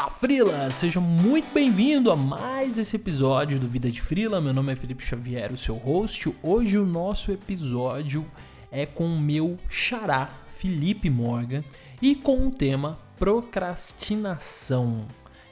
Fala 0.00 0.08
Frila, 0.08 0.70
seja 0.70 0.98
muito 0.98 1.52
bem-vindo 1.52 2.10
a 2.10 2.16
mais 2.16 2.78
esse 2.78 2.96
episódio 2.96 3.60
do 3.60 3.68
Vida 3.68 3.90
de 3.90 4.00
Frila. 4.00 4.40
Meu 4.40 4.54
nome 4.54 4.72
é 4.72 4.76
Felipe 4.76 5.04
Xavier, 5.04 5.52
o 5.52 5.58
seu 5.58 5.74
host. 5.74 6.34
Hoje 6.42 6.78
o 6.78 6.86
nosso 6.86 7.30
episódio 7.30 8.24
é 8.72 8.86
com 8.86 9.04
o 9.04 9.20
meu 9.20 9.58
xará 9.68 10.30
Felipe 10.46 11.10
Morgan 11.10 11.62
e 12.00 12.14
com 12.14 12.46
o 12.46 12.50
tema 12.50 12.98
procrastinação. 13.18 15.06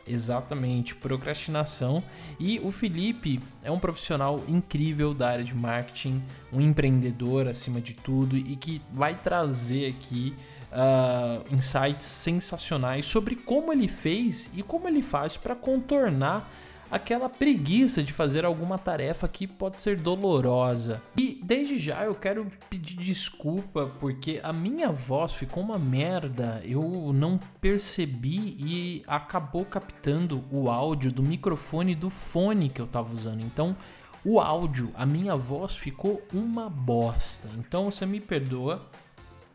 Exatamente, 0.07 0.95
procrastinação. 0.95 2.03
E 2.41 2.59
o 2.61 2.71
Felipe 2.71 3.41
é 3.63 3.71
um 3.71 3.79
profissional 3.79 4.43
incrível 4.49 5.13
da 5.13 5.29
área 5.29 5.45
de 5.45 5.55
marketing, 5.55 6.23
um 6.51 6.63
empreendedor 6.63 7.47
acima 7.47 7.83
de 7.83 7.93
tudo 7.93 8.35
e 8.35 8.57
que 8.57 8.81
vai 8.91 9.15
trazer 9.15 9.91
aqui 9.91 10.35
uh, 10.73 11.55
insights 11.55 12.07
sensacionais 12.07 13.07
sobre 13.07 13.37
como 13.37 13.73
ele 13.73 13.89
fez 13.89 14.51
e 14.55 14.63
como 14.63 14.89
ele 14.89 15.03
faz 15.03 15.37
para 15.37 15.55
contornar 15.55 16.51
aquela 16.91 17.29
preguiça 17.29 18.03
de 18.03 18.13
fazer 18.13 18.45
alguma 18.45 18.79
tarefa 18.79 19.29
que 19.29 19.47
pode 19.47 19.81
ser 19.81 19.97
dolorosa. 19.97 21.03
E 21.17 21.41
desde 21.43 21.79
já 21.79 22.05
eu 22.05 22.15
quero 22.15 22.51
pedir 22.71 22.97
desculpa 22.97 23.93
porque 24.01 24.41
a 24.43 24.53
minha 24.53 24.91
voz 24.91 25.33
ficou 25.33 25.63
uma 25.63 25.79
merda. 25.79 26.63
Eu 26.65 27.13
não 27.13 27.39
percebi 27.61 28.57
e 28.59 29.03
acabou 29.07 29.65
captando 29.65 30.45
o 30.51 30.71
áudio 30.71 31.13
do 31.13 31.23
microfone 31.23 31.95
do 31.95 32.11
fone 32.11 32.71
que 32.71 32.81
eu 32.81 32.87
tava 32.87 33.13
usando. 33.13 33.43
Então, 33.43 33.77
o 34.25 34.41
áudio, 34.41 34.91
a 34.95 35.07
minha 35.07 35.37
voz 35.37 35.77
ficou 35.77 36.23
uma 36.33 36.69
bosta. 36.69 37.49
Então, 37.59 37.91
você 37.91 38.05
me 38.05 38.21
perdoa. 38.21 38.87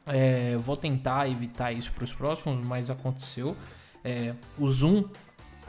É, 0.06 0.58
vou 0.58 0.76
tentar 0.76 1.30
evitar 1.30 1.72
isso 1.72 1.92
para 1.92 2.04
os 2.04 2.14
próximos, 2.14 2.66
mas 2.66 2.90
aconteceu. 2.90 3.56
É, 4.04 4.34
o 4.58 4.68
Zoom 4.70 5.06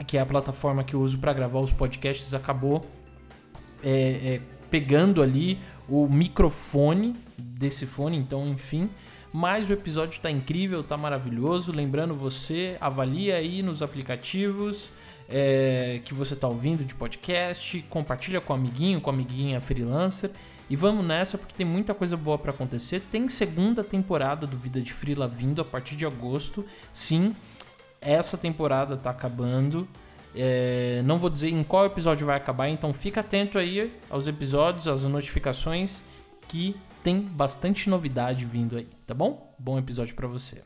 que 0.03 0.17
é 0.17 0.21
a 0.21 0.25
plataforma 0.25 0.83
que 0.83 0.93
eu 0.93 1.01
uso 1.01 1.19
para 1.19 1.31
gravar 1.31 1.59
os 1.59 1.71
podcasts, 1.71 2.33
acabou 2.33 2.85
é, 3.83 4.35
é, 4.35 4.41
pegando 4.69 5.21
ali 5.21 5.59
o 5.87 6.07
microfone 6.07 7.15
desse 7.37 7.85
fone, 7.85 8.17
então 8.17 8.47
enfim. 8.47 8.89
Mas 9.31 9.69
o 9.69 9.73
episódio 9.73 10.15
está 10.15 10.31
incrível, 10.31 10.79
está 10.79 10.95
maravilhoso. 10.95 11.71
Lembrando 11.71 12.15
você, 12.15 12.77
avalia 12.79 13.35
aí 13.35 13.61
nos 13.61 13.81
aplicativos 13.81 14.91
é, 15.27 16.01
que 16.05 16.13
você 16.13 16.33
está 16.33 16.47
ouvindo 16.47 16.85
de 16.85 16.95
podcast, 16.95 17.85
compartilha 17.89 18.39
com 18.39 18.53
o 18.53 18.55
amiguinho, 18.55 19.01
com 19.01 19.09
a 19.09 19.13
amiguinha 19.13 19.59
freelancer. 19.59 20.31
E 20.69 20.75
vamos 20.75 21.05
nessa 21.05 21.37
porque 21.37 21.53
tem 21.53 21.65
muita 21.65 21.93
coisa 21.93 22.17
boa 22.17 22.37
para 22.37 22.51
acontecer. 22.51 22.99
Tem 22.99 23.29
segunda 23.29 23.83
temporada 23.83 24.47
do 24.47 24.57
Vida 24.57 24.81
de 24.81 24.91
Freela 24.91 25.27
vindo 25.27 25.61
a 25.61 25.65
partir 25.65 25.95
de 25.95 26.05
agosto. 26.05 26.65
Sim, 26.91 27.35
essa 28.01 28.37
temporada 28.37 28.97
tá 28.97 29.11
acabando. 29.11 29.87
É, 30.35 31.01
não 31.05 31.17
vou 31.17 31.29
dizer 31.29 31.49
em 31.49 31.63
qual 31.63 31.85
episódio 31.85 32.27
vai 32.27 32.35
acabar, 32.35 32.67
então 32.67 32.93
fica 32.93 33.21
atento 33.21 33.57
aí 33.57 33.93
aos 34.09 34.27
episódios, 34.27 34.85
às 34.87 35.03
notificações, 35.03 36.01
que 36.47 36.75
tem 37.01 37.21
bastante 37.21 37.89
novidade 37.89 38.43
vindo 38.45 38.77
aí, 38.77 38.87
tá 39.05 39.13
bom? 39.13 39.55
Bom 39.57 39.77
episódio 39.77 40.13
para 40.13 40.27
você. 40.27 40.61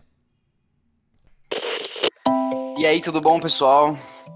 E 2.80 2.86
aí, 2.86 3.02
tudo 3.02 3.20
bom, 3.20 3.40
pessoal? 3.40 3.96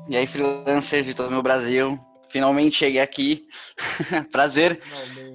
E 0.09 0.17
aí, 0.17 0.28
freelancers 0.28 1.06
de 1.06 1.14
todo 1.14 1.30
o 1.30 1.31
meu 1.31 1.41
Brasil? 1.41 1.97
Finalmente 2.30 2.75
cheguei 2.75 3.00
aqui. 3.00 3.47
Prazer. 4.34 4.81
Finalmente. 4.81 5.33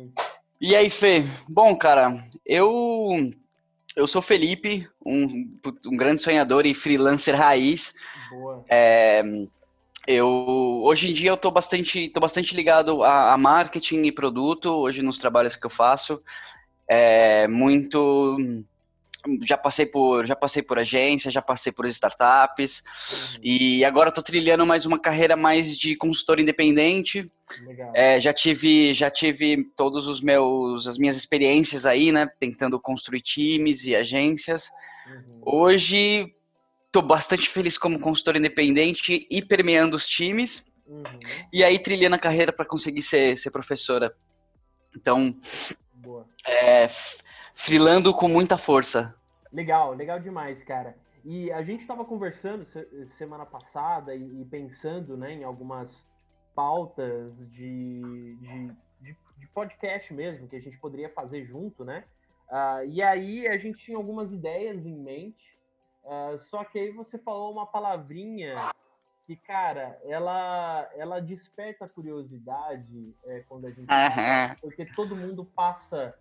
E 0.60 0.74
aí, 0.74 0.90
Fê? 0.90 1.24
Bom, 1.48 1.76
cara, 1.76 2.20
eu 2.44 3.30
eu 3.94 4.06
sou 4.06 4.22
Felipe, 4.22 4.88
um, 5.04 5.48
um 5.86 5.96
grande 5.96 6.20
sonhador 6.20 6.66
e 6.66 6.74
freelancer 6.74 7.36
raiz. 7.36 7.92
Boa. 8.30 8.64
É, 8.68 9.22
eu, 10.06 10.26
hoje 10.84 11.10
em 11.10 11.14
dia 11.14 11.30
eu 11.30 11.34
estou 11.34 11.50
bastante, 11.50 12.08
tô 12.08 12.18
bastante 12.18 12.56
ligado 12.56 13.02
a, 13.02 13.34
a, 13.34 13.38
marketing 13.38 14.02
e 14.02 14.12
produto, 14.12 14.70
hoje 14.70 15.02
nos 15.02 15.18
trabalhos 15.18 15.54
que 15.54 15.66
eu 15.66 15.70
faço. 15.70 16.22
É, 16.88 17.46
muito 17.48 18.36
já 19.42 19.56
passei 19.56 19.86
por 19.86 20.26
já 20.26 20.36
passei 20.36 20.62
por 20.62 20.78
agência, 20.78 21.30
já 21.30 21.42
passei 21.42 21.72
por 21.72 21.86
startups 21.86 22.82
uhum. 23.34 23.40
e 23.42 23.84
agora 23.84 24.08
estou 24.08 24.22
trilhando 24.22 24.64
mais 24.66 24.86
uma 24.86 24.98
carreira 24.98 25.36
mais 25.36 25.76
de 25.76 25.96
consultor 25.96 26.38
independente. 26.38 27.30
É, 27.94 28.20
já 28.20 28.32
tive 28.32 28.92
já 28.92 29.10
tive 29.10 29.64
todos 29.76 30.06
os 30.06 30.20
meus 30.20 30.86
as 30.86 30.98
minhas 30.98 31.16
experiências 31.16 31.86
aí, 31.86 32.12
né, 32.12 32.28
tentando 32.38 32.78
construir 32.80 33.20
times 33.20 33.84
e 33.84 33.96
agências. 33.96 34.70
Uhum. 35.06 35.40
Hoje 35.44 36.34
estou 36.86 37.02
bastante 37.02 37.48
feliz 37.48 37.76
como 37.76 38.00
consultor 38.00 38.36
independente 38.36 39.26
e 39.30 39.42
permeando 39.42 39.96
os 39.96 40.06
times. 40.06 40.66
Uhum. 40.86 41.02
E 41.52 41.62
aí 41.62 41.78
trilhando 41.78 42.16
a 42.16 42.18
carreira 42.18 42.52
para 42.52 42.64
conseguir 42.64 43.02
ser, 43.02 43.36
ser 43.36 43.50
professora. 43.50 44.14
Então, 44.96 45.36
Boa. 45.94 46.26
É, 46.46 46.88
frilando 47.58 48.14
com 48.14 48.28
muita 48.28 48.56
força. 48.56 49.14
Legal, 49.52 49.92
legal 49.92 50.20
demais, 50.20 50.62
cara. 50.62 50.96
E 51.24 51.50
a 51.50 51.60
gente 51.60 51.80
estava 51.80 52.04
conversando 52.04 52.64
semana 53.18 53.44
passada 53.44 54.14
e, 54.14 54.44
pensando 54.44 55.16
né, 55.16 55.32
em 55.32 55.44
algumas 55.44 56.06
pautas 56.54 57.36
de, 57.50 58.36
de, 58.40 58.72
de, 59.00 59.16
de, 59.36 59.46
podcast 59.48 60.14
mesmo 60.14 60.48
que 60.48 60.56
a 60.56 60.60
gente 60.60 60.78
poderia 60.78 61.10
fazer 61.10 61.44
junto, 61.44 61.84
né? 61.84 62.04
Uh, 62.48 62.86
e 62.88 63.02
aí 63.02 63.46
a 63.48 63.58
gente 63.58 63.78
tinha 63.78 63.96
algumas 63.96 64.32
ideias 64.32 64.86
em 64.86 64.96
mente, 64.96 65.58
uh, 66.04 66.38
só 66.38 66.64
que 66.64 66.78
aí 66.78 66.90
você 66.92 67.18
falou 67.18 67.52
uma 67.52 67.66
palavrinha 67.66 68.56
que, 69.26 69.36
cara, 69.36 70.00
ela, 70.04 70.88
ela 70.96 71.20
desperta 71.20 71.84
a 71.84 71.88
curiosidade 71.88 73.14
é, 73.26 73.40
quando 73.48 73.66
a 73.66 73.70
gente. 73.70 73.90
Uhum. 73.90 74.56
Porque 74.62 74.86
todo 74.86 75.14
mundo 75.14 75.44
passa 75.44 76.14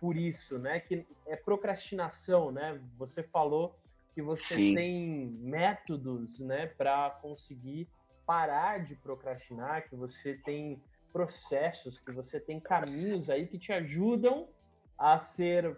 por 0.00 0.16
isso, 0.16 0.58
né? 0.58 0.80
Que 0.80 1.06
é 1.26 1.36
procrastinação, 1.36 2.50
né? 2.50 2.80
Você 2.98 3.22
falou 3.22 3.76
que 4.14 4.22
você 4.22 4.56
Sim. 4.56 4.74
tem 4.74 5.38
métodos, 5.40 6.40
né, 6.40 6.66
para 6.66 7.10
conseguir 7.22 7.88
parar 8.26 8.84
de 8.84 8.96
procrastinar, 8.96 9.88
que 9.88 9.94
você 9.94 10.34
tem 10.44 10.82
processos, 11.12 12.00
que 12.00 12.10
você 12.10 12.40
tem 12.40 12.58
caminhos 12.58 13.30
aí 13.30 13.46
que 13.46 13.58
te 13.58 13.72
ajudam 13.72 14.48
a 14.98 15.20
ser, 15.20 15.76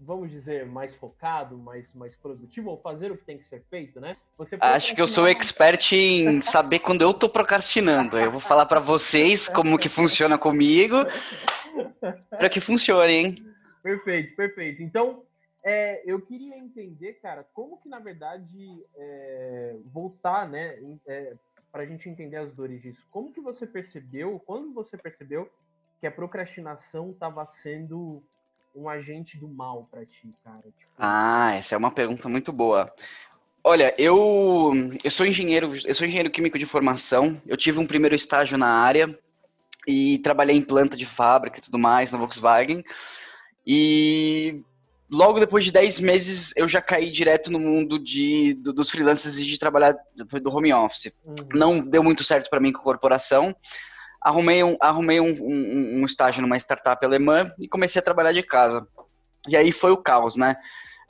vamos 0.00 0.30
dizer, 0.30 0.64
mais 0.64 0.94
focado, 0.94 1.58
mais, 1.58 1.92
mais 1.94 2.16
produtivo, 2.16 2.70
ou 2.70 2.80
fazer 2.80 3.12
o 3.12 3.16
que 3.18 3.26
tem 3.26 3.36
que 3.36 3.44
ser 3.44 3.62
feito, 3.68 4.00
né? 4.00 4.16
Você 4.38 4.56
Acho 4.58 4.94
que 4.94 5.02
eu 5.02 5.06
sou 5.06 5.28
expert 5.28 5.92
em 5.92 6.40
saber 6.40 6.78
quando 6.78 7.02
eu 7.02 7.12
tô 7.12 7.28
procrastinando. 7.28 8.18
Eu 8.18 8.30
vou 8.30 8.40
falar 8.40 8.64
para 8.64 8.80
vocês 8.80 9.48
como 9.48 9.78
que 9.78 9.90
funciona 9.90 10.38
comigo, 10.38 10.96
para 12.30 12.48
que 12.48 12.58
funcione, 12.58 13.12
hein? 13.12 13.51
Perfeito, 13.82 14.36
perfeito. 14.36 14.82
Então, 14.82 15.22
é, 15.64 16.02
eu 16.04 16.20
queria 16.20 16.56
entender, 16.56 17.14
cara, 17.14 17.46
como 17.52 17.78
que, 17.78 17.88
na 17.88 17.98
verdade, 17.98 18.84
é, 18.96 19.76
voltar, 19.86 20.48
né, 20.48 20.78
é, 21.06 21.34
para 21.70 21.82
a 21.82 21.86
gente 21.86 22.08
entender 22.08 22.36
as 22.36 22.52
dores 22.52 22.82
disso. 22.82 23.06
Como 23.10 23.32
que 23.32 23.40
você 23.40 23.66
percebeu, 23.66 24.40
quando 24.44 24.72
você 24.72 24.96
percebeu 24.96 25.50
que 26.00 26.06
a 26.06 26.10
procrastinação 26.10 27.10
estava 27.10 27.46
sendo 27.46 28.22
um 28.74 28.88
agente 28.88 29.38
do 29.38 29.48
mal 29.48 29.88
para 29.90 30.04
ti, 30.04 30.34
cara? 30.44 30.62
Tipo... 30.62 30.90
Ah, 30.98 31.54
essa 31.54 31.74
é 31.74 31.78
uma 31.78 31.90
pergunta 31.90 32.28
muito 32.28 32.52
boa. 32.52 32.92
Olha, 33.64 33.94
eu, 33.96 34.72
eu 35.04 35.10
sou 35.10 35.24
engenheiro, 35.24 35.72
eu 35.86 35.94
sou 35.94 36.06
engenheiro 36.06 36.30
químico 36.30 36.58
de 36.58 36.66
formação. 36.66 37.40
Eu 37.46 37.56
tive 37.56 37.78
um 37.78 37.86
primeiro 37.86 38.14
estágio 38.14 38.58
na 38.58 38.66
área 38.66 39.16
e 39.86 40.18
trabalhei 40.18 40.56
em 40.56 40.62
planta 40.62 40.96
de 40.96 41.06
fábrica 41.06 41.58
e 41.58 41.62
tudo 41.62 41.78
mais 41.78 42.10
na 42.10 42.18
Volkswagen. 42.18 42.84
E 43.66 44.62
logo 45.10 45.38
depois 45.38 45.64
de 45.64 45.70
10 45.70 46.00
meses 46.00 46.52
eu 46.56 46.66
já 46.66 46.80
caí 46.80 47.10
direto 47.10 47.52
no 47.52 47.58
mundo 47.58 47.98
de, 47.98 48.54
do, 48.54 48.72
dos 48.72 48.90
freelancers 48.90 49.38
e 49.38 49.44
de 49.44 49.58
trabalhar 49.58 49.94
do 50.14 50.50
home 50.50 50.72
office. 50.72 51.12
Uhum. 51.24 51.34
Não 51.54 51.80
deu 51.80 52.02
muito 52.02 52.24
certo 52.24 52.48
para 52.48 52.60
mim 52.60 52.72
com 52.72 52.80
a 52.80 52.84
corporação. 52.84 53.54
Arrumei, 54.20 54.62
um, 54.62 54.76
arrumei 54.80 55.20
um, 55.20 55.32
um, 55.32 56.00
um, 56.00 56.04
estágio 56.04 56.40
numa 56.40 56.56
startup 56.56 57.04
alemã 57.04 57.46
e 57.58 57.68
comecei 57.68 58.00
a 58.00 58.04
trabalhar 58.04 58.32
de 58.32 58.42
casa. 58.42 58.86
E 59.48 59.56
aí 59.56 59.72
foi 59.72 59.90
o 59.90 59.96
caos, 59.96 60.36
né? 60.36 60.56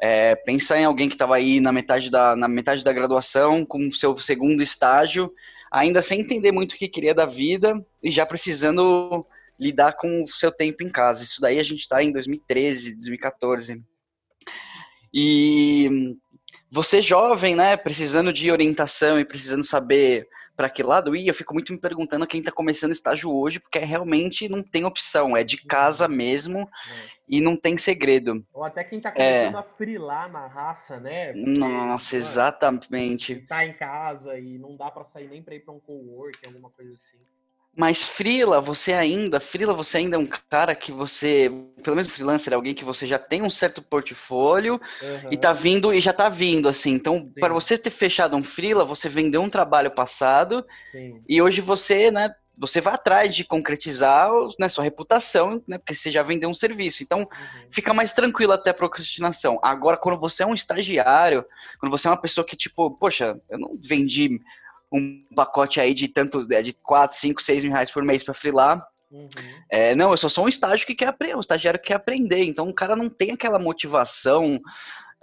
É, 0.01 0.35
pensar 0.35 0.81
em 0.81 0.85
alguém 0.85 1.09
que 1.09 1.15
estava 1.15 1.37
aí 1.37 1.61
na 1.61 1.71
metade, 1.71 2.11
da, 2.11 2.35
na 2.35 2.49
metade 2.49 2.83
da 2.83 2.93
graduação, 2.93 3.65
com 3.65 3.91
seu 3.91 4.19
segundo 4.19 4.63
estágio, 4.63 5.31
ainda 5.71 6.03
sem 6.03 6.21
entender 6.21 6.51
muito 6.51 6.73
o 6.73 6.77
que 6.77 6.89
queria 6.89 7.15
da 7.15 7.27
vida 7.27 7.75
e 8.03 8.11
já 8.11 8.27
precisando 8.27 9.25
lidar 9.63 9.93
com 9.95 10.23
o 10.23 10.29
seu 10.29 10.51
tempo 10.51 10.83
em 10.83 10.91
casa. 10.91 11.23
Isso 11.23 11.41
daí 11.41 11.59
a 11.59 11.63
gente 11.63 11.81
está 11.81 12.03
em 12.03 12.13
2013, 12.13 12.97
2014. 12.97 13.83
E 15.15 16.17
você 16.71 17.01
jovem, 17.01 17.55
né, 17.55 17.77
precisando 17.77 18.33
de 18.33 18.51
orientação 18.51 19.21
e 19.21 19.25
precisando 19.25 19.63
saber 19.63 20.27
para 20.57 20.69
que 20.69 20.83
lado 20.83 21.17
ir, 21.17 21.29
eu 21.29 21.35
fico 21.35 21.55
muito 21.55 21.73
me 21.73 21.79
perguntando 21.79 22.27
quem 22.27 22.41
está 22.41 22.53
começando 22.53 22.93
estágio 22.93 23.33
hoje, 23.33 23.59
porque 23.59 23.79
realmente 23.79 24.49
não 24.49 24.63
tem 24.63 24.85
opção, 24.85 25.37
é 25.37 25.43
de 25.43 25.57
casa 25.67 26.07
mesmo 26.07 26.61
é. 26.61 26.67
e 27.27 27.41
não 27.41 27.57
tem 27.57 27.77
segredo. 27.77 28.45
Ou 28.53 28.65
até 28.65 28.85
quem 28.85 28.99
está 28.99 29.11
começando 29.11 29.55
é... 29.55 29.59
a 29.59 29.63
frilar 29.63 30.31
na 30.31 30.47
raça, 30.47 31.01
né? 31.01 31.33
Porque, 31.33 31.59
Nossa, 31.59 32.17
exatamente. 32.17 33.37
Tá 33.47 33.65
em 33.65 33.73
casa 33.73 34.39
e 34.39 34.59
não 34.59 34.77
dá 34.77 34.91
para 34.91 35.05
sair 35.05 35.29
nem 35.29 35.43
para 35.43 35.55
ir 35.55 35.61
para 35.61 35.73
um 35.73 35.81
co-work, 35.81 36.39
alguma 36.45 36.71
coisa 36.71 36.95
assim. 36.95 37.19
Mas 37.75 38.03
Frila, 38.03 38.61
você 38.61 38.93
ainda, 38.93 39.41
Frila, 39.41 39.73
você 39.73 39.97
ainda 39.97 40.17
é 40.17 40.19
um 40.19 40.27
cara 40.27 40.75
que 40.75 40.93
você, 40.93 41.51
pelo 41.83 41.97
menos 41.97 42.13
freelancer, 42.13 42.53
é 42.53 42.57
alguém 42.57 42.75
que 42.75 42.85
você 42.85 43.07
já 43.07 43.19
tem 43.19 43.41
um 43.41 43.49
certo 43.49 43.81
portfólio 43.81 44.75
uhum. 44.75 45.31
e 45.31 45.37
tá 45.39 45.55
vindo 45.55 45.93
e 45.93 45.99
já 45.99 46.13
tá 46.13 46.29
vindo 46.29 46.69
assim. 46.69 46.93
Então, 46.93 47.27
para 47.41 47.55
você 47.55 47.79
ter 47.79 47.91
fechado 47.91 48.37
um 48.37 48.43
Frila, 48.43 48.85
você 48.85 49.09
vendeu 49.09 49.41
um 49.41 49.49
trabalho 49.49 49.91
passado 49.91 50.67
Sim. 50.91 51.23
e 51.27 51.41
hoje 51.41 51.63
você, 51.63 52.11
né, 52.11 52.35
você 52.59 52.79
vai 52.79 52.93
atrás 52.93 53.35
de 53.35 53.43
concretizar 53.43 54.31
né, 54.61 54.69
sua 54.69 54.85
reputação, 54.85 55.63
né, 55.67 55.79
porque 55.79 55.95
você 55.95 56.11
já 56.11 56.23
vendeu 56.23 56.51
um 56.51 56.55
serviço. 56.55 57.03
Então, 57.03 57.21
uhum. 57.21 57.67
fica 57.71 57.95
mais 57.95 58.13
tranquilo 58.13 58.53
até 58.53 58.69
a 58.69 58.75
procrastinação. 58.75 59.59
Agora, 59.63 59.97
quando 59.97 60.21
você 60.21 60.43
é 60.43 60.47
um 60.47 60.55
estagiário, 60.55 61.43
quando 61.81 61.91
você 61.91 62.07
é 62.07 62.11
uma 62.11 62.21
pessoa 62.21 62.47
que, 62.47 62.55
tipo, 62.55 62.91
poxa, 62.91 63.41
eu 63.49 63.59
não 63.59 63.79
vendi 63.81 64.39
um 64.93 65.25
pacote 65.35 65.81
aí 65.81 65.95
de 65.95 66.09
tanto, 66.09 66.47
é, 66.53 66.63
de 66.63 66.73
4, 66.73 67.17
5, 67.17 67.43
6 67.43 67.65
mil 67.65 67.73
reais 67.73 67.91
por 67.91 68.05
mês 68.05 68.23
para 68.23 68.35
freelar. 68.35 68.87
Uhum. 69.11 69.29
É, 69.71 69.95
não, 69.95 70.11
eu 70.11 70.17
só 70.17 70.29
sou 70.29 70.47
um 70.47 70.49
estágio 70.49 70.87
que 70.87 70.95
quer 70.95 71.09
aprender, 71.09 71.37
um 71.37 71.41
estagiário 71.41 71.81
que 71.81 71.89
quer 71.89 71.95
aprender. 71.95 72.45
Então 72.45 72.69
o 72.69 72.75
cara 72.75 72.97
não 72.97 73.11
tem 73.11 73.31
aquela 73.33 73.59
motivação 73.59 74.61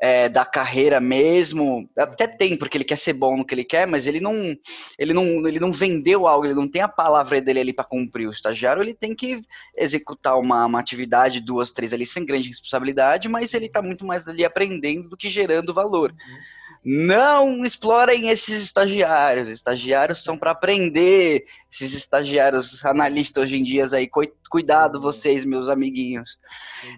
é, 0.02 0.30
da 0.30 0.46
carreira 0.46 1.00
mesmo. 1.00 1.90
Até 1.98 2.28
tem, 2.28 2.56
porque 2.56 2.78
ele 2.78 2.84
quer 2.84 2.98
ser 2.98 3.14
bom 3.14 3.36
no 3.36 3.46
que 3.46 3.54
ele 3.54 3.64
quer, 3.64 3.86
mas 3.86 4.08
ele 4.08 4.20
não, 4.20 4.56
ele 4.98 5.14
não, 5.14 5.48
ele 5.48 5.60
não 5.60 5.72
vendeu 5.72 6.28
algo, 6.28 6.46
ele 6.46 6.54
não 6.54 6.68
tem 6.68 6.82
a 6.82 6.88
palavra 6.88 7.42
dele 7.42 7.60
ali 7.60 7.74
para 7.74 7.84
cumprir. 7.84 8.28
O 8.28 8.32
estagiário 8.32 8.82
ele 8.82 8.94
tem 8.94 9.14
que 9.14 9.42
executar 9.76 10.40
uma, 10.40 10.66
uma 10.66 10.80
atividade, 10.80 11.42
duas, 11.42 11.72
três 11.72 11.94
ali, 11.94 12.06
sem 12.06 12.26
grande 12.26 12.48
responsabilidade, 12.48 13.28
mas 13.28 13.54
ele 13.54 13.66
está 13.66 13.82
muito 13.82 14.06
mais 14.06 14.28
ali 14.28 14.46
aprendendo 14.46 15.10
do 15.10 15.18
que 15.18 15.30
gerando 15.30 15.74
valor. 15.74 16.12
Uhum. 16.12 16.59
Não 16.84 17.66
explorem 17.66 18.30
esses 18.30 18.62
estagiários. 18.64 19.50
Estagiários 19.50 20.24
são 20.24 20.38
para 20.38 20.52
aprender. 20.52 21.46
Esses 21.72 21.94
estagiários 21.94 22.84
analistas 22.86 23.44
hoje 23.44 23.58
em 23.58 23.64
dia 23.64 23.86
aí, 23.94 24.10
cuidado 24.50 24.96
uhum. 24.96 25.02
vocês, 25.02 25.46
meus 25.46 25.70
amiguinhos. 25.70 26.40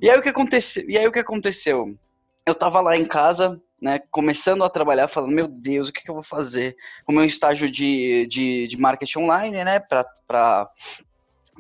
E 0.02 0.10
aí 0.10 0.18
o 0.18 0.22
que 0.22 0.30
aconteceu? 0.30 0.90
E 0.90 0.98
aí 0.98 1.08
o 1.08 1.12
que 1.12 1.20
aconteceu? 1.20 1.98
Eu 2.46 2.56
tava 2.56 2.80
lá 2.82 2.96
em 2.96 3.06
casa, 3.06 3.62
né, 3.82 4.00
começando 4.12 4.64
a 4.64 4.70
trabalhar, 4.70 5.08
falando, 5.08 5.34
meu 5.34 5.48
Deus, 5.48 5.90
o 5.90 5.94
que, 5.94 6.02
que 6.02 6.10
eu 6.10 6.16
vou 6.16 6.24
fazer? 6.24 6.76
O 7.08 7.12
meu 7.12 7.26
estágio 7.26 7.70
de, 7.70 8.28
de, 8.28 8.68
de 8.68 8.78
marketing 8.78 9.20
online, 9.20 9.64
né, 9.64 9.80
para 9.80 10.70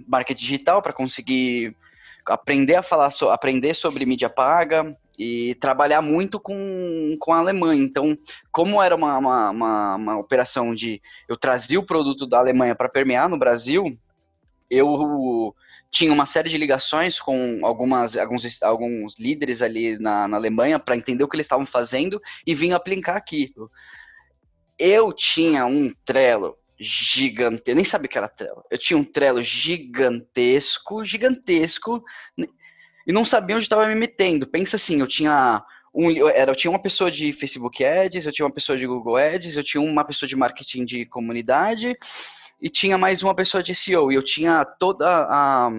marketing 0.07 0.41
digital, 0.41 0.81
para 0.81 0.93
conseguir 0.93 1.75
aprender 2.25 2.75
a 2.75 2.83
falar, 2.83 3.09
so, 3.09 3.29
aprender 3.29 3.73
sobre 3.73 4.05
mídia 4.05 4.29
paga, 4.29 4.95
e 5.23 5.53
trabalhar 5.53 6.01
muito 6.01 6.39
com, 6.39 7.13
com 7.19 7.31
a 7.31 7.37
Alemanha. 7.37 7.83
Então, 7.83 8.17
como 8.51 8.81
era 8.81 8.95
uma, 8.95 9.19
uma, 9.19 9.49
uma, 9.51 9.95
uma 9.95 10.17
operação 10.17 10.73
de 10.73 10.99
eu 11.29 11.37
trazia 11.37 11.79
o 11.79 11.85
produto 11.85 12.25
da 12.25 12.39
Alemanha 12.39 12.73
para 12.73 12.89
permear 12.89 13.29
no 13.29 13.37
Brasil, 13.37 13.95
eu 14.67 15.55
tinha 15.91 16.11
uma 16.11 16.25
série 16.25 16.49
de 16.49 16.57
ligações 16.57 17.19
com 17.19 17.59
algumas, 17.61 18.17
alguns, 18.17 18.63
alguns 18.63 19.19
líderes 19.19 19.61
ali 19.61 19.99
na, 19.99 20.27
na 20.27 20.37
Alemanha 20.37 20.79
para 20.79 20.97
entender 20.97 21.23
o 21.23 21.27
que 21.27 21.35
eles 21.35 21.45
estavam 21.45 21.67
fazendo 21.67 22.19
e 22.47 22.55
vim 22.55 22.71
aplicar 22.71 23.15
aquilo. 23.15 23.69
Eu 24.75 25.13
tinha 25.13 25.67
um 25.67 25.93
Trello 26.03 26.57
gigante, 26.79 27.75
nem 27.75 27.85
sabia 27.85 28.07
que 28.09 28.17
era 28.17 28.27
Trello. 28.27 28.63
Eu 28.71 28.77
tinha 28.79 28.97
um 28.97 29.03
Trello 29.03 29.43
gigantesco, 29.43 31.05
gigantesco, 31.05 32.03
e 33.05 33.11
não 33.11 33.25
sabia 33.25 33.55
onde 33.55 33.65
estava 33.65 33.85
me 33.87 33.95
metendo. 33.95 34.47
Pensa 34.47 34.75
assim, 34.75 34.99
eu 34.99 35.07
tinha 35.07 35.63
um, 35.93 36.09
eu, 36.09 36.29
era, 36.29 36.51
eu 36.51 36.55
tinha 36.55 36.71
uma 36.71 36.81
pessoa 36.81 37.11
de 37.11 37.33
Facebook 37.33 37.83
Ads, 37.83 38.25
eu 38.25 38.31
tinha 38.31 38.45
uma 38.45 38.53
pessoa 38.53 38.77
de 38.77 38.87
Google 38.87 39.17
Ads, 39.17 39.57
eu 39.57 39.63
tinha 39.63 39.81
uma 39.81 40.03
pessoa 40.05 40.27
de 40.27 40.35
marketing 40.35 40.85
de 40.85 41.05
comunidade 41.05 41.97
e 42.61 42.69
tinha 42.69 42.97
mais 42.97 43.23
uma 43.23 43.35
pessoa 43.35 43.61
de 43.61 43.75
SEO. 43.75 44.11
E 44.11 44.15
eu 44.15 44.23
tinha 44.23 44.63
toda 44.63 45.07
a, 45.07 45.69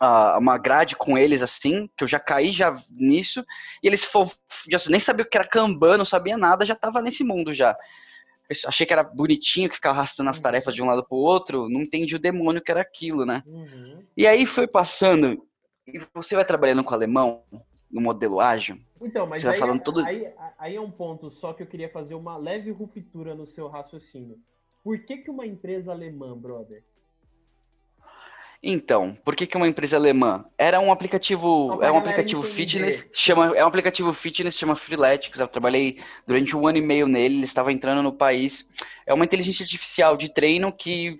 a 0.00 0.38
uma 0.38 0.58
grade 0.58 0.96
com 0.96 1.16
eles 1.16 1.42
assim, 1.42 1.88
que 1.96 2.02
eu 2.02 2.08
já 2.08 2.18
caí 2.18 2.50
já 2.50 2.74
nisso, 2.90 3.44
e 3.82 3.86
eles 3.86 4.10
já 4.68 4.78
nem 4.88 5.00
sabia 5.00 5.24
o 5.24 5.28
que 5.28 5.36
era 5.36 5.46
Kanban, 5.46 5.96
não 5.96 6.04
sabia 6.04 6.36
nada, 6.36 6.66
já 6.66 6.74
estava 6.74 7.00
nesse 7.00 7.22
mundo 7.22 7.54
já. 7.54 7.76
Eu 8.48 8.68
achei 8.68 8.86
que 8.86 8.92
era 8.92 9.02
bonitinho, 9.02 9.68
que 9.68 9.74
ficava 9.74 9.98
arrastando 9.98 10.30
as 10.30 10.36
uhum. 10.36 10.42
tarefas 10.42 10.74
de 10.74 10.82
um 10.82 10.86
lado 10.86 11.04
para 11.04 11.16
o 11.16 11.20
outro, 11.20 11.68
não 11.68 11.82
entendi 11.82 12.14
o 12.14 12.20
demônio 12.20 12.62
que 12.62 12.70
era 12.70 12.80
aquilo, 12.80 13.26
né? 13.26 13.42
Uhum. 13.46 14.04
E 14.16 14.26
aí 14.26 14.46
foi 14.46 14.66
passando, 14.66 15.44
e 15.86 15.98
você 16.12 16.34
vai 16.34 16.44
trabalhando 16.44 16.82
com 16.82 16.94
alemão 16.94 17.42
no 17.90 18.00
modelo 18.00 18.40
ágil? 18.40 18.78
Então, 19.00 19.26
mas 19.26 19.40
você 19.40 19.46
aí, 19.46 19.52
vai 19.52 19.60
falando 19.60 19.82
todo... 19.82 20.00
aí, 20.00 20.28
aí 20.58 20.76
é 20.76 20.80
um 20.80 20.90
ponto 20.90 21.30
só 21.30 21.52
que 21.52 21.62
eu 21.62 21.66
queria 21.66 21.88
fazer 21.88 22.14
uma 22.14 22.36
leve 22.36 22.70
ruptura 22.70 23.34
no 23.34 23.46
seu 23.46 23.68
raciocínio. 23.68 24.38
Por 24.82 24.98
que, 25.00 25.18
que 25.18 25.30
uma 25.30 25.46
empresa 25.46 25.92
alemã, 25.92 26.36
brother? 26.36 26.82
Então, 28.62 29.16
por 29.24 29.36
que, 29.36 29.46
que 29.46 29.56
uma 29.56 29.68
empresa 29.68 29.96
alemã? 29.96 30.44
Era 30.58 30.80
um 30.80 30.90
aplicativo, 30.90 31.82
é 31.82 31.92
um 31.92 31.98
aplicativo 31.98 32.42
fitness, 32.42 33.08
chama, 33.12 33.56
é 33.56 33.64
um 33.64 33.68
aplicativo 33.68 34.12
fitness, 34.12 34.56
chama 34.56 34.74
Freeletics. 34.74 35.38
Eu 35.38 35.46
trabalhei 35.46 36.00
durante 36.26 36.56
um 36.56 36.66
ano 36.66 36.78
e 36.78 36.82
meio 36.82 37.06
nele, 37.06 37.36
ele 37.36 37.44
estava 37.44 37.72
entrando 37.72 38.02
no 38.02 38.12
país. 38.12 38.68
É 39.06 39.14
uma 39.14 39.24
inteligência 39.24 39.62
artificial 39.62 40.16
de 40.16 40.28
treino 40.28 40.72
que 40.72 41.16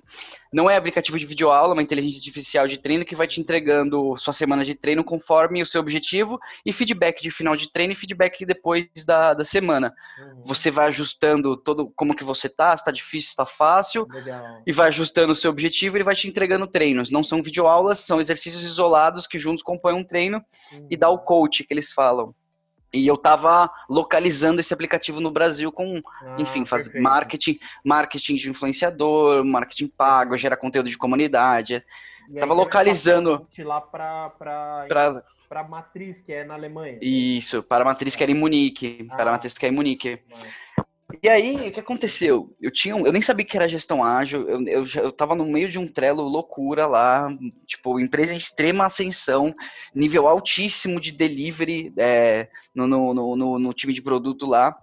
não 0.52 0.68
é 0.68 0.76
aplicativo 0.76 1.18
de 1.18 1.26
videoaula, 1.26 1.72
é 1.72 1.74
uma 1.74 1.82
inteligência 1.82 2.18
artificial 2.18 2.66
de 2.66 2.78
treino 2.78 3.04
que 3.04 3.14
vai 3.14 3.28
te 3.28 3.40
entregando 3.40 4.16
sua 4.16 4.32
semana 4.32 4.64
de 4.64 4.74
treino 4.74 5.04
conforme 5.04 5.62
o 5.62 5.66
seu 5.66 5.80
objetivo 5.80 6.38
e 6.64 6.72
feedback 6.72 7.22
de 7.22 7.30
final 7.30 7.54
de 7.54 7.70
treino 7.70 7.92
e 7.92 7.96
feedback 7.96 8.44
depois 8.44 8.88
da, 9.06 9.34
da 9.34 9.44
semana. 9.44 9.92
Uhum. 10.18 10.42
Você 10.44 10.70
vai 10.70 10.88
ajustando 10.88 11.56
todo 11.56 11.92
como 11.94 12.16
que 12.16 12.24
você 12.24 12.48
tá, 12.48 12.76
se 12.76 12.84
tá 12.84 12.90
difícil, 12.90 13.30
se 13.30 13.36
tá 13.36 13.46
fácil, 13.46 14.06
Legal. 14.10 14.62
e 14.66 14.72
vai 14.72 14.88
ajustando 14.88 15.32
o 15.32 15.36
seu 15.36 15.50
objetivo 15.50 15.96
e 15.96 15.98
ele 15.98 16.04
vai 16.04 16.14
te 16.14 16.26
entregando 16.26 16.66
treinos. 16.66 17.10
Não 17.10 17.22
são 17.22 17.42
videoaulas, 17.42 18.00
são 18.00 18.20
exercícios 18.20 18.64
isolados 18.64 19.26
que 19.26 19.38
juntos 19.38 19.62
compõem 19.62 19.94
um 19.94 20.04
treino 20.04 20.42
uhum. 20.72 20.88
e 20.90 20.96
dá 20.96 21.08
o 21.08 21.18
coach 21.18 21.64
que 21.64 21.72
eles 21.72 21.92
falam. 21.92 22.34
E 22.92 23.06
eu 23.06 23.14
estava 23.14 23.70
localizando 23.88 24.60
esse 24.60 24.72
aplicativo 24.72 25.20
no 25.20 25.30
Brasil 25.30 25.70
com, 25.72 26.00
ah, 26.22 26.36
enfim, 26.38 26.64
fazer 26.64 27.00
marketing, 27.00 27.58
marketing 27.84 28.36
de 28.36 28.50
influenciador, 28.50 29.44
marketing 29.44 29.88
pago, 29.88 30.36
gerar 30.36 30.56
conteúdo 30.56 30.88
de 30.88 30.96
comunidade. 30.96 31.84
Estava 32.28 32.54
localizando 32.54 33.46
lá 33.58 33.80
para 33.80 35.22
para 35.48 35.62
matriz 35.62 36.20
que 36.20 36.32
é 36.32 36.44
na 36.44 36.54
Alemanha. 36.54 36.98
Isso, 37.00 37.62
para 37.62 37.82
a 37.82 37.84
matriz 37.84 38.16
que 38.16 38.22
era 38.22 38.32
em 38.32 38.34
Munique, 38.34 39.06
ah. 39.10 39.16
para 39.16 39.30
a 39.30 39.32
matriz 39.32 39.56
que 39.56 39.64
é 39.64 39.68
em 39.68 39.72
Munique. 39.72 40.20
E 41.22 41.28
aí, 41.28 41.68
o 41.68 41.72
que 41.72 41.80
aconteceu? 41.80 42.54
Eu 42.60 42.70
tinha, 42.70 42.94
eu 42.94 43.12
nem 43.12 43.22
sabia 43.22 43.44
que 43.44 43.56
era 43.56 43.68
gestão 43.68 44.02
ágil, 44.04 44.48
eu, 44.48 44.62
eu, 44.66 44.84
eu 45.02 45.12
tava 45.12 45.34
no 45.34 45.44
meio 45.44 45.68
de 45.68 45.78
um 45.78 45.86
trelo 45.86 46.22
loucura 46.22 46.86
lá, 46.86 47.28
tipo, 47.66 48.00
empresa 48.00 48.34
em 48.34 48.36
extrema 48.36 48.86
ascensão, 48.86 49.54
nível 49.94 50.26
altíssimo 50.26 51.00
de 51.00 51.12
delivery 51.12 51.92
é, 51.96 52.48
no, 52.74 52.86
no, 52.86 53.36
no, 53.36 53.58
no 53.58 53.72
time 53.72 53.92
de 53.92 54.02
produto 54.02 54.46
lá, 54.46 54.76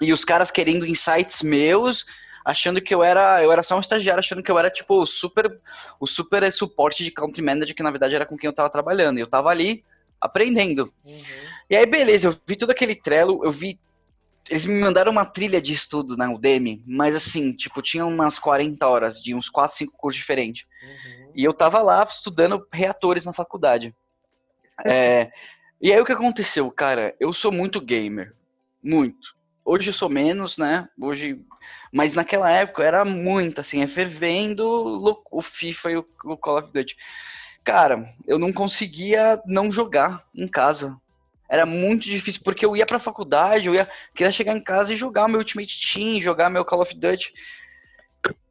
e 0.00 0.12
os 0.12 0.24
caras 0.24 0.50
querendo 0.50 0.86
insights 0.86 1.42
meus, 1.42 2.04
achando 2.44 2.80
que 2.80 2.94
eu 2.94 3.02
era, 3.02 3.42
eu 3.42 3.52
era 3.52 3.62
só 3.62 3.76
um 3.76 3.80
estagiário, 3.80 4.20
achando 4.20 4.42
que 4.42 4.50
eu 4.50 4.58
era 4.58 4.70
tipo 4.70 5.00
o 5.00 5.06
super, 5.06 5.60
o 6.00 6.06
super 6.06 6.50
suporte 6.52 7.04
de 7.04 7.10
country 7.10 7.42
manager, 7.42 7.74
que 7.74 7.82
na 7.82 7.90
verdade 7.90 8.14
era 8.14 8.26
com 8.26 8.36
quem 8.36 8.48
eu 8.48 8.54
tava 8.54 8.70
trabalhando. 8.70 9.18
E 9.18 9.20
eu 9.20 9.28
tava 9.28 9.48
ali 9.48 9.84
aprendendo. 10.20 10.92
Uhum. 11.04 11.22
E 11.70 11.76
aí, 11.76 11.86
beleza, 11.86 12.28
eu 12.28 12.36
vi 12.46 12.56
todo 12.56 12.70
aquele 12.70 12.94
trelo, 12.94 13.44
eu 13.44 13.52
vi 13.52 13.78
eles 14.48 14.64
me 14.64 14.80
mandaram 14.80 15.12
uma 15.12 15.24
trilha 15.24 15.60
de 15.60 15.72
estudo 15.72 16.16
na 16.16 16.30
Udemy, 16.30 16.82
mas 16.86 17.14
assim, 17.14 17.52
tipo, 17.52 17.80
tinha 17.80 18.04
umas 18.04 18.38
40 18.38 18.86
horas 18.86 19.22
de 19.22 19.34
uns 19.34 19.48
4, 19.48 19.76
5 19.76 19.96
cursos 19.96 20.18
diferentes. 20.18 20.66
Uhum. 20.82 21.32
E 21.34 21.44
eu 21.44 21.52
tava 21.52 21.80
lá 21.80 22.02
estudando 22.02 22.66
reatores 22.72 23.24
na 23.24 23.32
faculdade. 23.32 23.94
É, 24.84 25.30
e 25.80 25.92
aí 25.92 26.00
o 26.00 26.04
que 26.04 26.12
aconteceu, 26.12 26.68
cara? 26.70 27.14
Eu 27.20 27.32
sou 27.32 27.52
muito 27.52 27.80
gamer. 27.80 28.34
Muito. 28.82 29.36
Hoje 29.64 29.90
eu 29.90 29.92
sou 29.92 30.08
menos, 30.08 30.58
né? 30.58 30.88
Hoje. 31.00 31.40
Mas 31.92 32.14
naquela 32.14 32.50
época 32.50 32.82
era 32.82 33.04
muito, 33.04 33.60
assim, 33.60 33.80
é 33.82 33.86
fervendo 33.86 35.22
o 35.30 35.42
FIFA 35.42 35.90
e 35.92 35.96
o 35.98 36.36
Call 36.36 36.58
of 36.58 36.72
Duty. 36.72 36.96
Cara, 37.62 38.04
eu 38.26 38.38
não 38.38 38.52
conseguia 38.52 39.40
não 39.46 39.70
jogar 39.70 40.24
em 40.34 40.48
casa 40.48 40.98
era 41.52 41.66
muito 41.66 42.04
difícil, 42.04 42.40
porque 42.42 42.64
eu 42.64 42.74
ia 42.74 42.86
pra 42.86 42.98
faculdade, 42.98 43.66
eu 43.66 43.74
ia, 43.74 43.86
queria 44.14 44.32
chegar 44.32 44.56
em 44.56 44.64
casa 44.64 44.90
e 44.90 44.96
jogar 44.96 45.28
meu 45.28 45.36
Ultimate 45.38 45.92
Team, 45.92 46.18
jogar 46.18 46.48
meu 46.48 46.64
Call 46.64 46.80
of 46.80 46.96
Duty. 46.96 47.30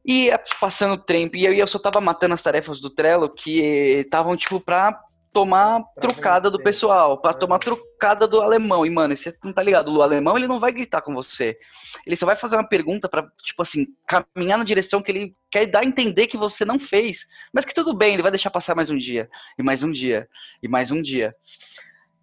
E 0.06 0.26
ia 0.26 0.40
passando 0.60 0.94
o 0.94 0.98
tempo, 1.00 1.36
e 1.36 1.44
eu, 1.44 1.52
eu 1.52 1.66
só 1.66 1.80
tava 1.80 2.00
matando 2.00 2.36
as 2.36 2.44
tarefas 2.44 2.80
do 2.80 2.92
Trello 2.92 3.28
que 3.28 3.60
estavam, 4.06 4.38
tipo, 4.38 4.60
pra 4.60 5.02
tomar 5.34 5.82
pra 5.96 6.02
trucada 6.02 6.52
do 6.52 6.62
pessoal, 6.62 7.18
para 7.18 7.34
tomar 7.34 7.58
trucada 7.58 8.28
do 8.28 8.40
alemão. 8.40 8.86
E, 8.86 8.90
mano, 8.92 9.18
você 9.18 9.36
não 9.44 9.52
tá 9.52 9.64
ligado, 9.64 9.92
o 9.92 10.04
alemão 10.04 10.38
ele 10.38 10.48
não 10.48 10.60
vai 10.60 10.72
gritar 10.72 11.02
com 11.02 11.12
você. 11.12 11.58
Ele 12.06 12.16
só 12.16 12.28
vai 12.28 12.36
fazer 12.36 12.56
uma 12.56 12.68
pergunta 12.68 13.10
para 13.10 13.28
tipo 13.44 13.64
assim, 13.64 13.88
caminhar 14.06 14.60
na 14.60 14.64
direção 14.64 15.02
que 15.02 15.12
ele 15.12 15.36
quer 15.50 15.66
dar 15.66 15.80
a 15.80 15.86
entender 15.86 16.28
que 16.28 16.38
você 16.38 16.64
não 16.64 16.78
fez. 16.78 17.26
Mas 17.52 17.66
que 17.66 17.74
tudo 17.74 17.96
bem, 17.96 18.14
ele 18.14 18.22
vai 18.22 18.32
deixar 18.32 18.52
passar 18.52 18.76
mais 18.76 18.92
um 18.92 18.98
dia, 18.98 19.28
e 19.58 19.64
mais 19.64 19.82
um 19.82 19.92
dia, 19.92 20.30
e 20.62 20.68
mais 20.68 20.92
um 20.92 21.02
dia. 21.02 21.34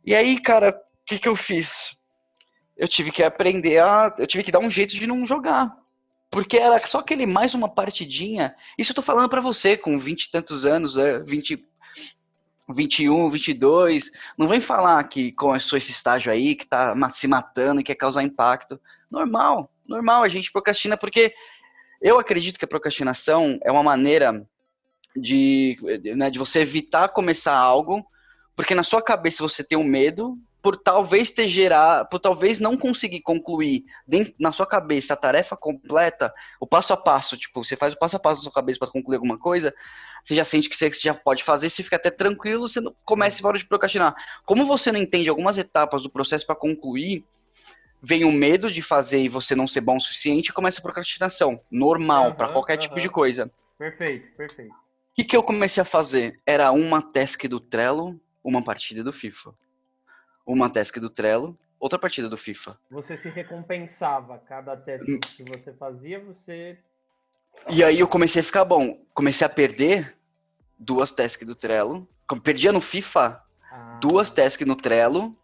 E 0.05 0.14
aí, 0.14 0.40
cara, 0.40 0.71
o 0.71 1.05
que, 1.05 1.19
que 1.19 1.28
eu 1.28 1.37
fiz? 1.37 1.97
Eu 2.76 2.87
tive 2.87 3.11
que 3.11 3.23
aprender 3.23 3.83
a. 3.83 4.14
Eu 4.19 4.26
tive 4.26 4.45
que 4.45 4.52
dar 4.52 4.61
um 4.61 4.71
jeito 4.71 4.95
de 4.95 5.07
não 5.07 5.26
jogar. 5.26 5.76
Porque 6.31 6.59
era 6.59 6.85
só 6.87 6.99
aquele 6.99 7.26
mais 7.26 7.55
uma 7.55 7.69
partidinha. 7.69 8.55
Isso 8.76 8.93
eu 8.93 8.97
tô 8.97 9.02
falando 9.02 9.28
para 9.28 9.40
você, 9.40 9.76
com 9.76 9.99
20 9.99 10.25
e 10.25 10.31
tantos 10.31 10.67
anos, 10.67 10.97
20, 11.26 11.55
é, 11.55 12.73
21, 12.73 13.31
22. 13.31 14.11
Não 14.37 14.47
vem 14.47 14.61
falar 14.61 15.02
que 15.05 15.33
começou 15.33 15.78
esse 15.78 15.90
estágio 15.90 16.31
aí, 16.31 16.55
que 16.55 16.67
tá 16.67 16.95
se 17.11 17.26
matando 17.26 17.81
e 17.81 17.85
quer 17.85 17.95
causar 17.95 18.23
impacto. 18.23 18.78
Normal, 19.11 19.73
normal, 19.87 20.23
a 20.23 20.28
gente 20.28 20.52
procrastina 20.52 20.97
porque 20.97 21.35
eu 22.00 22.19
acredito 22.21 22.59
que 22.59 22.64
a 22.64 22.69
procrastinação 22.69 23.59
é 23.64 23.73
uma 23.73 23.83
maneira 23.83 24.47
de, 25.17 25.78
né, 26.14 26.31
de 26.31 26.38
você 26.38 26.61
evitar 26.61 27.09
começar 27.09 27.55
algo, 27.57 28.07
porque 28.59 28.75
na 28.75 28.83
sua 28.83 29.00
cabeça 29.00 29.41
você 29.41 29.62
tem 29.62 29.79
um 29.79 29.85
medo 29.85 30.37
por 30.61 30.77
talvez 30.77 31.31
ter 31.31 31.47
gerar, 31.47 32.07
por 32.07 32.19
talvez 32.19 32.59
não 32.59 32.77
conseguir 32.77 33.21
concluir 33.21 33.85
dentro, 34.05 34.35
na 34.37 34.50
sua 34.50 34.67
cabeça 34.67 35.15
a 35.15 35.17
tarefa 35.17 35.57
completa, 35.57 36.35
o 36.59 36.67
passo 36.67 36.93
a 36.93 36.97
passo, 36.97 37.37
tipo, 37.37 37.65
você 37.65 37.77
faz 37.77 37.95
o 37.95 37.97
passo 37.97 38.17
a 38.17 38.19
passo 38.19 38.41
na 38.41 38.43
sua 38.43 38.53
cabeça 38.53 38.81
para 38.81 38.91
concluir 38.91 39.15
alguma 39.15 39.38
coisa, 39.38 39.73
você 40.25 40.35
já 40.35 40.43
sente 40.43 40.69
que 40.69 40.77
você 40.77 40.91
já 40.91 41.15
pode 41.15 41.45
fazer, 41.45 41.71
você 41.71 41.85
fica 41.85 41.95
até 41.95 42.11
tranquilo, 42.11 42.69
você 42.69 42.81
não 42.81 42.93
começa 43.05 43.41
para 43.41 43.57
de 43.57 43.65
procrastinar. 43.65 44.17
Como 44.45 44.67
você 44.67 44.91
não 44.91 44.99
entende 44.99 45.29
algumas 45.29 45.57
etapas 45.57 46.03
do 46.03 46.11
processo 46.11 46.45
para 46.45 46.57
concluir, 46.57 47.25
vem 48.03 48.25
o 48.25 48.33
medo 48.33 48.73
de 48.73 48.83
fazer 48.83 49.21
e 49.21 49.29
você 49.29 49.55
não 49.55 49.69
ser 49.69 49.83
bom 49.83 49.99
o 49.99 50.00
suficiente 50.00 50.49
e 50.49 50.53
começa 50.53 50.81
a 50.81 50.83
procrastinação, 50.83 51.61
normal, 51.71 52.31
uhum, 52.31 52.35
para 52.35 52.49
qualquer 52.49 52.75
uhum. 52.75 52.81
tipo 52.81 52.99
de 52.99 53.09
coisa. 53.09 53.49
Perfeito, 53.79 54.37
perfeito. 54.37 54.73
O 54.73 54.75
que, 55.15 55.23
que 55.23 55.37
eu 55.37 55.45
comecei 55.45 55.81
a 55.81 55.85
fazer? 55.85 56.41
Era 56.45 56.73
uma 56.73 57.00
task 57.00 57.45
do 57.45 57.61
Trello, 57.61 58.21
uma 58.42 58.62
partida 58.62 59.02
do 59.02 59.12
FIFA 59.12 59.54
uma 60.49 60.71
task 60.71 60.97
do 60.97 61.11
Trello, 61.11 61.57
outra 61.78 61.99
partida 61.99 62.28
do 62.28 62.38
FIFA. 62.38 62.78
Você 62.90 63.18
se 63.18 63.28
recompensava 63.28 64.38
cada 64.38 64.75
task 64.76 65.07
hum. 65.07 65.21
que 65.21 65.45
você 65.45 65.75
fazia, 65.75 66.25
você. 66.25 66.78
E 67.68 67.85
aí 67.85 68.00
eu 68.00 68.09
comecei 68.09 68.40
a 68.40 68.45
ficar 68.45 68.64
bom. 68.64 68.99
Comecei 69.12 69.47
a 69.47 69.50
perder 69.50 70.16
duas 70.78 71.12
tasks 71.12 71.47
do 71.47 71.54
Trello. 71.54 72.09
Perdia 72.42 72.73
no 72.73 72.80
FIFA 72.80 73.42
ah. 73.71 73.99
duas 74.00 74.30
tasks 74.30 74.66
no 74.66 74.75
Trello. 74.75 75.37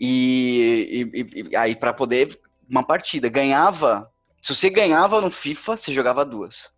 E, 0.00 1.06
e, 1.12 1.50
e 1.50 1.56
aí 1.56 1.76
para 1.76 1.92
poder 1.92 2.40
uma 2.68 2.84
partida 2.84 3.28
ganhava. 3.28 4.10
Se 4.40 4.54
você 4.54 4.70
ganhava 4.70 5.20
no 5.20 5.30
FIFA, 5.30 5.76
você 5.76 5.92
jogava 5.92 6.24
duas. 6.24 6.72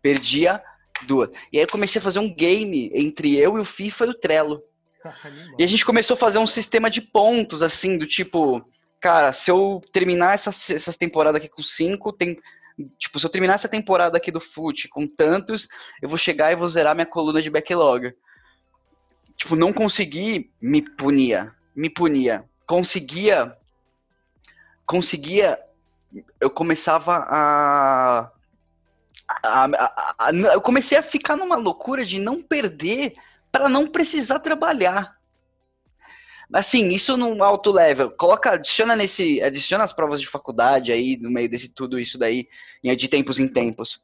Perdia 0.00 0.62
duas. 1.04 1.30
E 1.52 1.58
aí 1.58 1.64
eu 1.64 1.70
comecei 1.70 2.00
a 2.00 2.02
fazer 2.02 2.18
um 2.18 2.32
game 2.32 2.90
entre 2.94 3.36
eu 3.36 3.56
e 3.58 3.60
o 3.60 3.64
FIFA 3.64 4.06
e 4.06 4.08
o 4.10 4.14
Trello. 4.14 4.62
E 5.58 5.62
a 5.62 5.66
gente 5.66 5.84
começou 5.84 6.14
a 6.14 6.18
fazer 6.18 6.38
um 6.38 6.46
sistema 6.46 6.90
de 6.90 7.02
pontos, 7.02 7.60
assim, 7.60 7.98
do 7.98 8.06
tipo, 8.06 8.66
cara, 9.04 9.34
se 9.34 9.50
eu 9.50 9.82
terminar 9.92 10.32
essa, 10.32 10.48
essa 10.48 10.92
temporada 10.94 11.36
aqui 11.36 11.46
com 11.46 11.62
cinco, 11.62 12.10
tem. 12.10 12.38
Tipo, 12.98 13.20
se 13.20 13.26
eu 13.26 13.30
terminar 13.30 13.52
essa 13.52 13.68
temporada 13.68 14.16
aqui 14.16 14.32
do 14.32 14.40
FUT 14.40 14.88
com 14.88 15.06
tantos, 15.06 15.68
eu 16.00 16.08
vou 16.08 16.16
chegar 16.16 16.50
e 16.50 16.56
vou 16.56 16.66
zerar 16.66 16.94
minha 16.94 17.04
coluna 17.06 17.42
de 17.42 17.50
backlog. 17.50 18.14
Tipo, 19.36 19.54
não 19.54 19.74
consegui, 19.74 20.50
me 20.60 20.80
punia. 20.80 21.52
Me 21.76 21.90
punia. 21.90 22.44
Conseguia. 22.66 23.54
Conseguia. 24.86 25.58
Eu 26.40 26.48
começava 26.48 27.26
a. 27.28 28.30
A, 29.26 29.64
a, 29.64 30.14
a, 30.18 30.32
eu 30.32 30.60
comecei 30.60 30.98
a 30.98 31.02
ficar 31.02 31.36
numa 31.36 31.56
loucura 31.56 32.04
de 32.04 32.18
não 32.18 32.42
perder 32.42 33.14
para 33.50 33.68
não 33.68 33.86
precisar 33.86 34.40
trabalhar. 34.40 35.16
Assim, 36.52 36.90
isso 36.90 37.16
num 37.16 37.42
alto 37.42 37.72
level. 37.72 38.10
Coloca, 38.10 38.52
adiciona 38.52 38.94
nesse, 38.94 39.42
adiciona 39.42 39.84
as 39.84 39.92
provas 39.92 40.20
de 40.20 40.28
faculdade 40.28 40.92
aí 40.92 41.16
no 41.16 41.30
meio 41.30 41.48
desse 41.48 41.68
tudo 41.68 41.98
isso 41.98 42.18
daí, 42.18 42.48
de 42.82 43.08
tempos 43.08 43.38
em 43.38 43.48
tempos. 43.48 44.02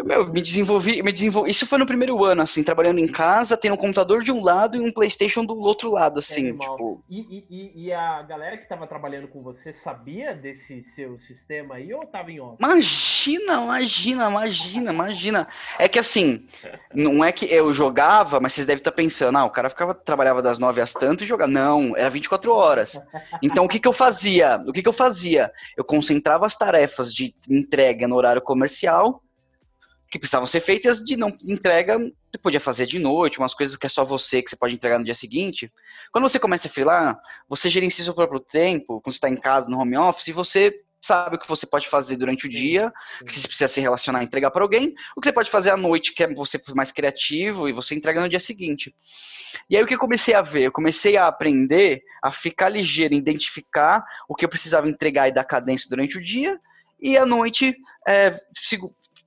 Eu, 0.00 0.04
meu, 0.04 0.26
me 0.26 0.40
desenvolvi, 0.40 1.02
me 1.02 1.12
desenvolvi. 1.12 1.50
Isso 1.50 1.66
foi 1.66 1.78
no 1.78 1.84
primeiro 1.84 2.24
ano, 2.24 2.40
assim, 2.40 2.62
trabalhando 2.62 2.98
em 2.98 3.06
casa, 3.06 3.56
tendo 3.56 3.74
um 3.74 3.76
computador 3.76 4.22
de 4.22 4.32
um 4.32 4.42
lado 4.42 4.76
e 4.76 4.80
um 4.80 4.90
PlayStation 4.90 5.44
do 5.44 5.58
outro 5.60 5.90
lado, 5.90 6.20
assim, 6.20 6.48
é, 6.48 6.52
tipo. 6.52 7.04
E, 7.08 7.44
e, 7.50 7.72
e, 7.86 7.92
a 7.92 8.22
galera 8.22 8.56
que 8.56 8.66
tava 8.66 8.86
trabalhando 8.86 9.28
com 9.28 9.42
você 9.42 9.74
sabia 9.74 10.34
desse 10.34 10.82
seu 10.82 11.18
sistema 11.18 11.74
aí 11.74 11.92
ou 11.92 12.00
tava 12.06 12.30
em 12.30 12.40
off? 12.40 12.56
Imagina, 12.58 13.62
imagina, 13.62 14.28
imagina, 14.30 14.92
imagina. 14.92 15.48
É 15.78 15.86
que 15.86 15.98
assim, 15.98 16.46
não 16.94 17.22
é 17.22 17.30
que 17.30 17.44
eu 17.52 17.70
jogava, 17.70 18.40
mas 18.40 18.54
vocês 18.54 18.66
devem 18.66 18.80
estar 18.80 18.92
pensando, 18.92 19.36
ah, 19.36 19.44
o 19.44 19.50
cara 19.50 19.68
ficava, 19.68 19.94
trabalhava 19.94 20.40
das 20.40 20.58
nove 20.58 20.80
às 20.80 20.94
tantas 20.94 21.26
e 21.26 21.28
jogava. 21.28 21.52
Não, 21.52 21.94
era 21.94 22.08
24 22.08 22.50
horas. 22.50 22.98
Então 23.42 23.66
o 23.66 23.68
que 23.68 23.78
que 23.78 23.88
eu 23.88 23.92
fazia? 23.92 24.62
O 24.66 24.72
que 24.72 24.82
que 24.82 24.88
eu 24.88 24.94
fazia? 24.94 25.52
Eu 25.76 25.84
concentrava 25.84 26.46
as 26.46 26.56
tarefas 26.56 27.12
de 27.12 27.34
entrega 27.50 28.08
no 28.08 28.16
horário 28.16 28.40
comercial 28.40 29.22
que 30.10 30.18
precisavam 30.18 30.46
ser 30.46 30.60
feitas 30.60 31.04
de 31.04 31.16
não 31.16 31.28
entrega, 31.42 31.98
você 31.98 32.38
podia 32.42 32.60
fazer 32.60 32.86
de 32.86 32.98
noite, 32.98 33.38
umas 33.38 33.54
coisas 33.54 33.76
que 33.76 33.86
é 33.86 33.88
só 33.88 34.04
você 34.04 34.42
que 34.42 34.50
você 34.50 34.56
pode 34.56 34.74
entregar 34.74 34.98
no 34.98 35.04
dia 35.04 35.14
seguinte. 35.14 35.72
Quando 36.10 36.28
você 36.28 36.38
começa 36.38 36.66
a 36.66 36.70
filar, 36.70 37.18
você 37.48 37.70
gerencia 37.70 38.02
seu 38.02 38.14
próprio 38.14 38.40
tempo, 38.40 39.00
quando 39.00 39.12
você 39.12 39.18
está 39.18 39.28
em 39.28 39.36
casa, 39.36 39.70
no 39.70 39.78
home 39.78 39.96
office, 39.96 40.26
e 40.26 40.32
você 40.32 40.74
sabe 41.00 41.36
o 41.36 41.38
que 41.38 41.48
você 41.48 41.66
pode 41.66 41.88
fazer 41.88 42.16
durante 42.16 42.46
o 42.46 42.48
dia, 42.48 42.92
que 43.24 43.32
você 43.32 43.46
precisa 43.46 43.68
se 43.68 43.80
relacionar 43.80 44.20
e 44.22 44.26
entregar 44.26 44.50
para 44.50 44.62
alguém, 44.62 44.94
o 45.16 45.20
que 45.20 45.28
você 45.28 45.32
pode 45.32 45.50
fazer 45.50 45.70
à 45.70 45.76
noite, 45.76 46.12
que 46.12 46.24
é 46.24 46.34
você 46.34 46.60
mais 46.74 46.90
criativo, 46.90 47.68
e 47.68 47.72
você 47.72 47.94
entrega 47.94 48.20
no 48.20 48.28
dia 48.28 48.40
seguinte. 48.40 48.94
E 49.68 49.76
aí 49.76 49.82
o 49.82 49.86
que 49.86 49.94
eu 49.94 49.98
comecei 49.98 50.34
a 50.34 50.42
ver? 50.42 50.64
Eu 50.64 50.72
comecei 50.72 51.16
a 51.16 51.26
aprender 51.26 52.02
a 52.22 52.30
ficar 52.32 52.68
ligeiro, 52.68 53.14
identificar 53.14 54.04
o 54.28 54.34
que 54.34 54.44
eu 54.44 54.48
precisava 54.48 54.88
entregar 54.88 55.28
e 55.28 55.32
dar 55.32 55.44
cadência 55.44 55.88
durante 55.88 56.18
o 56.18 56.20
dia, 56.20 56.60
e 57.00 57.16
à 57.16 57.24
noite 57.24 57.74
é, 58.06 58.38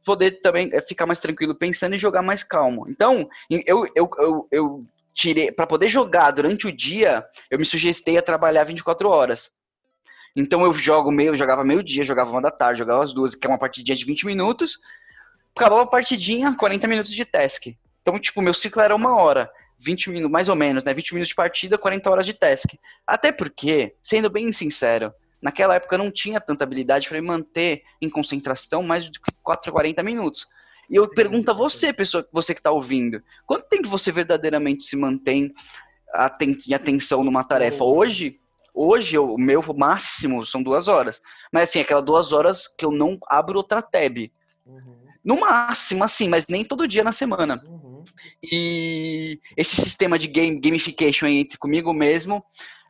poder 0.06 0.42
também 0.42 0.70
é, 0.74 0.82
ficar 0.82 1.06
mais 1.06 1.20
tranquilo 1.20 1.56
pensando 1.56 1.96
e 1.96 2.00
jogar 2.00 2.22
mais 2.22 2.44
calmo. 2.44 2.86
Então, 2.90 3.30
eu, 3.50 3.88
eu, 3.96 4.10
eu, 4.18 4.48
eu 4.52 4.86
tirei, 5.14 5.52
para 5.52 5.68
poder 5.68 5.88
jogar 5.88 6.32
durante 6.32 6.68
o 6.68 6.72
dia, 6.72 7.26
eu 7.50 7.60
me 7.60 7.66
sujeitei 7.66 8.18
a 8.18 8.22
trabalhar 8.22 8.64
24 8.64 9.08
horas. 9.10 9.52
Então 10.36 10.64
eu 10.64 10.74
jogo 10.74 11.12
meio, 11.12 11.30
eu 11.30 11.36
jogava 11.36 11.64
meio 11.64 11.84
dia, 11.84 12.04
jogava 12.04 12.32
uma 12.32 12.42
da 12.42 12.50
tarde, 12.50 12.80
jogava 12.80 13.04
as 13.04 13.14
duas, 13.14 13.36
que 13.36 13.46
é 13.46 13.50
uma 13.50 13.60
partidinha 13.60 13.96
de 13.96 14.06
20 14.06 14.26
minutos. 14.26 14.80
Acabava 15.56 15.84
a 15.84 15.88
partidinha, 15.88 16.56
40 16.56 16.88
minutos 16.88 17.12
de 17.12 17.24
task. 17.24 17.68
Então, 18.02 18.20
tipo, 18.20 18.42
meu 18.42 18.54
ciclo 18.54 18.82
era 18.82 18.96
uma 18.96 19.16
hora. 19.16 19.50
20 19.78 20.10
minutos, 20.10 20.32
mais 20.32 20.50
ou 20.50 20.56
menos, 20.56 20.84
né? 20.84 20.94
20 20.94 21.14
minutos 21.14 21.30
de 21.30 21.36
partida, 21.36 21.78
40 21.78 22.10
horas 22.10 22.26
de 22.26 22.34
task. 22.34 22.74
Até 23.06 23.32
porque, 23.32 23.96
sendo 24.02 24.30
bem 24.30 24.52
sincero, 24.52 25.14
Naquela 25.44 25.76
época 25.76 25.96
eu 25.96 26.00
não 26.00 26.10
tinha 26.10 26.40
tanta 26.40 26.64
habilidade 26.64 27.10
para 27.10 27.20
me 27.20 27.28
manter 27.28 27.84
em 28.02 28.10
concentração 28.10 28.82
mais 28.82 29.10
do 29.10 29.20
que 29.20 29.30
4, 29.44 29.74
40 29.74 30.02
minutos. 30.02 30.48
E 30.90 30.96
eu 30.96 31.06
pergunto 31.10 31.52
a 31.52 31.54
você, 31.54 31.92
pessoa, 31.92 32.26
você 32.32 32.54
que 32.54 32.62
está 32.62 32.72
ouvindo, 32.72 33.22
quanto 33.46 33.68
tempo 33.68 33.90
você 33.90 34.10
verdadeiramente 34.10 34.86
se 34.86 34.96
mantém 34.96 35.54
em 36.66 36.74
atenção 36.74 37.26
numa 37.26 37.44
tarefa? 37.44 37.84
Hoje, 37.84 38.40
hoje 38.74 39.18
o 39.18 39.38
meu 39.38 39.62
máximo 39.76 40.46
são 40.46 40.64
duas 40.64 40.88
horas. 40.88 41.22
Mas 41.52 41.64
assim, 41.64 41.82
aquelas 41.82 42.06
duas 42.06 42.32
horas 42.32 42.66
que 42.66 42.86
eu 42.86 42.92
não 42.92 43.18
abro 43.28 43.58
outra 43.58 43.82
tab. 43.82 44.32
Uhum. 44.66 44.96
No 45.26 45.42
máximo, 45.42 46.06
assim, 46.06 46.30
mas 46.30 46.48
nem 46.48 46.64
todo 46.64 46.88
dia 46.88 47.04
na 47.04 47.12
semana. 47.12 47.62
Uhum. 47.66 48.02
E 48.42 49.42
esse 49.58 49.76
sistema 49.76 50.18
de 50.18 50.28
game, 50.28 50.58
gamification 50.58 51.28
entre 51.28 51.58
comigo 51.58 51.92
mesmo 51.92 52.42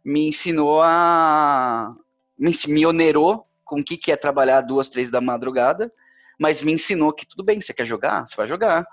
me 0.06 0.28
ensinou 0.28 0.82
a, 0.82 1.96
me, 2.38 2.86
onerou 2.86 3.48
com 3.64 3.80
o 3.80 3.84
que, 3.84 3.98
que 3.98 4.12
é 4.12 4.18
trabalhar 4.18 4.62
duas, 4.62 4.90
três 4.90 5.10
da 5.10 5.22
madrugada, 5.22 5.92
mas 6.40 6.62
me 6.62 6.74
ensinou 6.74 7.14
que 7.14 7.26
tudo 7.26 7.44
bem, 7.44 7.62
você 7.62 7.74
quer 7.74 7.86
jogar, 7.86 8.26
você 8.28 8.36
vai 8.36 8.48
jogar, 8.48 8.86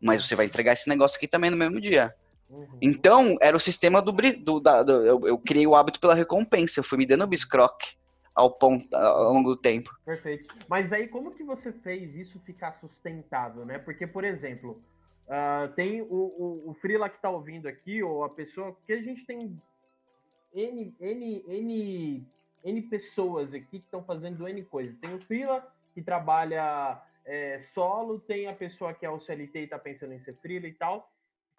mas 0.00 0.26
você 0.26 0.34
vai 0.34 0.46
entregar 0.46 0.72
esse 0.72 0.88
negócio 0.88 1.16
aqui 1.16 1.28
também 1.28 1.50
no 1.50 1.56
mesmo 1.56 1.80
dia. 1.80 2.14
Uhum. 2.48 2.78
Então, 2.80 3.36
era 3.40 3.56
o 3.56 3.60
sistema 3.60 4.00
do, 4.00 4.12
do, 4.12 4.60
da, 4.60 4.82
do 4.82 4.92
eu, 5.04 5.26
eu, 5.26 5.38
criei 5.38 5.66
o 5.66 5.74
hábito 5.74 6.00
pela 6.00 6.14
recompensa, 6.14 6.80
eu 6.80 6.84
fui 6.84 6.98
me 6.98 7.06
dando 7.06 7.26
biscroque 7.26 7.96
ao, 8.34 8.50
ponto, 8.50 8.94
ao 8.94 9.32
longo 9.32 9.50
do 9.50 9.56
tempo. 9.56 9.90
Perfeito. 10.04 10.54
Mas 10.68 10.92
aí, 10.92 11.08
como 11.08 11.32
que 11.32 11.42
você 11.42 11.72
fez 11.72 12.14
isso 12.14 12.38
ficar 12.40 12.72
sustentável, 12.80 13.64
né? 13.64 13.78
Porque, 13.78 14.06
por 14.06 14.24
exemplo, 14.24 14.80
uh, 15.26 15.72
tem 15.74 16.02
o, 16.02 16.06
o, 16.06 16.70
o 16.70 16.74
Freela 16.74 17.08
que 17.08 17.16
está 17.16 17.30
ouvindo 17.30 17.66
aqui, 17.66 18.02
ou 18.02 18.22
a 18.22 18.28
pessoa, 18.28 18.76
que 18.86 18.92
a 18.92 19.02
gente 19.02 19.24
tem 19.24 19.60
N, 20.54 20.94
N, 21.00 21.44
N 21.48 22.26
N 22.64 22.82
pessoas 22.82 23.54
aqui 23.54 23.78
que 23.78 23.84
estão 23.86 24.02
fazendo 24.02 24.46
N 24.48 24.62
coisas. 24.64 24.96
Tem 24.98 25.14
o 25.14 25.20
Frila, 25.20 25.66
que 25.94 26.02
trabalha 26.02 27.00
é, 27.24 27.60
solo, 27.60 28.20
tem 28.20 28.48
a 28.48 28.54
pessoa 28.54 28.94
que 28.94 29.04
é 29.04 29.10
o 29.10 29.20
CLT 29.20 29.60
e 29.60 29.64
está 29.64 29.78
pensando 29.78 30.12
em 30.12 30.18
ser 30.18 30.34
Frila 30.36 30.66
e 30.66 30.72
tal. 30.72 31.10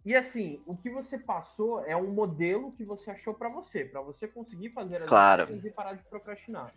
E 0.06 0.16
assim, 0.16 0.62
o 0.66 0.76
que 0.76 0.90
você 0.90 1.18
passou 1.18 1.84
é 1.86 1.96
um 1.96 2.12
modelo 2.12 2.72
que 2.72 2.84
você 2.84 3.12
achou 3.12 3.34
para 3.34 3.50
você, 3.50 3.84
para 3.84 4.02
você 4.02 4.28
conseguir 4.28 4.70
fazer 4.70 5.02
as 5.02 5.10
claro. 5.10 5.48
coisas 5.48 5.66
e 5.66 5.70
parar 5.70 5.94
de 5.94 6.04
procrastinar. 6.04 6.74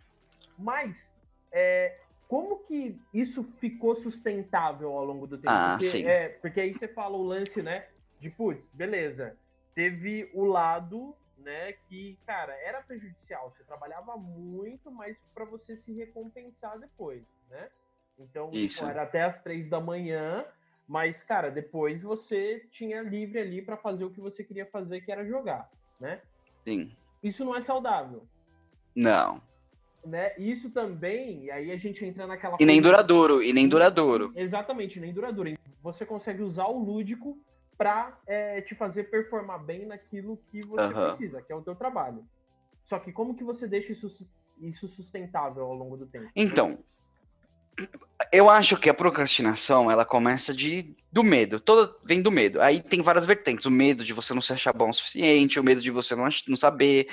Mas 0.57 1.11
é, 1.51 1.97
como 2.27 2.59
que 2.59 2.99
isso 3.13 3.43
ficou 3.59 3.95
sustentável 3.95 4.91
ao 4.91 5.05
longo 5.05 5.27
do 5.27 5.37
tempo? 5.37 5.53
Ah, 5.53 5.77
porque, 5.77 5.85
sim. 5.85 6.05
É, 6.05 6.29
porque 6.29 6.61
aí 6.61 6.73
você 6.73 6.87
fala 6.87 7.15
o 7.15 7.23
lance, 7.23 7.61
né? 7.61 7.87
De 8.19 8.29
putz, 8.29 8.69
beleza. 8.73 9.37
Teve 9.73 10.29
o 10.33 10.45
lado, 10.45 11.15
né, 11.41 11.73
que, 11.87 12.17
cara, 12.25 12.53
era 12.63 12.81
prejudicial. 12.81 13.51
Você 13.51 13.63
trabalhava 13.63 14.15
muito, 14.17 14.91
mas 14.91 15.17
para 15.33 15.45
você 15.45 15.75
se 15.75 15.93
recompensar 15.93 16.79
depois, 16.79 17.23
né? 17.49 17.69
Então, 18.19 18.51
Isso. 18.53 18.85
Era 18.85 19.03
até 19.03 19.23
as 19.23 19.41
três 19.41 19.67
da 19.69 19.79
manhã, 19.79 20.45
mas, 20.87 21.23
cara, 21.23 21.49
depois 21.49 22.01
você 22.01 22.59
tinha 22.71 23.01
livre 23.01 23.39
ali 23.39 23.61
para 23.61 23.77
fazer 23.77 24.05
o 24.05 24.11
que 24.11 24.21
você 24.21 24.43
queria 24.43 24.65
fazer, 24.65 25.01
que 25.01 25.11
era 25.11 25.25
jogar, 25.25 25.69
né? 25.99 26.21
Sim. 26.63 26.95
Isso 27.23 27.43
não 27.43 27.55
é 27.55 27.61
saudável, 27.61 28.27
Não. 28.95 29.41
né? 30.05 30.33
Isso 30.37 30.69
também, 30.71 31.45
e 31.45 31.51
aí 31.51 31.71
a 31.71 31.77
gente 31.77 32.05
entra 32.05 32.27
naquela 32.27 32.57
E 32.59 32.65
nem 32.65 32.77
coisa- 32.81 32.91
duradouro, 32.97 33.41
e 33.43 33.51
nem 33.53 33.67
duradouro. 33.67 34.31
Exatamente, 34.35 34.99
nem 34.99 35.13
duradouro. 35.13 35.53
Você 35.81 36.05
consegue 36.05 36.43
usar 36.43 36.67
o 36.67 36.77
lúdico 36.77 37.39
para 37.81 38.15
te 38.67 38.75
fazer 38.75 39.05
performar 39.05 39.57
bem 39.65 39.87
naquilo 39.87 40.37
que 40.51 40.61
você 40.61 40.93
Aham. 40.93 41.07
precisa, 41.07 41.41
que 41.41 41.51
é 41.51 41.55
o 41.55 41.63
teu 41.63 41.75
trabalho. 41.75 42.23
Só 42.83 42.99
que 42.99 43.11
como 43.11 43.35
que 43.35 43.43
você 43.43 43.67
deixa 43.67 43.91
isso, 43.91 44.07
isso 44.59 44.87
sustentável 44.87 45.63
ao 45.63 45.73
longo 45.73 45.97
do 45.97 46.05
tempo? 46.05 46.29
Então, 46.35 46.77
eu 48.31 48.47
acho 48.51 48.77
que 48.77 48.87
a 48.87 48.93
procrastinação, 48.93 49.89
ela 49.89 50.05
começa 50.05 50.53
de 50.53 50.95
do 51.11 51.23
medo. 51.23 51.59
Toda 51.59 51.91
vem 52.03 52.21
do 52.21 52.31
medo. 52.31 52.61
Aí 52.61 52.83
tem 52.83 53.01
várias 53.01 53.25
vertentes. 53.25 53.65
O 53.65 53.71
medo 53.71 54.03
de 54.03 54.13
você 54.13 54.31
não 54.31 54.43
se 54.43 54.53
achar 54.53 54.73
bom 54.73 54.91
o 54.91 54.93
suficiente, 54.93 55.59
o 55.59 55.63
medo 55.63 55.81
de 55.81 55.89
você 55.89 56.15
não, 56.15 56.29
não 56.47 56.55
saber. 56.55 57.09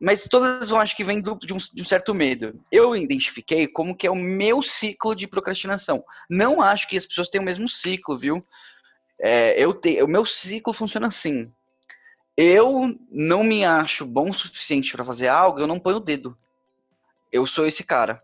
Mas 0.00 0.26
todas 0.26 0.70
eu 0.70 0.78
acho 0.78 0.96
que 0.96 1.04
vem 1.04 1.20
do- 1.20 1.38
de, 1.38 1.52
um, 1.52 1.58
de 1.58 1.82
um 1.82 1.84
certo 1.84 2.14
medo. 2.14 2.58
Eu 2.72 2.96
identifiquei 2.96 3.68
como 3.68 3.94
que 3.94 4.06
é 4.06 4.10
o 4.10 4.16
meu 4.16 4.62
ciclo 4.62 5.14
de 5.14 5.28
procrastinação. 5.28 6.02
Não 6.30 6.62
acho 6.62 6.88
que 6.88 6.96
as 6.96 7.06
pessoas 7.06 7.28
têm 7.28 7.38
o 7.38 7.44
mesmo 7.44 7.68
ciclo, 7.68 8.18
viu? 8.18 8.42
É, 9.20 9.62
eu 9.62 9.74
te, 9.74 10.02
o 10.02 10.08
meu 10.08 10.24
ciclo 10.24 10.72
funciona 10.72 11.08
assim. 11.08 11.52
Eu 12.36 12.98
não 13.10 13.44
me 13.44 13.64
acho 13.64 14.06
bom 14.06 14.30
o 14.30 14.34
suficiente 14.34 14.92
para 14.92 15.04
fazer 15.04 15.28
algo, 15.28 15.60
eu 15.60 15.66
não 15.66 15.78
ponho 15.78 15.98
o 15.98 16.00
dedo. 16.00 16.36
Eu 17.30 17.46
sou 17.46 17.66
esse 17.66 17.84
cara. 17.84 18.22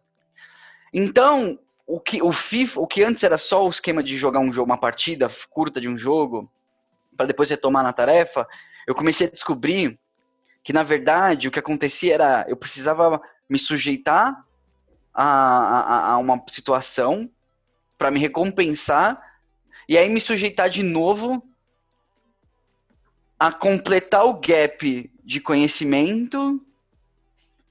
Então, 0.92 1.58
o 1.86 2.00
que, 2.00 2.22
o 2.22 2.32
FIFA, 2.32 2.80
o 2.80 2.86
que 2.86 3.04
antes 3.04 3.22
era 3.22 3.36
só 3.36 3.64
o 3.64 3.68
esquema 3.68 4.02
de 4.02 4.16
jogar 4.16 4.40
um 4.40 4.50
jogo, 4.50 4.70
uma 4.70 4.80
partida 4.80 5.30
curta 5.50 5.80
de 5.80 5.88
um 5.88 5.98
jogo, 5.98 6.50
para 7.16 7.26
depois 7.26 7.50
retomar 7.50 7.82
na 7.82 7.92
tarefa, 7.92 8.48
eu 8.86 8.94
comecei 8.94 9.26
a 9.26 9.30
descobrir 9.30 9.98
que, 10.64 10.72
na 10.72 10.82
verdade, 10.82 11.46
o 11.46 11.50
que 11.50 11.58
acontecia 11.58 12.14
era 12.14 12.46
eu 12.48 12.56
precisava 12.56 13.20
me 13.48 13.58
sujeitar 13.58 14.44
a, 15.14 15.24
a, 15.24 16.12
a 16.12 16.18
uma 16.18 16.42
situação 16.48 17.30
para 17.96 18.10
me 18.10 18.18
recompensar 18.18 19.20
e 19.88 19.97
aí 19.97 20.09
me 20.09 20.21
sujeitar 20.21 20.69
de 20.69 20.83
novo 20.83 21.43
a 23.38 23.52
completar 23.52 24.25
o 24.25 24.35
gap 24.35 25.11
de 25.23 25.40
conhecimento 25.40 26.61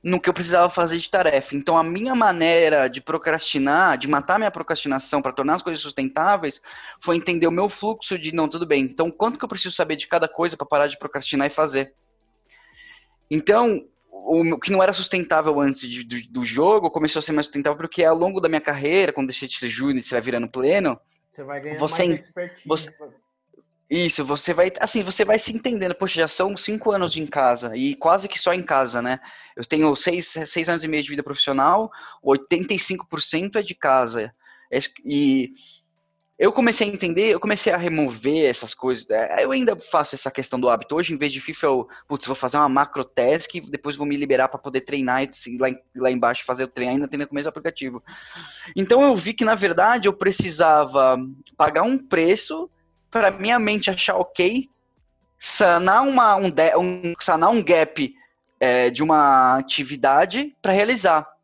no 0.03 0.21
que 0.21 0.29
eu 0.29 0.33
precisava 0.33 0.69
fazer 0.69 0.99
de 0.99 1.09
tarefa. 1.09 1.55
Então, 1.55 1.75
a 1.75 1.83
minha 1.83 2.13
maneira 2.13 2.87
de 2.87 3.01
procrastinar, 3.01 3.97
de 3.97 4.07
matar 4.07 4.37
minha 4.37 4.51
procrastinação 4.51 5.19
para 5.19 5.31
tornar 5.31 5.55
as 5.55 5.63
coisas 5.63 5.81
sustentáveis, 5.81 6.61
foi 7.01 7.17
entender 7.17 7.47
o 7.47 7.51
meu 7.51 7.67
fluxo 7.67 8.19
de 8.19 8.31
não, 8.31 8.47
tudo 8.47 8.67
bem. 8.67 8.83
Então, 8.83 9.09
quanto 9.09 9.39
que 9.39 9.43
eu 9.43 9.49
preciso 9.49 9.75
saber 9.75 9.95
de 9.95 10.05
cada 10.05 10.27
coisa 10.27 10.55
para 10.55 10.67
parar 10.67 10.85
de 10.85 10.99
procrastinar 10.99 11.47
e 11.47 11.49
fazer? 11.49 11.95
Então, 13.31 13.83
o 14.11 14.59
que 14.59 14.71
não 14.71 14.83
era 14.83 14.93
sustentável 14.93 15.59
antes 15.59 15.89
de, 15.89 16.03
do, 16.03 16.31
do, 16.31 16.45
jogo 16.45 16.91
começou 16.91 17.19
a 17.19 17.23
ser 17.23 17.31
mais 17.31 17.47
sustentável 17.47 17.77
porque 17.77 18.03
ao 18.03 18.15
longo 18.15 18.39
da 18.39 18.47
minha 18.47 18.61
carreira, 18.61 19.11
quando 19.11 19.27
deixei 19.27 19.47
de 19.47 19.57
ser 19.57 19.69
júnior 19.69 19.97
e 19.97 20.03
você 20.03 20.13
vai 20.13 20.21
virando 20.21 20.47
pleno, 20.47 20.99
você 21.35 21.43
vai 21.43 21.59
ganhar 21.59 21.77
você, 21.77 22.07
mais 22.07 22.19
expertise. 22.21 22.67
Você, 22.67 22.97
isso, 23.89 24.25
você 24.25 24.53
vai, 24.53 24.71
assim, 24.79 25.03
você 25.03 25.25
vai 25.25 25.37
se 25.37 25.51
entendendo. 25.53 25.93
Poxa, 25.93 26.21
já 26.21 26.27
são 26.27 26.55
cinco 26.55 26.91
anos 26.91 27.11
de 27.11 27.21
em 27.21 27.27
casa 27.27 27.75
e 27.75 27.95
quase 27.95 28.27
que 28.27 28.39
só 28.39 28.53
em 28.53 28.63
casa, 28.63 29.01
né? 29.01 29.19
Eu 29.55 29.65
tenho 29.65 29.95
seis, 29.95 30.27
seis 30.27 30.69
anos 30.69 30.83
e 30.83 30.87
meio 30.87 31.03
de 31.03 31.09
vida 31.09 31.23
profissional, 31.23 31.91
85% 32.23 33.57
é 33.57 33.61
de 33.61 33.75
casa. 33.75 34.33
E 35.03 35.51
eu 36.37 36.51
comecei 36.51 36.89
a 36.89 36.93
entender, 36.93 37.29
eu 37.29 37.39
comecei 37.39 37.71
a 37.71 37.77
remover 37.77 38.49
essas 38.49 38.73
coisas. 38.73 39.07
Eu 39.39 39.51
ainda 39.51 39.75
faço 39.77 40.15
essa 40.15 40.29
questão 40.29 40.59
do 40.59 40.67
hábito. 40.67 40.95
Hoje, 40.95 41.13
em 41.13 41.17
vez 41.17 41.31
de 41.31 41.39
FIFA, 41.39 41.65
eu, 41.67 41.87
putz, 42.07 42.25
vou 42.25 42.35
fazer 42.35 42.57
uma 42.57 42.67
macro 42.67 43.05
task, 43.05 43.55
depois 43.69 43.95
vou 43.95 44.05
me 44.05 44.17
liberar 44.17 44.49
para 44.49 44.59
poder 44.59 44.81
treinar 44.81 45.23
e 45.23 45.57
lá, 45.57 45.67
lá 45.95 46.11
embaixo 46.11 46.43
fazer 46.45 46.65
o 46.65 46.67
treino, 46.67 46.93
ainda 46.93 47.07
tendo 47.07 47.25
com 47.25 47.31
o 47.31 47.35
mesmo 47.35 47.49
aplicativo. 47.49 48.03
Então 48.75 49.01
eu 49.01 49.15
vi 49.15 49.33
que, 49.33 49.45
na 49.45 49.55
verdade, 49.55 50.09
eu 50.09 50.13
precisava 50.13 51.17
pagar 51.55 51.83
um 51.83 51.97
preço 51.97 52.69
para 53.09 53.31
minha 53.31 53.57
mente 53.57 53.89
achar 53.89 54.17
ok, 54.17 54.69
sanar, 55.39 56.05
uma, 56.05 56.35
um, 56.35 56.51
um, 56.77 57.13
sanar 57.17 57.49
um 57.49 57.63
gap 57.63 58.13
é, 58.59 58.89
de 58.89 59.01
uma 59.01 59.57
atividade 59.57 60.53
para 60.61 60.73
realizar. 60.73 61.34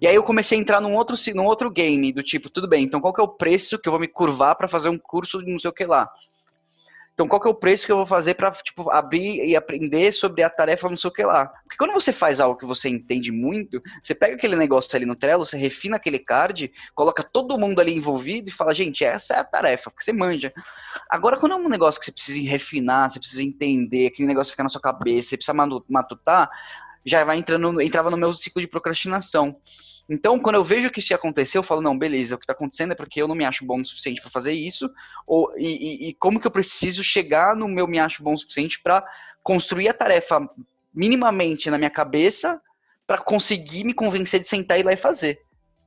E 0.00 0.06
aí 0.06 0.14
eu 0.14 0.22
comecei 0.22 0.58
a 0.58 0.60
entrar 0.60 0.80
num 0.80 0.94
outro, 0.94 1.16
num 1.34 1.46
outro 1.46 1.70
game, 1.70 2.12
do 2.12 2.22
tipo, 2.22 2.50
tudo 2.50 2.68
bem, 2.68 2.84
então 2.84 3.00
qual 3.00 3.12
que 3.12 3.20
é 3.20 3.24
o 3.24 3.28
preço 3.28 3.78
que 3.78 3.88
eu 3.88 3.92
vou 3.92 4.00
me 4.00 4.08
curvar 4.08 4.54
para 4.56 4.68
fazer 4.68 4.88
um 4.88 4.98
curso 4.98 5.42
de 5.42 5.50
não 5.50 5.58
sei 5.58 5.70
o 5.70 5.74
que 5.74 5.84
lá? 5.84 6.08
Então 7.20 7.28
qual 7.28 7.40
que 7.40 7.46
é 7.46 7.50
o 7.50 7.54
preço 7.54 7.84
que 7.84 7.92
eu 7.92 7.98
vou 7.98 8.06
fazer 8.06 8.32
para 8.32 8.50
tipo, 8.50 8.90
abrir 8.90 9.44
e 9.46 9.54
aprender 9.54 10.10
sobre 10.10 10.42
a 10.42 10.48
tarefa 10.48 10.88
não 10.88 10.96
sei 10.96 11.10
o 11.10 11.12
que 11.12 11.22
lá? 11.22 11.46
Porque 11.46 11.76
quando 11.76 11.92
você 11.92 12.12
faz 12.14 12.40
algo 12.40 12.58
que 12.58 12.64
você 12.64 12.88
entende 12.88 13.30
muito, 13.30 13.82
você 14.02 14.14
pega 14.14 14.36
aquele 14.36 14.56
negócio 14.56 14.96
ali 14.96 15.04
no 15.04 15.14
Trello, 15.14 15.44
você 15.44 15.58
refina 15.58 15.96
aquele 15.96 16.18
card, 16.18 16.72
coloca 16.94 17.22
todo 17.22 17.58
mundo 17.58 17.78
ali 17.78 17.94
envolvido 17.94 18.48
e 18.48 18.52
fala, 18.52 18.74
gente, 18.74 19.04
essa 19.04 19.34
é 19.34 19.38
a 19.38 19.44
tarefa, 19.44 19.90
porque 19.90 20.02
você 20.02 20.14
manja. 20.14 20.50
Agora, 21.10 21.36
quando 21.36 21.52
é 21.52 21.56
um 21.56 21.68
negócio 21.68 22.00
que 22.00 22.06
você 22.06 22.12
precisa 22.12 22.48
refinar, 22.48 23.10
você 23.10 23.18
precisa 23.18 23.42
entender, 23.42 24.06
aquele 24.06 24.28
negócio 24.28 24.52
fica 24.52 24.62
na 24.62 24.70
sua 24.70 24.80
cabeça, 24.80 25.28
você 25.28 25.36
precisa 25.36 25.52
matutar, 25.88 26.48
já 27.04 27.24
vai 27.24 27.38
entrando, 27.38 27.80
entrava 27.80 28.10
no 28.10 28.16
meu 28.16 28.32
ciclo 28.34 28.60
de 28.60 28.68
procrastinação. 28.68 29.56
Então, 30.08 30.40
quando 30.40 30.56
eu 30.56 30.64
vejo 30.64 30.90
que 30.90 30.98
isso 30.98 31.12
ia 31.12 31.16
acontecer, 31.16 31.56
eu 31.56 31.62
falo, 31.62 31.80
não, 31.80 31.96
beleza, 31.96 32.34
o 32.34 32.38
que 32.38 32.42
está 32.44 32.52
acontecendo 32.52 32.92
é 32.92 32.96
porque 32.96 33.22
eu 33.22 33.28
não 33.28 33.34
me 33.34 33.44
acho 33.44 33.64
bom 33.64 33.80
o 33.80 33.84
suficiente 33.84 34.20
para 34.20 34.30
fazer 34.30 34.52
isso, 34.52 34.90
ou, 35.24 35.52
e, 35.56 35.66
e, 35.66 36.08
e, 36.08 36.14
como 36.14 36.40
que 36.40 36.46
eu 36.46 36.50
preciso 36.50 37.04
chegar 37.04 37.54
no 37.54 37.68
meu 37.68 37.86
me 37.86 38.00
acho 38.00 38.22
bom 38.22 38.32
o 38.32 38.38
suficiente 38.38 38.80
para 38.82 39.06
construir 39.42 39.88
a 39.88 39.94
tarefa 39.94 40.48
minimamente 40.92 41.70
na 41.70 41.78
minha 41.78 41.90
cabeça 41.90 42.60
para 43.06 43.18
conseguir 43.18 43.84
me 43.84 43.94
convencer 43.94 44.40
de 44.40 44.46
sentar 44.46 44.78
e 44.78 44.80
ir 44.80 44.84
lá 44.84 44.92
e 44.92 44.96
fazer. 44.96 45.40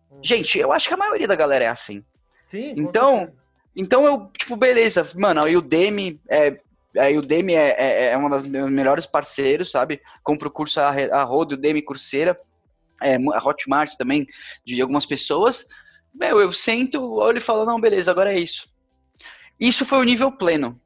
Uhum. 0.09 0.19
Gente, 0.23 0.57
eu 0.57 0.71
acho 0.71 0.87
que 0.87 0.93
a 0.93 0.97
maioria 0.97 1.27
da 1.27 1.35
galera 1.35 1.65
é 1.65 1.69
assim. 1.69 2.03
Sim. 2.47 2.73
Então, 2.77 3.33
então 3.75 4.05
eu, 4.05 4.29
tipo, 4.37 4.55
beleza, 4.55 5.05
mano, 5.15 5.43
aí 5.43 5.57
o 5.57 5.61
Demi 5.61 6.19
é, 6.29 6.59
Aí 6.97 7.17
o 7.17 7.21
Demi 7.21 7.55
é, 7.55 7.75
é, 7.77 8.05
é 8.11 8.17
uma 8.17 8.29
das 8.29 8.45
meus 8.45 8.69
melhores 8.71 9.05
parceiros, 9.05 9.71
sabe? 9.71 10.01
Compro 10.23 10.49
o 10.49 10.51
curso 10.51 10.79
a, 10.79 10.89
a 10.89 11.23
Rodo, 11.23 11.55
o 11.55 11.57
Demi 11.57 11.81
Curseira, 11.81 12.39
é, 13.01 13.15
a 13.15 13.43
Hotmart 13.43 13.95
também, 13.97 14.27
de 14.65 14.81
algumas 14.81 15.05
pessoas. 15.05 15.67
Meu, 16.13 16.39
eu 16.39 16.51
sento, 16.51 17.15
olho 17.15 17.39
e 17.39 17.41
falo, 17.41 17.65
não, 17.65 17.81
beleza, 17.81 18.11
agora 18.11 18.31
é 18.31 18.39
isso. 18.39 18.71
Isso 19.59 19.85
foi 19.85 19.97
o 19.99 20.03
nível 20.03 20.31
pleno. 20.31 20.79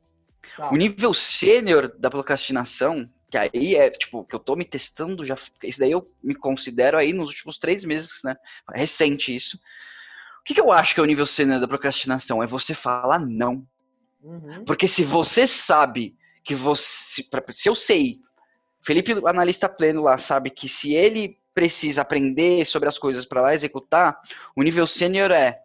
Tá. 0.56 0.72
O 0.72 0.76
nível 0.76 1.14
sênior 1.14 1.94
da 2.00 2.10
procrastinação, 2.10 3.10
que 3.30 3.38
aí 3.38 3.76
é, 3.76 3.90
tipo, 3.90 4.24
que 4.24 4.34
eu 4.34 4.40
tô 4.40 4.56
me 4.56 4.64
testando 4.64 5.26
já, 5.26 5.36
isso 5.64 5.80
daí 5.80 5.92
eu 5.92 6.10
me 6.24 6.34
considero 6.34 6.98
aí 6.98 7.12
nos 7.12 7.30
últimos 7.30 7.60
três 7.60 7.84
meses, 7.84 8.22
né? 8.24 8.36
É 8.74 8.80
recente 8.80 9.36
isso. 9.36 9.58
O 10.40 10.44
que, 10.46 10.54
que 10.54 10.62
eu 10.62 10.72
acho 10.72 10.94
que 10.94 11.00
é 11.00 11.04
o 11.04 11.08
nível 11.08 11.26
sênior 11.26 11.60
da 11.60 11.68
procrastinação? 11.68 12.42
É 12.42 12.48
você 12.48 12.74
falar 12.74 13.20
não. 13.20 13.68
Uhum. 14.22 14.66
Porque 14.66 14.88
se 14.88 15.04
você 15.04 15.48
sabe 15.48 16.16
que 16.44 16.56
você. 16.56 17.24
Se 17.52 17.70
eu 17.70 17.76
sei, 17.76 18.20
Felipe, 18.82 19.14
analista 19.26 19.68
pleno 19.68 20.02
lá, 20.02 20.18
sabe 20.18 20.50
que 20.50 20.70
se 20.70 20.94
ele 20.94 21.38
precisa 21.54 22.02
aprender 22.02 22.66
sobre 22.66 22.88
as 22.88 23.00
coisas 23.00 23.26
para 23.26 23.42
lá 23.42 23.54
executar, 23.54 24.20
o 24.56 24.64
nível 24.64 24.86
sênior 24.86 25.32
é. 25.32 25.62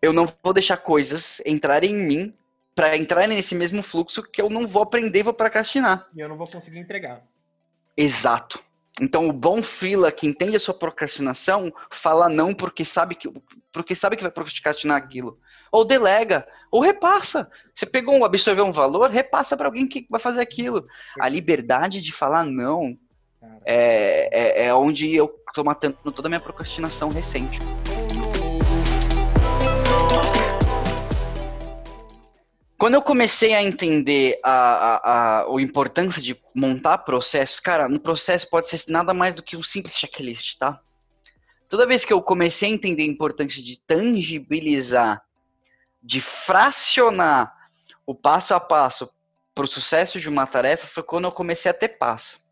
Eu 0.00 0.12
não 0.12 0.26
vou 0.42 0.52
deixar 0.52 0.76
coisas 0.76 1.40
entrarem 1.46 1.92
em 1.92 2.06
mim 2.06 2.34
para 2.74 2.96
entrar 2.96 3.26
nesse 3.26 3.54
mesmo 3.54 3.82
fluxo 3.82 4.22
que 4.22 4.40
eu 4.40 4.50
não 4.50 4.66
vou 4.66 4.82
aprender 4.82 5.20
e 5.20 5.22
vou 5.22 5.34
procrastinar. 5.34 6.08
E 6.14 6.20
eu 6.20 6.28
não 6.28 6.36
vou 6.36 6.46
conseguir 6.46 6.78
entregar. 6.78 7.22
Exato. 7.96 8.62
Então 9.00 9.28
o 9.28 9.32
bom 9.32 9.62
freela 9.62 10.12
que 10.12 10.26
entende 10.26 10.56
a 10.56 10.60
sua 10.60 10.74
procrastinação 10.74 11.72
fala 11.90 12.28
não 12.28 12.54
porque 12.54 12.84
sabe 12.84 13.14
que 13.16 13.28
porque 13.72 13.94
sabe 13.94 14.16
que 14.16 14.22
vai 14.22 14.30
procrastinar 14.30 14.96
aquilo. 14.96 15.38
Ou 15.72 15.84
delega, 15.84 16.46
ou 16.70 16.80
repassa. 16.80 17.50
Você 17.74 17.84
pegou 17.84 18.14
um, 18.14 18.24
absorveu 18.24 18.64
um 18.64 18.70
valor, 18.70 19.10
repassa 19.10 19.56
para 19.56 19.66
alguém 19.66 19.88
que 19.88 20.06
vai 20.08 20.20
fazer 20.20 20.40
aquilo. 20.40 20.86
A 21.20 21.28
liberdade 21.28 22.00
de 22.00 22.12
falar 22.12 22.44
não 22.44 22.96
é, 23.64 24.28
é, 24.32 24.66
é 24.66 24.74
onde 24.74 25.12
eu 25.14 25.28
tô 25.52 25.64
matando 25.64 25.96
toda 26.12 26.28
a 26.28 26.30
minha 26.30 26.40
procrastinação 26.40 27.10
recente. 27.10 27.58
Quando 32.84 32.96
eu 32.96 33.02
comecei 33.02 33.54
a 33.54 33.62
entender 33.62 34.38
a, 34.44 34.50
a, 34.52 34.96
a, 34.96 35.44
a 35.44 35.62
importância 35.62 36.20
de 36.20 36.38
montar 36.54 36.98
processos, 36.98 37.58
cara, 37.58 37.88
no 37.88 37.98
processo 37.98 38.46
pode 38.50 38.68
ser 38.68 38.78
nada 38.92 39.14
mais 39.14 39.34
do 39.34 39.42
que 39.42 39.56
um 39.56 39.62
simples 39.62 39.96
checklist, 39.96 40.58
tá? 40.58 40.78
Toda 41.66 41.86
vez 41.86 42.04
que 42.04 42.12
eu 42.12 42.20
comecei 42.20 42.68
a 42.68 42.72
entender 42.74 43.04
a 43.04 43.06
importância 43.06 43.62
de 43.62 43.80
tangibilizar, 43.86 45.22
de 46.02 46.20
fracionar 46.20 47.56
o 48.04 48.14
passo 48.14 48.52
a 48.52 48.60
passo 48.60 49.10
para 49.54 49.64
o 49.64 49.66
sucesso 49.66 50.20
de 50.20 50.28
uma 50.28 50.46
tarefa, 50.46 50.86
foi 50.86 51.02
quando 51.02 51.24
eu 51.24 51.32
comecei 51.32 51.70
a 51.70 51.74
ter 51.74 51.96
paz. 51.96 52.46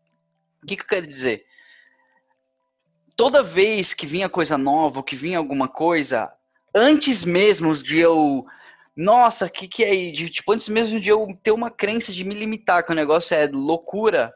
O 0.63 0.65
que, 0.65 0.75
que 0.75 0.81
eu 0.81 0.87
quero 0.87 1.05
dizer? 1.05 1.45
Toda 3.15 3.43
vez 3.43 3.93
que 3.93 4.07
vinha 4.07 4.27
coisa 4.27 4.57
nova, 4.57 5.03
que 5.03 5.15
vinha 5.15 5.37
alguma 5.37 5.67
coisa, 5.67 6.33
antes 6.73 7.23
mesmo 7.23 7.77
de 7.77 7.99
eu 7.99 8.47
nossa, 8.95 9.49
que 9.49 9.67
que 9.67 9.83
é 9.83 10.11
de, 10.11 10.29
tipo, 10.29 10.51
antes 10.51 10.69
mesmo 10.69 10.99
de 10.99 11.09
eu 11.09 11.27
ter 11.41 11.51
uma 11.51 11.71
crença 11.71 12.11
de 12.11 12.23
me 12.23 12.35
limitar, 12.35 12.85
que 12.85 12.91
o 12.91 12.95
negócio 12.95 13.35
é 13.35 13.47
loucura, 13.47 14.33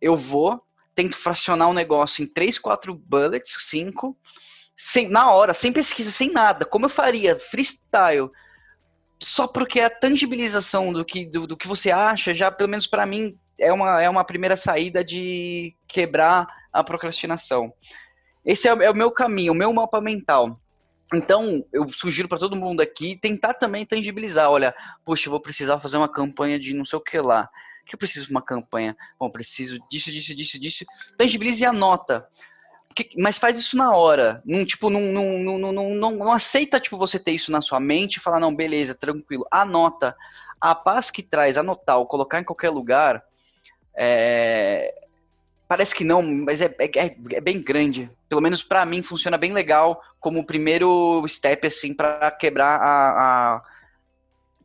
eu 0.00 0.16
vou, 0.16 0.62
tento 0.94 1.16
fracionar 1.16 1.68
o 1.68 1.74
negócio 1.74 2.22
em 2.22 2.26
3, 2.26 2.58
4 2.58 2.94
bullets, 2.94 3.56
5, 3.58 4.16
sem, 4.76 5.08
na 5.08 5.30
hora, 5.30 5.52
sem 5.52 5.72
pesquisa, 5.72 6.10
sem 6.10 6.32
nada. 6.32 6.64
Como 6.64 6.86
eu 6.86 6.90
faria? 6.90 7.38
Freestyle. 7.38 8.30
Só 9.22 9.46
porque 9.46 9.80
a 9.80 9.90
tangibilização 9.90 10.92
do 10.92 11.04
que, 11.04 11.26
do, 11.26 11.46
do 11.46 11.56
que 11.56 11.68
você 11.68 11.90
acha, 11.90 12.32
já, 12.32 12.50
pelo 12.50 12.70
menos 12.70 12.86
para 12.86 13.04
mim, 13.04 13.36
é 13.58 13.72
uma, 13.72 14.02
é 14.02 14.08
uma 14.08 14.24
primeira 14.24 14.56
saída 14.56 15.04
de 15.04 15.76
quebrar 15.86 16.46
a 16.72 16.82
procrastinação. 16.82 17.72
Esse 18.44 18.68
é, 18.68 18.70
é 18.70 18.90
o 18.90 18.96
meu 18.96 19.10
caminho, 19.10 19.52
o 19.52 19.56
meu 19.56 19.72
mapa 19.72 20.00
mental. 20.00 20.58
Então, 21.12 21.64
eu 21.72 21.88
sugiro 21.88 22.28
para 22.28 22.38
todo 22.38 22.56
mundo 22.56 22.80
aqui 22.80 23.16
tentar 23.16 23.54
também 23.54 23.84
tangibilizar. 23.84 24.50
Olha, 24.50 24.74
poxa, 25.04 25.26
eu 25.26 25.30
vou 25.30 25.40
precisar 25.40 25.80
fazer 25.80 25.96
uma 25.96 26.08
campanha 26.08 26.58
de 26.58 26.72
não 26.74 26.84
sei 26.84 26.98
o 26.98 27.02
que 27.02 27.18
lá. 27.18 27.48
O 27.82 27.86
que 27.86 27.94
eu 27.94 27.98
preciso 27.98 28.26
de 28.26 28.32
uma 28.32 28.42
campanha? 28.42 28.96
Bom, 29.18 29.28
preciso 29.28 29.78
disso, 29.90 30.10
disso, 30.10 30.34
disso, 30.34 30.60
disso. 30.60 30.84
Tangibilize 31.16 31.62
e 31.62 31.66
anota. 31.66 32.28
Mas 33.16 33.38
faz 33.38 33.58
isso 33.58 33.76
na 33.76 33.92
hora. 33.94 34.40
Não, 34.44 34.64
tipo, 34.64 34.88
não, 34.88 35.00
não, 35.00 35.58
não, 35.58 35.72
não, 35.72 36.10
não 36.12 36.32
aceita 36.32 36.78
tipo, 36.78 36.96
você 36.96 37.18
ter 37.18 37.32
isso 37.32 37.50
na 37.50 37.60
sua 37.60 37.80
mente 37.80 38.16
e 38.16 38.20
falar, 38.20 38.38
não, 38.38 38.54
beleza, 38.54 38.94
tranquilo. 38.94 39.46
Anota. 39.50 40.16
A 40.60 40.74
paz 40.74 41.10
que 41.10 41.22
traz 41.22 41.56
anotar 41.56 41.98
ou 41.98 42.06
colocar 42.06 42.40
em 42.40 42.44
qualquer 42.44 42.70
lugar 42.70 43.24
é, 43.96 44.94
Parece 45.70 45.94
que 45.94 46.02
não, 46.02 46.20
mas 46.20 46.60
é, 46.60 46.64
é, 46.80 47.16
é 47.34 47.40
bem 47.40 47.62
grande. 47.62 48.10
Pelo 48.28 48.40
menos 48.40 48.60
para 48.60 48.84
mim 48.84 49.04
funciona 49.04 49.38
bem 49.38 49.52
legal 49.52 50.02
como 50.18 50.40
o 50.40 50.44
primeiro 50.44 51.24
step, 51.28 51.64
assim, 51.64 51.94
para 51.94 52.28
quebrar 52.32 52.80
a, 52.80 53.54
a, 53.54 53.62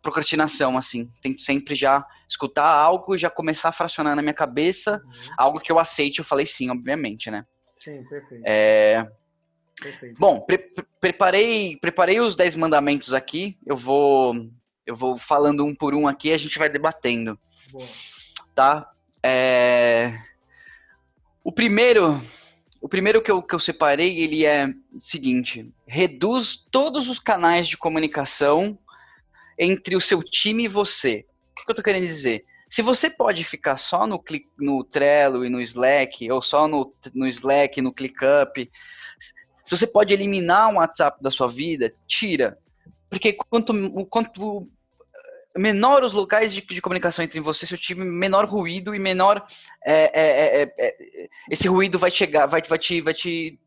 procrastinação, 0.02 0.76
assim. 0.76 1.08
Tento 1.22 1.42
sempre 1.42 1.76
já 1.76 2.04
escutar 2.28 2.66
algo 2.66 3.14
e 3.14 3.20
já 3.20 3.30
começar 3.30 3.70
a 3.70 3.72
fracionar 3.72 4.16
na 4.16 4.22
minha 4.24 4.34
cabeça 4.34 5.00
uhum. 5.06 5.34
algo 5.38 5.60
que 5.60 5.72
eu 5.72 5.78
aceite. 5.78 6.18
Eu 6.18 6.26
falei 6.26 6.48
sim, 6.48 6.72
obviamente, 6.72 7.30
né? 7.30 7.46
Sim, 7.80 8.04
perfeito. 8.06 8.44
É... 8.44 9.08
Perfeito. 9.80 10.20
Bom, 10.20 10.40
pre 10.40 10.58
preparei, 11.00 11.78
preparei 11.78 12.20
os 12.20 12.36
10 12.36 12.56
mandamentos 12.56 13.14
aqui. 13.14 13.60
Eu 13.64 13.78
vou, 13.78 14.34
eu 14.88 14.96
vou 14.96 15.20
falando 15.20 15.64
um 15.64 15.76
por 15.76 15.94
um 15.94 16.08
aqui 16.08 16.30
e 16.30 16.34
a 16.34 16.38
gente 16.40 16.58
vai 16.58 16.68
debatendo. 16.68 17.38
Boa. 17.72 17.86
Tá? 18.56 18.92
É... 19.22 20.20
O 21.46 21.52
primeiro, 21.52 22.20
o 22.82 22.90
primeiro 22.90 23.22
que 23.22 23.30
eu, 23.30 23.40
que 23.40 23.54
eu 23.54 23.60
separei, 23.60 24.20
ele 24.20 24.48
é 24.48 24.74
o 24.92 25.00
seguinte: 25.00 25.72
reduz 25.86 26.58
todos 26.72 27.08
os 27.08 27.20
canais 27.20 27.68
de 27.68 27.78
comunicação 27.78 28.76
entre 29.56 29.96
o 29.96 30.02
seu 30.02 30.24
time 30.24 30.64
e 30.64 30.68
você. 30.68 31.24
O 31.52 31.64
que 31.64 31.72
eu 31.72 31.76
tô 31.76 31.84
querendo 31.84 32.08
dizer? 32.08 32.44
Se 32.68 32.82
você 32.82 33.12
pode 33.12 33.44
ficar 33.44 33.78
só 33.78 34.08
no, 34.08 34.22
no 34.58 34.84
Trello 34.84 35.46
e 35.46 35.50
no 35.50 35.62
Slack, 35.62 36.32
ou 36.32 36.42
só 36.42 36.68
no, 36.68 36.92
no 37.14 37.28
Slack, 37.28 37.80
no 37.80 37.94
ClickUp, 37.94 38.68
se 39.64 39.78
você 39.78 39.86
pode 39.86 40.16
eliminar 40.16 40.70
um 40.70 40.78
WhatsApp 40.78 41.22
da 41.22 41.30
sua 41.30 41.48
vida, 41.48 41.94
tira. 42.08 42.58
Porque 43.08 43.34
quanto, 43.34 43.72
quanto 44.08 44.68
menor 45.58 46.04
os 46.04 46.14
locais 46.14 46.54
de, 46.54 46.62
de, 46.62 46.82
comunicação 46.82 47.24
entre 47.24 47.40
você 47.40 47.66
e 47.66 47.68
seu 47.68 47.78
time, 47.78 48.04
menor 48.04 48.46
ruído 48.46 48.94
e 48.94 49.00
menor 49.00 49.46
é, 49.84 50.12
é, 50.14 50.62
é, 50.62 50.74
é, 50.78 51.30
esse 51.50 51.68
ruído 51.68 51.98
vai 51.98 52.12
chegar, 52.12 52.46
vai, 52.46 52.62
vai, 52.62 52.78
te, 52.78 53.02
vai 53.02 53.14
te 53.14 53.60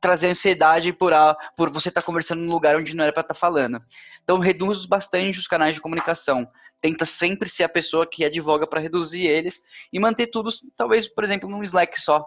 trazer 0.00 0.28
ansiedade 0.28 0.92
por, 0.92 1.12
a, 1.12 1.34
por 1.56 1.70
você 1.70 1.88
estar 1.88 2.00
tá 2.00 2.06
conversando 2.06 2.42
num 2.42 2.52
lugar 2.52 2.76
onde 2.76 2.94
não 2.94 3.04
era 3.04 3.12
para 3.12 3.22
estar 3.22 3.34
tá 3.34 3.40
falando. 3.40 3.82
Então 4.22 4.38
reduz 4.38 4.86
bastante 4.86 5.38
os 5.38 5.48
canais 5.48 5.74
de 5.74 5.80
comunicação. 5.80 6.48
Tenta 6.80 7.04
sempre 7.04 7.48
ser 7.48 7.64
a 7.64 7.68
pessoa 7.68 8.06
que 8.06 8.24
advoga 8.24 8.66
para 8.66 8.80
reduzir 8.80 9.26
eles 9.26 9.60
e 9.92 10.00
manter 10.00 10.28
tudo, 10.28 10.50
talvez, 10.76 11.08
por 11.08 11.22
exemplo, 11.24 11.48
num 11.48 11.62
Slack 11.62 12.00
só. 12.00 12.24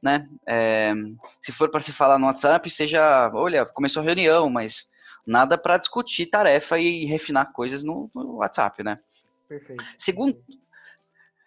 Né? 0.00 0.28
É, 0.46 0.92
se 1.40 1.52
for 1.52 1.70
para 1.70 1.80
se 1.80 1.92
falar 1.92 2.18
no 2.18 2.26
WhatsApp, 2.26 2.68
seja, 2.68 3.30
olha, 3.32 3.64
começou 3.66 4.02
a 4.02 4.04
reunião, 4.04 4.50
mas 4.50 4.88
nada 5.26 5.56
para 5.56 5.78
discutir 5.78 6.26
tarefa 6.26 6.78
e 6.78 7.04
refinar 7.04 7.52
coisas 7.52 7.82
no, 7.82 8.10
no 8.14 8.36
WhatsApp, 8.36 8.82
né? 8.82 8.98
Perfeito. 9.48 9.84
Segundo, 9.98 10.42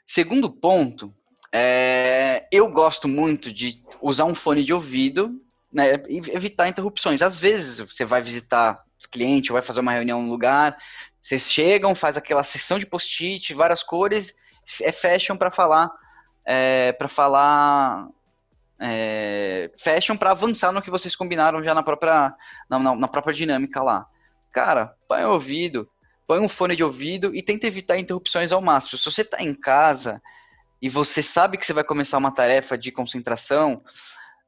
segundo 0.05 0.49
ponto, 0.51 1.13
é, 1.51 2.47
eu 2.51 2.69
gosto 2.69 3.07
muito 3.07 3.51
de 3.51 3.81
usar 4.01 4.25
um 4.25 4.35
fone 4.35 4.63
de 4.63 4.73
ouvido 4.73 5.41
né, 5.71 6.01
e 6.07 6.17
evitar 6.31 6.67
interrupções. 6.67 7.21
Às 7.21 7.39
vezes 7.39 7.79
você 7.79 8.05
vai 8.05 8.21
visitar 8.21 8.83
cliente, 9.11 9.51
vai 9.51 9.61
fazer 9.61 9.81
uma 9.81 9.93
reunião 9.93 10.21
no 10.21 10.29
lugar, 10.29 10.77
vocês 11.21 11.51
chegam, 11.51 11.95
faz 11.95 12.17
aquela 12.17 12.43
sessão 12.43 12.79
de 12.79 12.85
post-it, 12.85 13.53
várias 13.53 13.83
cores, 13.83 14.35
é, 14.81 14.91
fecham 14.91 15.37
para 15.37 15.51
falar 15.51 15.91
é, 16.45 16.91
para 16.93 17.07
falar 17.07 18.07
é, 18.79 19.71
fecham 19.77 20.17
para 20.17 20.31
avançar 20.31 20.71
no 20.71 20.81
que 20.81 20.89
vocês 20.89 21.15
combinaram 21.15 21.63
já 21.63 21.73
na 21.73 21.83
própria, 21.83 22.33
na, 22.69 22.79
na, 22.79 22.95
na, 22.95 23.07
própria 23.07 23.33
dinâmica 23.33 23.81
lá. 23.81 24.05
Cara, 24.51 24.95
põe 25.07 25.23
o 25.23 25.31
ouvido, 25.31 25.89
põe 26.27 26.39
um 26.39 26.49
fone 26.49 26.75
de 26.75 26.83
ouvido 26.83 27.33
e 27.35 27.41
tenta 27.41 27.67
evitar 27.67 27.97
interrupções 27.97 28.51
ao 28.51 28.61
máximo. 28.61 28.97
Se 28.97 29.05
você 29.05 29.21
está 29.21 29.41
em 29.41 29.53
casa 29.53 30.21
e 30.81 30.89
você 30.89 31.23
sabe 31.23 31.57
que 31.57 31.65
você 31.65 31.73
vai 31.73 31.83
começar 31.83 32.17
uma 32.17 32.33
tarefa 32.33 32.77
de 32.77 32.91
concentração, 32.91 33.81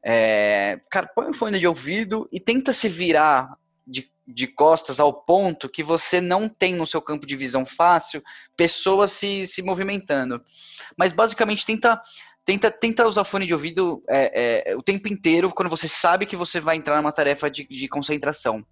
é, 0.03 0.79
cara, 0.89 1.07
põe 1.07 1.29
um 1.29 1.33
fone 1.33 1.59
de 1.59 1.67
ouvido 1.67 2.27
e 2.31 2.39
tenta 2.39 2.73
se 2.73 2.89
virar 2.89 3.57
de, 3.85 4.11
de 4.27 4.47
costas 4.47 4.99
ao 4.99 5.13
ponto 5.13 5.69
que 5.69 5.83
você 5.83 6.19
não 6.19 6.49
tem 6.49 6.75
no 6.75 6.85
seu 6.85 7.01
campo 7.01 7.25
de 7.25 7.35
visão 7.35 7.65
fácil 7.65 8.21
pessoas 8.55 9.13
se, 9.13 9.47
se 9.47 9.61
movimentando. 9.61 10.43
Mas 10.97 11.13
basicamente 11.13 11.65
tenta 11.65 12.01
Tenta, 12.47 12.71
tenta 12.71 13.05
usar 13.05 13.25
fone 13.25 13.45
de 13.45 13.53
ouvido 13.53 14.01
é, 14.07 14.71
é, 14.71 14.75
o 14.77 14.81
tempo 14.81 15.09
inteiro 15.09 15.49
quando 15.49 15.67
você 15.67 15.85
sabe 15.85 16.25
que 16.25 16.37
você 16.37 16.61
vai 16.61 16.77
entrar 16.77 16.95
numa 16.95 17.11
tarefa 17.11 17.51
de, 17.51 17.67
de 17.67 17.89
concentração. 17.89 18.65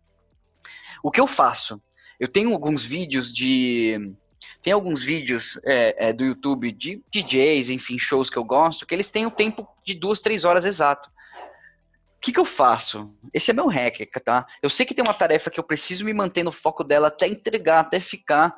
O 1.03 1.11
que 1.11 1.19
eu 1.19 1.27
faço? 1.27 1.81
Eu 2.17 2.29
tenho 2.29 2.53
alguns 2.53 2.85
vídeos 2.85 3.33
de. 3.33 4.15
Tem 4.61 4.71
alguns 4.71 5.03
vídeos 5.03 5.59
é, 5.65 6.07
é 6.07 6.13
do 6.13 6.23
YouTube 6.23 6.71
de 6.71 7.03
DJs, 7.11 7.69
enfim, 7.69 7.99
shows 7.99 8.29
que 8.29 8.37
eu 8.37 8.45
gosto, 8.45 8.85
que 8.85 8.95
eles 8.95 9.11
têm 9.11 9.25
o 9.25 9.27
um 9.27 9.31
tempo 9.31 9.67
de 9.85 9.93
duas, 9.93 10.21
três 10.21 10.45
horas 10.45 10.63
exato. 10.63 11.09
O 11.09 12.21
que, 12.21 12.31
que 12.31 12.39
eu 12.39 12.45
faço? 12.45 13.13
Esse 13.33 13.51
é 13.51 13.53
meu 13.53 13.67
hack, 13.67 14.09
tá? 14.23 14.47
Eu 14.63 14.69
sei 14.69 14.85
que 14.85 14.93
tem 14.93 15.03
uma 15.03 15.13
tarefa 15.13 15.49
que 15.49 15.59
eu 15.59 15.63
preciso 15.65 16.05
me 16.05 16.13
manter 16.13 16.43
no 16.43 16.51
foco 16.53 16.81
dela 16.81 17.09
até 17.09 17.27
entregar, 17.27 17.81
até 17.81 17.99
ficar 17.99 18.55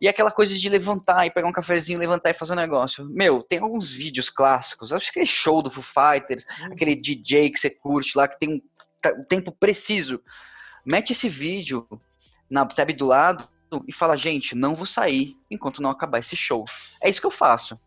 e 0.00 0.08
aquela 0.08 0.30
coisa 0.30 0.56
de 0.56 0.68
levantar 0.68 1.26
e 1.26 1.30
pegar 1.30 1.48
um 1.48 1.52
cafezinho, 1.52 1.98
levantar 1.98 2.30
e 2.30 2.34
fazer 2.34 2.52
um 2.52 2.56
negócio. 2.56 3.08
Meu, 3.08 3.42
tem 3.42 3.60
alguns 3.60 3.92
vídeos 3.92 4.28
clássicos. 4.28 4.92
Acho 4.92 5.12
que 5.12 5.20
é 5.20 5.26
show 5.26 5.62
do 5.62 5.70
Foo 5.70 5.82
Fighters, 5.82 6.44
uhum. 6.60 6.72
aquele 6.72 6.94
DJ 6.94 7.50
que 7.50 7.58
você 7.58 7.70
curte 7.70 8.16
lá, 8.16 8.28
que 8.28 8.38
tem 8.38 8.50
um 8.50 9.24
tempo 9.24 9.52
preciso. 9.52 10.20
Mete 10.84 11.12
esse 11.12 11.28
vídeo 11.28 11.86
na 12.50 12.66
tab 12.66 12.90
do 12.92 13.06
lado 13.06 13.48
e 13.88 13.92
fala, 13.92 14.16
gente, 14.16 14.54
não 14.54 14.74
vou 14.74 14.86
sair 14.86 15.36
enquanto 15.50 15.82
não 15.82 15.90
acabar 15.90 16.18
esse 16.18 16.36
show. 16.36 16.64
É 17.00 17.08
isso 17.08 17.20
que 17.20 17.26
eu 17.26 17.30
faço. 17.30 17.78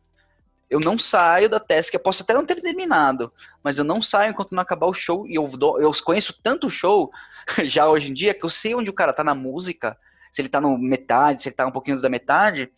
Eu 0.69 0.79
não 0.81 0.99
saio 0.99 1.47
da 1.47 1.59
task, 1.59 1.93
eu 1.93 1.99
posso 1.99 2.23
até 2.23 2.33
não 2.33 2.45
ter 2.45 2.59
terminado, 2.59 3.31
mas 3.63 3.77
eu 3.77 3.85
não 3.85 4.01
saio 4.01 4.31
enquanto 4.31 4.53
não 4.53 4.61
acabar 4.61 4.87
o 4.87 4.93
show. 4.93 5.25
E 5.25 5.35
eu, 5.35 5.49
eu 5.79 5.91
conheço 6.03 6.37
tanto 6.43 6.69
show 6.69 7.09
já 7.63 7.87
hoje 7.87 8.11
em 8.11 8.13
dia 8.13 8.33
que 8.33 8.45
eu 8.45 8.49
sei 8.49 8.75
onde 8.75 8.89
o 8.89 8.93
cara 8.93 9.13
tá 9.13 9.23
na 9.23 9.33
música, 9.33 9.97
se 10.31 10.41
ele 10.41 10.49
tá 10.49 10.61
no 10.61 10.77
metade, 10.77 11.41
se 11.41 11.49
ele 11.49 11.55
tá 11.55 11.65
um 11.65 11.71
pouquinho 11.71 11.93
antes 11.93 12.03
da 12.03 12.09
metade, 12.09 12.71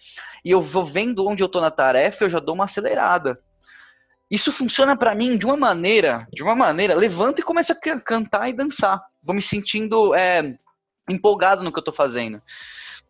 e 0.43 0.51
eu 0.51 0.61
vou 0.61 0.85
vendo 0.85 1.27
onde 1.27 1.43
eu 1.43 1.49
tô 1.49 1.59
na 1.61 1.71
tarefa, 1.71 2.25
eu 2.25 2.29
já 2.29 2.39
dou 2.39 2.55
uma 2.55 2.65
acelerada. 2.65 3.39
Isso 4.29 4.51
funciona 4.51 4.95
para 4.95 5.15
mim 5.15 5.37
de 5.37 5.45
uma 5.45 5.57
maneira, 5.57 6.27
de 6.31 6.43
uma 6.43 6.55
maneira, 6.55 6.93
levanta 6.93 7.41
e 7.41 7.43
começa 7.43 7.73
a 7.73 7.99
cantar 7.99 8.47
e 8.47 8.53
dançar. 8.53 9.01
Vou 9.23 9.35
me 9.35 9.41
sentindo 9.41 10.13
é, 10.13 10.57
empolgado 11.09 11.63
no 11.63 11.71
que 11.71 11.79
eu 11.79 11.83
tô 11.83 11.91
fazendo. 11.91 12.41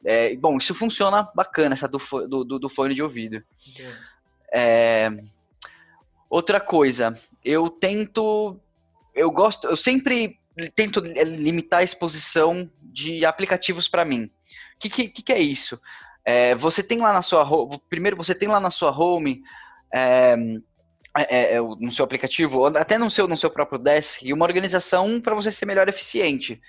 É, 0.05 0.33
bom, 0.37 0.57
isso 0.57 0.73
funciona 0.73 1.29
bacana, 1.35 1.73
essa 1.73 1.87
do, 1.87 1.99
do, 2.27 2.59
do 2.59 2.69
fone 2.69 2.95
de 2.95 3.03
ouvido. 3.03 3.43
É, 4.51 5.11
outra 6.29 6.61
coisa, 6.61 7.19
eu 7.43 7.69
tento, 7.69 8.57
eu 9.13 9.29
gosto, 9.29 9.67
eu 9.67 9.75
sempre 9.75 10.39
tento 10.75 10.99
limitar 10.99 11.79
a 11.79 11.83
exposição 11.83 12.69
de 12.81 13.25
aplicativos 13.25 13.87
para 13.87 14.03
mim 14.03 14.29
que, 14.79 14.89
que, 14.89 15.21
que 15.21 15.33
é 15.33 15.39
isso? 15.39 15.79
É, 16.23 16.55
você 16.55 16.81
tem 16.81 16.99
lá 16.99 17.11
na 17.11 17.21
sua 17.21 17.45
primeiro 17.89 18.15
você 18.15 18.33
tem 18.33 18.47
lá 18.47 18.59
na 18.59 18.71
sua 18.71 18.97
home 18.97 19.41
é, 19.93 20.35
é, 21.17 21.55
é, 21.55 21.61
no 21.61 21.91
seu 21.91 22.05
aplicativo, 22.05 22.65
até 22.65 22.97
no 22.97 23.09
seu, 23.09 23.27
no 23.27 23.35
seu 23.35 23.49
próprio 23.49 23.79
desk, 23.79 24.31
uma 24.31 24.45
organização 24.45 25.19
para 25.19 25.35
você 25.35 25.51
ser 25.51 25.65
melhor 25.65 25.89
eficiente 25.89 26.61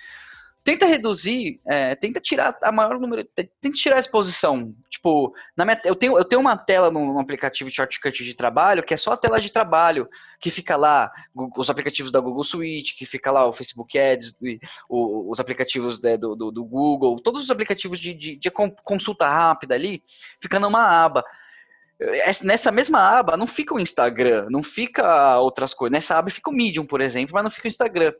tenta 0.63 0.85
reduzir, 0.85 1.59
é, 1.65 1.95
tenta 1.95 2.19
tirar 2.19 2.57
a 2.61 2.71
maior 2.71 2.99
número, 2.99 3.25
tenta 3.25 3.75
tirar 3.75 3.97
a 3.97 3.99
exposição. 3.99 4.75
Tipo, 4.89 5.33
na 5.57 5.65
minha, 5.65 5.79
eu, 5.85 5.95
tenho, 5.95 6.17
eu 6.17 6.23
tenho 6.23 6.41
uma 6.41 6.55
tela 6.55 6.91
no, 6.91 7.13
no, 7.13 7.19
aplicativo 7.19 7.69
de 7.69 7.75
shortcut 7.75 8.23
de 8.23 8.35
trabalho, 8.35 8.83
que 8.83 8.93
é 8.93 8.97
só 8.97 9.13
a 9.13 9.17
tela 9.17 9.41
de 9.41 9.51
trabalho, 9.51 10.07
que 10.39 10.51
fica 10.51 10.75
lá 10.75 11.11
os 11.57 11.69
aplicativos 11.69 12.11
da 12.11 12.19
Google 12.19 12.43
Suite, 12.43 12.95
que 12.95 13.05
fica 13.05 13.31
lá 13.31 13.47
o 13.47 13.53
Facebook 13.53 13.97
Ads, 13.97 14.35
os 14.89 15.39
aplicativos 15.39 15.99
né, 16.01 16.17
do, 16.17 16.35
do, 16.35 16.51
do, 16.51 16.63
Google, 16.63 17.19
todos 17.19 17.43
os 17.43 17.49
aplicativos 17.49 17.99
de, 17.99 18.13
de, 18.13 18.35
de 18.35 18.51
consulta 18.83 19.27
rápida 19.27 19.73
ali, 19.73 20.03
fica 20.39 20.59
numa 20.59 21.03
aba 21.03 21.23
nessa 22.43 22.71
mesma 22.71 22.99
aba 22.99 23.37
não 23.37 23.45
fica 23.45 23.75
o 23.75 23.79
Instagram, 23.79 24.47
não 24.49 24.63
fica 24.63 25.37
outras 25.39 25.73
coisas. 25.73 25.91
Nessa 25.91 26.17
aba 26.17 26.31
fica 26.31 26.49
o 26.49 26.53
Medium, 26.53 26.85
por 26.85 26.99
exemplo, 26.99 27.35
mas 27.35 27.43
não 27.43 27.51
fica 27.51 27.67
o 27.67 27.69
Instagram. 27.69 28.11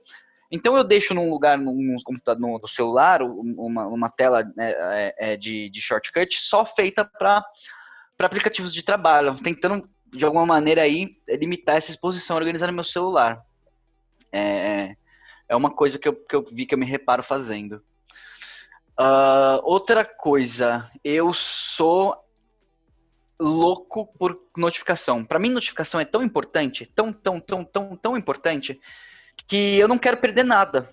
Então 0.52 0.76
eu 0.76 0.84
deixo 0.84 1.14
num 1.14 1.30
lugar, 1.30 1.58
num 1.58 1.96
computador, 2.04 2.60
no, 2.62 2.68
celular, 2.68 3.22
uma, 3.22 3.88
uma 3.88 4.10
tela 4.10 4.44
né, 4.56 4.72
é, 4.72 5.16
é, 5.18 5.38
de, 5.38 5.70
de 5.70 5.82
shortcut 5.82 6.42
só 6.42 6.66
feita 6.66 7.06
para 7.06 7.44
aplicativos 8.20 8.74
de 8.74 8.84
trabalho, 8.84 9.36
tentando 9.36 9.90
de 10.08 10.26
alguma 10.26 10.46
maneira 10.46 10.82
aí 10.82 11.18
limitar 11.30 11.78
essa 11.78 11.90
exposição, 11.90 12.36
organizar 12.36 12.68
no 12.68 12.74
meu 12.74 12.84
celular. 12.84 13.42
É, 14.32 14.96
é 15.48 15.56
uma 15.56 15.72
coisa 15.72 15.98
que 15.98 16.08
eu, 16.08 16.16
que 16.16 16.36
eu 16.36 16.46
vi 16.52 16.66
que 16.66 16.76
eu 16.76 16.80
me 16.80 16.86
reparo 16.86 17.24
fazendo. 17.24 17.82
Uh, 19.00 19.60
outra 19.64 20.04
coisa, 20.06 20.90
eu 21.04 21.34
sou 21.34 22.16
louco 23.40 24.06
por 24.18 24.40
notificação. 24.56 25.26
Para 25.26 25.40
mim, 25.40 25.50
notificação 25.50 26.00
é 26.00 26.06
tão 26.06 26.22
importante, 26.22 26.86
tão, 26.86 27.12
tão, 27.12 27.40
tão, 27.40 27.64
tão, 27.64 27.96
tão 27.96 28.18
importante, 28.18 28.80
que 29.48 29.78
eu 29.78 29.88
não 29.88 29.98
quero 29.98 30.18
perder 30.18 30.44
nada. 30.44 30.90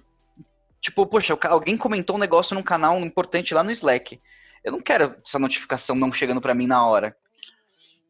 Tipo, 0.80 1.06
poxa, 1.06 1.38
alguém 1.48 1.76
comentou 1.76 2.16
um 2.16 2.20
negócio 2.20 2.54
num 2.54 2.62
canal 2.62 2.98
importante 3.00 3.54
lá 3.54 3.62
no 3.62 3.70
Slack. 3.70 4.20
Eu 4.64 4.72
não 4.72 4.80
quero 4.80 5.16
essa 5.24 5.38
notificação 5.38 5.96
não 5.96 6.12
chegando 6.12 6.40
para 6.40 6.54
mim 6.54 6.66
na 6.66 6.84
hora. 6.84 7.16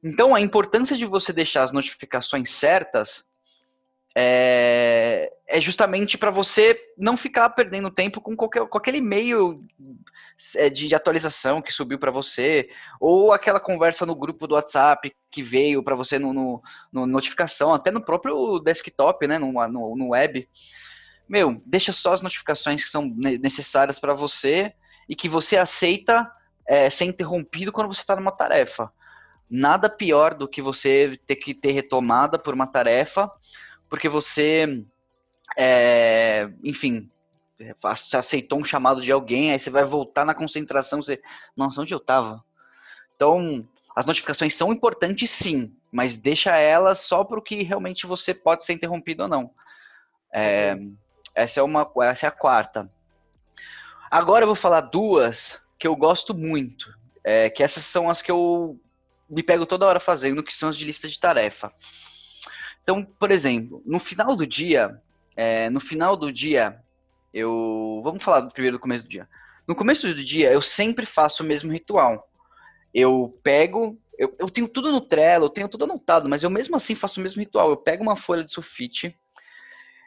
Então, 0.02 0.34
a 0.34 0.40
importância 0.40 0.96
de 0.96 1.04
você 1.04 1.32
deixar 1.32 1.62
as 1.62 1.72
notificações 1.72 2.50
certas 2.50 3.27
é, 4.20 5.32
é 5.46 5.60
justamente 5.60 6.18
para 6.18 6.32
você 6.32 6.76
não 6.98 7.16
ficar 7.16 7.48
perdendo 7.50 7.88
tempo 7.88 8.20
com, 8.20 8.34
qualquer, 8.34 8.66
com 8.66 8.76
aquele 8.76 8.98
e-mail 8.98 9.64
é, 10.56 10.68
de 10.68 10.92
atualização 10.92 11.62
que 11.62 11.72
subiu 11.72 12.00
para 12.00 12.10
você, 12.10 12.68
ou 12.98 13.32
aquela 13.32 13.60
conversa 13.60 14.04
no 14.04 14.16
grupo 14.16 14.48
do 14.48 14.56
WhatsApp 14.56 15.14
que 15.30 15.40
veio 15.40 15.84
para 15.84 15.94
você 15.94 16.18
no, 16.18 16.32
no, 16.32 16.60
no, 16.92 17.06
notificação, 17.06 17.72
até 17.72 17.92
no 17.92 18.04
próprio 18.04 18.58
desktop, 18.58 19.24
né, 19.28 19.38
no, 19.38 19.52
no, 19.68 19.96
no 19.96 20.08
web. 20.08 20.48
Meu, 21.28 21.62
deixa 21.64 21.92
só 21.92 22.12
as 22.12 22.20
notificações 22.20 22.82
que 22.82 22.90
são 22.90 23.06
necessárias 23.06 24.00
para 24.00 24.14
você 24.14 24.72
e 25.08 25.14
que 25.14 25.28
você 25.28 25.56
aceita 25.56 26.28
é, 26.66 26.90
ser 26.90 27.04
interrompido 27.04 27.70
quando 27.70 27.94
você 27.94 28.00
está 28.00 28.16
numa 28.16 28.32
tarefa. 28.32 28.92
Nada 29.48 29.88
pior 29.88 30.34
do 30.34 30.48
que 30.48 30.60
você 30.60 31.16
ter 31.24 31.36
que 31.36 31.54
ter 31.54 31.70
retomada 31.70 32.36
por 32.36 32.52
uma 32.52 32.66
tarefa, 32.66 33.30
porque 33.88 34.08
você, 34.08 34.84
é, 35.56 36.50
enfim, 36.62 37.10
aceitou 38.14 38.58
um 38.58 38.64
chamado 38.64 39.00
de 39.00 39.10
alguém, 39.10 39.52
aí 39.52 39.58
você 39.58 39.70
vai 39.70 39.84
voltar 39.84 40.24
na 40.24 40.34
concentração, 40.34 41.02
você, 41.02 41.20
nossa, 41.56 41.80
onde 41.80 41.92
eu 41.92 42.00
tava? 42.00 42.44
Então, 43.16 43.66
as 43.96 44.06
notificações 44.06 44.54
são 44.54 44.72
importantes 44.72 45.30
sim, 45.30 45.74
mas 45.90 46.16
deixa 46.16 46.56
elas 46.56 47.00
só 47.00 47.24
para 47.24 47.38
o 47.38 47.42
que 47.42 47.62
realmente 47.62 48.06
você 48.06 48.32
pode 48.32 48.64
ser 48.64 48.74
interrompido 48.74 49.24
ou 49.24 49.28
não. 49.28 49.50
É, 50.32 50.76
essa 51.34 51.60
é 51.60 51.62
uma, 51.62 51.90
essa 52.02 52.26
é 52.26 52.28
a 52.28 52.32
quarta. 52.32 52.90
Agora 54.10 54.44
eu 54.44 54.46
vou 54.46 54.56
falar 54.56 54.82
duas 54.82 55.60
que 55.78 55.86
eu 55.86 55.96
gosto 55.96 56.34
muito, 56.34 56.94
é, 57.24 57.50
que 57.50 57.62
essas 57.62 57.84
são 57.84 58.08
as 58.08 58.22
que 58.22 58.30
eu 58.30 58.78
me 59.28 59.42
pego 59.42 59.66
toda 59.66 59.86
hora 59.86 60.00
fazendo, 60.00 60.42
que 60.42 60.54
são 60.54 60.68
as 60.68 60.76
de 60.76 60.84
lista 60.84 61.08
de 61.08 61.18
tarefa. 61.18 61.72
Então, 62.88 63.04
por 63.04 63.30
exemplo, 63.30 63.82
no 63.84 64.00
final 64.00 64.34
do 64.34 64.46
dia, 64.46 64.98
é, 65.36 65.68
no 65.68 65.78
final 65.78 66.16
do 66.16 66.32
dia, 66.32 66.82
eu. 67.34 68.00
Vamos 68.02 68.22
falar 68.22 68.46
primeiro 68.46 68.78
do 68.78 68.80
começo 68.80 69.04
do 69.04 69.10
dia. 69.10 69.28
No 69.66 69.74
começo 69.74 70.06
do 70.06 70.14
dia, 70.14 70.50
eu 70.50 70.62
sempre 70.62 71.04
faço 71.04 71.42
o 71.42 71.46
mesmo 71.46 71.70
ritual. 71.70 72.26
Eu 72.94 73.38
pego. 73.42 74.00
Eu, 74.16 74.34
eu 74.38 74.48
tenho 74.48 74.66
tudo 74.66 74.90
no 74.90 75.02
Trello, 75.02 75.44
eu 75.44 75.50
tenho 75.50 75.68
tudo 75.68 75.84
anotado, 75.84 76.30
mas 76.30 76.42
eu 76.42 76.48
mesmo 76.48 76.76
assim 76.76 76.94
faço 76.94 77.20
o 77.20 77.22
mesmo 77.22 77.40
ritual. 77.40 77.68
Eu 77.68 77.76
pego 77.76 78.02
uma 78.02 78.16
folha 78.16 78.42
de 78.42 78.50
sulfite, 78.50 79.14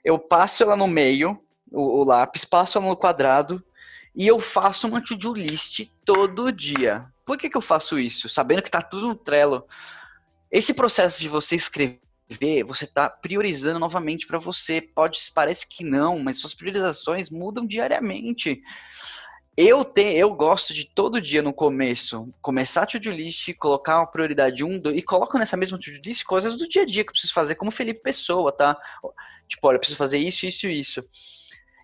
eu 0.04 0.18
passo 0.18 0.64
ela 0.64 0.76
no 0.76 0.88
meio, 0.88 1.40
o, 1.72 2.00
o 2.00 2.04
lápis, 2.04 2.44
passo 2.46 2.80
ela 2.80 2.88
no 2.88 2.98
quadrado, 2.98 3.64
e 4.16 4.28
eu 4.28 4.40
faço 4.40 4.88
uma 4.88 5.04
to-do 5.04 5.36
list 5.36 5.88
todo 6.04 6.52
dia. 6.52 7.06
Por 7.24 7.38
que, 7.38 7.48
que 7.48 7.58
eu 7.58 7.62
faço 7.62 8.00
isso? 8.00 8.28
Sabendo 8.28 8.64
que 8.64 8.70
está 8.70 8.82
tudo 8.82 9.08
no 9.08 9.16
Trello. 9.16 9.68
Esse 10.52 10.74
processo 10.74 11.20
de 11.20 11.30
você 11.30 11.56
escrever 11.56 12.02
ver, 12.32 12.64
você 12.64 12.86
está 12.86 13.10
priorizando 13.10 13.80
novamente 13.80 14.26
para 14.26 14.40
você. 14.40 14.82
Pode, 14.82 15.20
parece 15.34 15.68
que 15.68 15.84
não, 15.84 16.20
mas 16.20 16.38
suas 16.38 16.54
priorizações 16.54 17.30
mudam 17.30 17.66
diariamente. 17.66 18.62
Eu 19.56 19.84
tenho, 19.84 20.18
eu 20.18 20.34
gosto 20.34 20.74
de 20.74 20.86
todo 20.86 21.22
dia 21.22 21.42
no 21.42 21.54
começo 21.54 22.34
começar 22.42 22.84
a 22.84 22.86
to-do 22.86 23.12
list, 23.12 23.54
colocar 23.56 23.98
uma 24.00 24.08
prioridade 24.08 24.64
1, 24.64 24.80
2, 24.80 24.98
e 24.98 25.02
coloco 25.02 25.38
nessa 25.38 25.58
mesma 25.58 25.78
to-do 25.78 26.00
list 26.06 26.24
coisas 26.24 26.56
do 26.56 26.68
dia 26.68 26.84
a 26.84 26.86
dia 26.86 27.04
que 27.04 27.10
eu 27.10 27.14
preciso 27.14 27.34
fazer, 27.34 27.56
como 27.56 27.70
Felipe 27.70 28.02
Pessoa, 28.02 28.52
tá? 28.52 28.78
Tipo, 29.48 29.68
olha, 29.68 29.76
eu 29.76 29.80
preciso 29.80 29.98
fazer 29.98 30.18
isso, 30.20 30.46
isso 30.46 30.68
e 30.68 30.80
isso. 30.80 31.04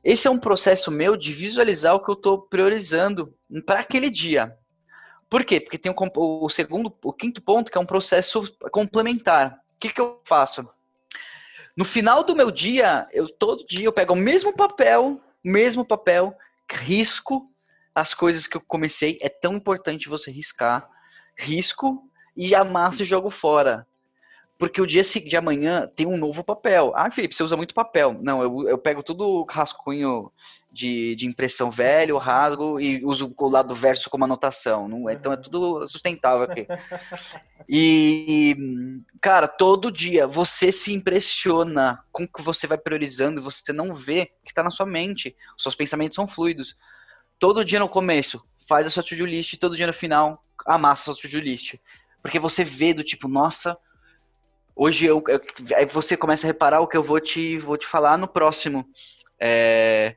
Esse 0.01 0.27
é 0.27 0.31
um 0.31 0.39
processo 0.39 0.89
meu 0.89 1.17
de 1.17 1.33
visualizar 1.33 1.93
o 1.93 1.99
que 2.01 2.09
eu 2.09 2.13
estou 2.15 2.41
priorizando 2.41 3.33
para 3.65 3.81
aquele 3.81 4.09
dia. 4.09 4.57
Por 5.29 5.43
quê? 5.43 5.59
Porque 5.59 5.77
tem 5.77 5.91
o, 5.91 6.45
o 6.45 6.49
segundo, 6.49 6.95
o 7.03 7.11
quinto 7.11 7.41
ponto, 7.41 7.69
que 7.69 7.77
é 7.77 7.81
um 7.81 7.85
processo 7.85 8.49
complementar 8.71 9.59
que, 9.79 9.89
que 9.89 10.01
eu 10.01 10.21
faço? 10.25 10.67
No 11.75 11.85
final 11.85 12.23
do 12.23 12.35
meu 12.35 12.49
dia, 12.49 13.07
eu 13.11 13.29
todo 13.29 13.65
dia 13.67 13.85
eu 13.85 13.93
pego 13.93 14.13
o 14.13 14.17
mesmo 14.17 14.51
papel, 14.53 15.21
mesmo 15.43 15.85
papel, 15.85 16.35
risco 16.69 17.49
as 17.93 18.13
coisas 18.13 18.47
que 18.47 18.57
eu 18.57 18.61
comecei. 18.61 19.17
É 19.21 19.29
tão 19.29 19.55
importante 19.55 20.09
você 20.09 20.31
riscar, 20.31 20.89
risco 21.35 22.03
e 22.35 22.55
amasso 22.55 23.03
e 23.03 23.05
jogo 23.05 23.29
fora. 23.29 23.87
Porque 24.57 24.81
o 24.81 24.87
dia 24.87 25.03
de 25.03 25.37
amanhã 25.37 25.87
tem 25.95 26.07
um 26.07 26.17
novo 26.17 26.43
papel. 26.43 26.91
Ah, 26.95 27.11
Felipe, 27.11 27.35
você 27.35 27.43
usa 27.43 27.55
muito 27.55 27.75
papel. 27.75 28.17
Não, 28.21 28.41
eu, 28.41 28.67
eu 28.69 28.77
pego 28.77 29.03
tudo 29.03 29.45
rascunho 29.47 30.31
de, 30.71 31.15
de 31.15 31.25
impressão 31.25 31.71
velho, 31.71 32.17
rasgo 32.17 32.79
e 32.79 33.03
uso 33.05 33.33
o 33.37 33.49
lado 33.49 33.73
verso 33.75 34.09
como 34.09 34.25
anotação. 34.25 34.87
Não, 34.87 35.09
é, 35.09 35.13
então 35.13 35.31
é 35.31 35.37
tudo 35.37 35.87
sustentável 35.87 36.43
aqui. 36.43 36.67
E, 37.69 38.55
cara, 39.19 39.47
todo 39.47 39.91
dia 39.91 40.25
você 40.25 40.71
se 40.71 40.93
impressiona 40.93 42.03
com 42.11 42.23
o 42.23 42.27
que 42.27 42.41
você 42.41 42.65
vai 42.65 42.77
priorizando 42.77 43.41
e 43.41 43.43
você 43.43 43.73
não 43.73 43.93
vê 43.93 44.27
que 44.43 44.51
está 44.51 44.63
na 44.63 44.71
sua 44.71 44.85
mente. 44.85 45.35
Os 45.57 45.63
seus 45.63 45.75
pensamentos 45.75 46.15
são 46.15 46.27
fluidos. 46.27 46.77
Todo 47.37 47.65
dia 47.65 47.79
no 47.79 47.89
começo, 47.89 48.43
faz 48.67 48.87
a 48.87 48.89
sua 48.89 49.03
to-do 49.03 49.25
list, 49.25 49.57
todo 49.57 49.75
dia 49.75 49.87
no 49.87 49.93
final, 49.93 50.43
amassa 50.65 51.11
a 51.11 51.13
sua 51.13 51.29
to-do 51.29 51.39
list. 51.39 51.75
Porque 52.21 52.39
você 52.39 52.63
vê 52.63 52.93
do 52.93 53.03
tipo, 53.03 53.27
nossa, 53.27 53.77
hoje 54.77 55.05
eu, 55.05 55.23
eu, 55.27 55.41
Aí 55.75 55.85
você 55.85 56.15
começa 56.15 56.45
a 56.45 56.49
reparar 56.49 56.79
o 56.79 56.87
que 56.87 56.95
eu 56.95 57.03
vou 57.03 57.19
te, 57.19 57.57
vou 57.57 57.75
te 57.75 57.87
falar 57.87 58.17
no 58.17 58.27
próximo. 58.27 58.87
É, 59.39 60.15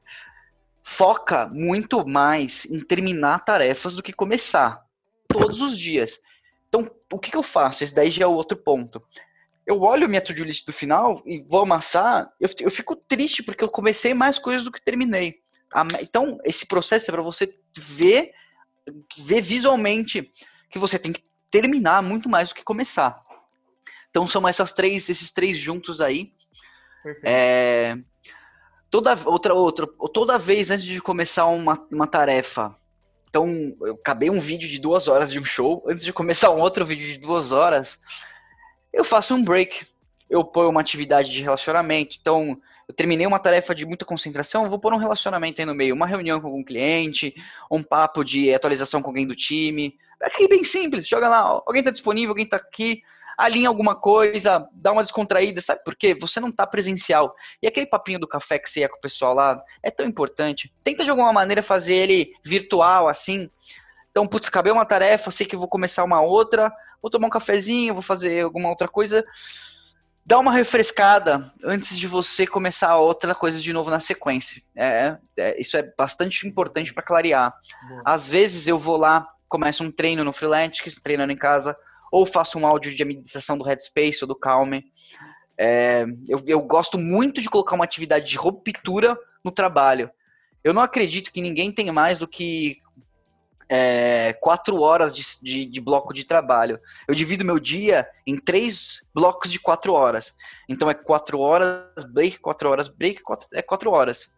foca 0.84 1.46
muito 1.46 2.06
mais 2.06 2.64
em 2.66 2.80
terminar 2.80 3.44
tarefas 3.44 3.94
do 3.94 4.02
que 4.02 4.12
começar. 4.12 4.84
Todos 5.26 5.60
os 5.60 5.78
dias. 5.78 6.20
Então, 6.68 6.90
o 7.12 7.18
que, 7.18 7.30
que 7.30 7.36
eu 7.36 7.42
faço? 7.42 7.82
Esse 7.82 7.94
daí 7.94 8.10
já 8.10 8.24
é 8.24 8.26
o 8.26 8.32
outro 8.32 8.56
ponto. 8.56 9.02
Eu 9.66 9.80
olho 9.82 10.08
minha 10.08 10.20
to-do 10.20 10.44
list 10.44 10.66
do 10.66 10.72
final 10.72 11.22
e 11.24 11.42
vou 11.42 11.62
amassar, 11.62 12.30
eu, 12.40 12.48
eu 12.60 12.70
fico 12.70 12.96
triste 12.96 13.42
porque 13.42 13.62
eu 13.62 13.68
comecei 13.68 14.14
mais 14.14 14.38
coisas 14.38 14.64
do 14.64 14.72
que 14.72 14.82
terminei. 14.82 15.40
Então, 16.00 16.38
esse 16.44 16.66
processo 16.66 17.10
é 17.10 17.12
para 17.12 17.22
você 17.22 17.54
ver, 17.76 18.32
ver 19.18 19.40
visualmente 19.40 20.32
que 20.68 20.78
você 20.78 20.98
tem 20.98 21.12
que 21.12 21.22
terminar 21.50 22.02
muito 22.02 22.28
mais 22.28 22.48
do 22.48 22.54
que 22.54 22.64
começar. 22.64 23.22
Então, 24.10 24.28
são 24.28 24.46
essas 24.46 24.72
três, 24.72 25.08
esses 25.08 25.30
três 25.30 25.58
juntos 25.58 26.00
aí. 26.00 26.32
É, 27.24 27.96
toda 28.90 29.16
outra 29.24 29.54
outra 29.54 29.86
toda 30.12 30.38
vez 30.38 30.70
antes 30.70 30.84
de 30.84 31.00
começar 31.00 31.46
uma, 31.46 31.86
uma 31.90 32.06
tarefa. 32.06 32.76
Então 33.28 33.74
eu 33.80 33.94
acabei 33.94 34.28
um 34.28 34.40
vídeo 34.40 34.68
de 34.68 34.78
duas 34.78 35.08
horas 35.08 35.32
de 35.32 35.38
um 35.38 35.44
show. 35.44 35.82
Antes 35.88 36.04
de 36.04 36.12
começar 36.12 36.50
um 36.50 36.60
outro 36.60 36.84
vídeo 36.84 37.06
de 37.06 37.18
duas 37.18 37.52
horas 37.52 37.98
eu 38.92 39.04
faço 39.04 39.34
um 39.34 39.44
break. 39.44 39.86
Eu 40.28 40.44
ponho 40.44 40.68
uma 40.68 40.80
atividade 40.80 41.32
de 41.32 41.42
relacionamento. 41.42 42.16
Então 42.20 42.60
eu 42.88 42.94
terminei 42.94 43.26
uma 43.26 43.38
tarefa 43.38 43.72
de 43.72 43.86
muita 43.86 44.04
concentração, 44.04 44.68
vou 44.68 44.78
pôr 44.78 44.92
um 44.92 44.98
relacionamento 44.98 45.60
aí 45.60 45.66
no 45.66 45.74
meio, 45.74 45.94
uma 45.94 46.08
reunião 46.08 46.40
com 46.40 46.48
algum 46.48 46.64
cliente, 46.64 47.32
um 47.70 47.84
papo 47.84 48.24
de 48.24 48.52
atualização 48.52 49.00
com 49.00 49.10
alguém 49.10 49.26
do 49.26 49.36
time. 49.36 49.96
É 50.20 50.26
aqui 50.26 50.48
bem 50.48 50.64
simples, 50.64 51.08
joga 51.08 51.28
lá, 51.28 51.38
alguém 51.38 51.80
está 51.80 51.92
disponível, 51.92 52.30
alguém 52.30 52.44
está 52.44 52.56
aqui, 52.56 53.00
alinha 53.36 53.68
alguma 53.68 53.94
coisa, 53.94 54.68
dá 54.72 54.92
uma 54.92 55.02
descontraída, 55.02 55.60
sabe 55.60 55.82
por 55.84 55.96
quê? 55.96 56.16
Você 56.20 56.40
não 56.40 56.48
está 56.48 56.66
presencial. 56.66 57.34
E 57.62 57.66
aquele 57.66 57.86
papinho 57.86 58.18
do 58.18 58.28
café 58.28 58.58
que 58.58 58.68
você 58.68 58.80
ia 58.80 58.88
com 58.88 58.96
o 58.96 59.00
pessoal 59.00 59.34
lá 59.34 59.62
é 59.82 59.90
tão 59.90 60.06
importante. 60.06 60.72
Tenta 60.84 61.04
de 61.04 61.10
alguma 61.10 61.32
maneira 61.32 61.62
fazer 61.62 61.94
ele 61.94 62.32
virtual, 62.44 63.08
assim. 63.08 63.50
Então, 64.10 64.26
putz, 64.26 64.48
acabei 64.48 64.72
uma 64.72 64.84
tarefa, 64.84 65.30
sei 65.30 65.46
que 65.46 65.56
vou 65.56 65.68
começar 65.68 66.04
uma 66.04 66.20
outra, 66.20 66.72
vou 67.00 67.10
tomar 67.10 67.28
um 67.28 67.30
cafezinho, 67.30 67.94
vou 67.94 68.02
fazer 68.02 68.42
alguma 68.42 68.68
outra 68.68 68.88
coisa 68.88 69.24
dá 70.24 70.38
uma 70.38 70.52
refrescada 70.52 71.52
antes 71.64 71.98
de 71.98 72.06
você 72.06 72.46
começar 72.46 72.96
outra 72.96 73.34
coisa 73.34 73.58
de 73.58 73.72
novo 73.72 73.90
na 73.90 73.98
sequência. 73.98 74.62
É, 74.76 75.16
é 75.36 75.60
isso 75.60 75.76
é 75.76 75.82
bastante 75.98 76.46
importante 76.46 76.94
para 76.94 77.02
clarear. 77.02 77.52
Boa. 77.88 78.02
Às 78.04 78.28
vezes 78.28 78.68
eu 78.68 78.78
vou 78.78 78.96
lá, 78.96 79.26
começo 79.48 79.82
um 79.82 79.90
treino 79.90 80.22
no 80.22 80.32
Freeletics, 80.32 81.00
treinando 81.02 81.32
em 81.32 81.36
casa, 81.36 81.76
ou 82.10 82.26
faço 82.26 82.58
um 82.58 82.66
áudio 82.66 82.94
de 82.94 83.04
meditação 83.04 83.56
do 83.56 83.64
Headspace 83.64 84.18
ou 84.22 84.28
do 84.28 84.34
Calm. 84.34 84.80
É, 85.56 86.04
eu, 86.28 86.42
eu 86.46 86.60
gosto 86.60 86.98
muito 86.98 87.40
de 87.40 87.48
colocar 87.48 87.74
uma 87.74 87.84
atividade 87.84 88.28
de 88.28 88.36
ruptura 88.36 89.16
no 89.44 89.50
trabalho. 89.50 90.10
Eu 90.62 90.74
não 90.74 90.82
acredito 90.82 91.32
que 91.32 91.40
ninguém 91.40 91.72
tenha 91.72 91.92
mais 91.92 92.18
do 92.18 92.28
que 92.28 92.78
é, 93.72 94.32
quatro 94.40 94.80
horas 94.80 95.14
de, 95.14 95.24
de, 95.40 95.64
de, 95.66 95.80
bloco 95.80 96.12
de 96.12 96.24
trabalho. 96.24 96.80
Eu 97.06 97.14
divido 97.14 97.44
meu 97.44 97.60
dia 97.60 98.08
em 98.26 98.36
três 98.36 99.04
blocos 99.14 99.52
de 99.52 99.60
quatro 99.60 99.92
horas. 99.92 100.34
Então 100.68 100.90
é 100.90 100.94
quatro 100.94 101.38
horas 101.38 102.04
break, 102.12 102.40
quatro 102.40 102.68
horas 102.68 102.88
break, 102.88 103.22
quatro, 103.22 103.46
é 103.54 103.62
quatro 103.62 103.92
horas. 103.92 104.28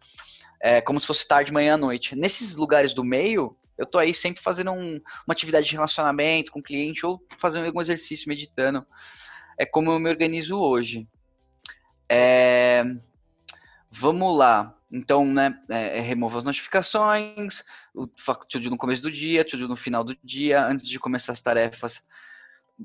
É 0.61 0.80
como 0.80 1.00
se 1.00 1.06
fosse 1.06 1.26
tarde, 1.26 1.52
manhã, 1.52 1.76
noite. 1.76 2.14
Nesses 2.14 2.54
lugares 2.54 2.94
do 2.94 3.02
meio, 3.02 3.56
eu 3.76 3.87
tô 3.87 3.98
aí 3.98 4.14
sempre 4.14 4.42
fazendo 4.42 4.72
um, 4.72 4.94
uma 5.26 5.32
atividade 5.32 5.66
de 5.66 5.74
relacionamento 5.74 6.52
com 6.52 6.61
o 6.61 6.62
cliente 6.62 7.04
ou 7.04 7.24
fazendo 7.38 7.66
algum 7.66 7.80
exercício, 7.80 8.28
meditando. 8.28 8.87
É 9.58 9.66
como 9.66 9.90
eu 9.90 9.98
me 9.98 10.11
organizo 10.11 10.58
hoje. 10.58 11.08
É, 12.08 12.85
vamos 13.90 14.37
lá. 14.37 14.76
Então, 14.90 15.24
né, 15.24 15.58
é, 15.70 15.98
é 15.98 16.00
remova 16.00 16.38
as 16.38 16.44
notificações, 16.44 17.64
tudo 18.48 18.68
no 18.68 18.76
começo 18.76 19.02
do 19.02 19.11
dia, 19.11 19.44
tudo 19.44 19.66
no 19.66 19.76
final 19.76 20.04
do 20.04 20.14
dia, 20.22 20.62
antes 20.66 20.87
de 20.87 20.98
começar 20.98 21.32
as 21.32 21.40
tarefas, 21.40 22.06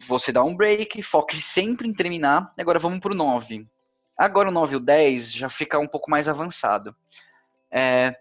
você 0.07 0.31
dá 0.31 0.43
um 0.43 0.55
break, 0.55 1.01
foque 1.01 1.35
sempre 1.37 1.87
em 1.87 1.93
terminar. 1.93 2.53
Agora 2.57 2.79
vamos 2.79 2.99
para 2.99 3.11
o 3.11 3.15
9. 3.15 3.67
Agora 4.17 4.49
o 4.49 4.51
9 4.51 4.73
e 4.73 4.77
o 4.77 4.79
10 4.79 5.33
já 5.33 5.49
fica 5.49 5.77
um 5.79 5.87
pouco 5.87 6.09
mais 6.09 6.29
avançado. 6.29 6.95
É, 7.69 8.15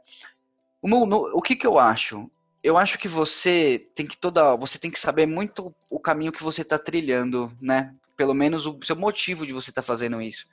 o, 0.83 0.89
meu, 0.89 1.07
no, 1.07 1.37
o 1.37 1.41
que, 1.41 1.57
que 1.57 1.67
eu 1.67 1.79
acho? 1.79 2.31
Eu 2.67 2.77
acho 2.77 2.99
que 2.99 3.07
você 3.07 3.87
tem 3.95 4.05
que 4.05 4.17
toda, 4.17 4.57
você 4.57 4.77
tem 4.77 4.91
que 4.91 4.99
saber 4.99 5.25
muito 5.25 5.73
o 5.89 6.01
caminho 6.01 6.33
que 6.33 6.43
você 6.43 6.63
está 6.63 6.77
trilhando, 6.77 7.49
né? 7.61 7.95
Pelo 8.17 8.35
menos 8.35 8.67
o 8.67 8.77
seu 8.83 8.97
motivo 8.97 9.47
de 9.47 9.53
você 9.53 9.71
estar 9.71 9.83
tá 9.83 9.87
fazendo 9.87 10.21
isso. 10.21 10.49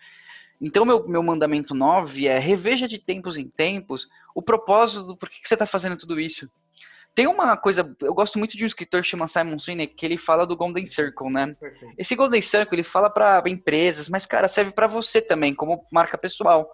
Então, 0.62 0.86
meu, 0.86 1.08
meu 1.08 1.24
mandamento 1.24 1.74
9 1.74 2.28
é 2.28 2.38
reveja 2.38 2.88
de 2.88 3.00
tempos 3.00 3.36
em 3.36 3.50
tempos 3.50 4.08
o 4.36 4.44
propósito 4.44 5.08
do 5.08 5.18
porquê 5.18 5.40
que 5.42 5.48
você 5.48 5.56
está 5.56 5.66
fazendo 5.66 5.98
tudo 5.98 6.20
isso. 6.20 6.48
Tem 7.16 7.26
uma 7.26 7.58
coisa, 7.58 7.96
eu 8.00 8.14
gosto 8.14 8.38
muito 8.38 8.56
de 8.56 8.64
um 8.64 8.68
escritor 8.68 9.04
chamado 9.04 9.30
Simon 9.30 9.58
Sinek, 9.58 9.96
que 9.96 10.06
ele 10.06 10.18
fala 10.18 10.46
do 10.46 10.56
Golden 10.56 10.86
Circle, 10.86 11.32
né? 11.32 11.56
Perfeito. 11.60 11.96
Esse 11.98 12.16
Golden 12.16 12.44
Circle, 12.44 12.76
ele 12.76 12.84
fala 12.84 13.10
para 13.10 13.42
empresas, 13.48 14.08
mas, 14.08 14.24
cara, 14.24 14.48
serve 14.48 14.72
para 14.72 14.86
você 14.86 15.20
também, 15.20 15.52
como 15.56 15.84
marca 15.92 16.16
pessoal. 16.16 16.72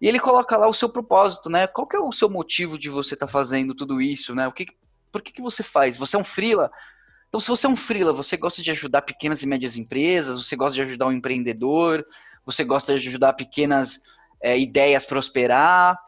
E 0.00 0.06
ele 0.08 0.20
coloca 0.20 0.56
lá 0.56 0.68
o 0.68 0.74
seu 0.74 0.88
propósito, 0.88 1.48
né? 1.48 1.66
Qual 1.66 1.86
que 1.86 1.96
é 1.96 2.00
o 2.00 2.12
seu 2.12 2.28
motivo 2.28 2.78
de 2.78 2.90
você 2.90 3.14
estar 3.14 3.26
tá 3.26 3.32
fazendo 3.32 3.74
tudo 3.74 4.00
isso, 4.00 4.34
né? 4.34 4.46
O 4.46 4.52
que, 4.52 4.66
por 5.10 5.22
que, 5.22 5.32
que 5.32 5.42
você 5.42 5.62
faz? 5.62 5.96
Você 5.96 6.16
é 6.16 6.18
um 6.18 6.24
freela? 6.24 6.70
Então, 7.28 7.40
se 7.40 7.48
você 7.48 7.66
é 7.66 7.70
um 7.70 7.76
freela, 7.76 8.12
você 8.12 8.36
gosta 8.36 8.62
de 8.62 8.70
ajudar 8.70 9.02
pequenas 9.02 9.42
e 9.42 9.46
médias 9.46 9.76
empresas, 9.76 10.44
você 10.44 10.54
gosta 10.54 10.74
de 10.74 10.82
ajudar 10.82 11.06
um 11.06 11.12
empreendedor, 11.12 12.06
você 12.44 12.62
gosta 12.62 12.98
de 12.98 13.08
ajudar 13.08 13.32
pequenas 13.32 14.00
é, 14.40 14.58
ideias 14.58 15.06
prosperar. 15.06 15.98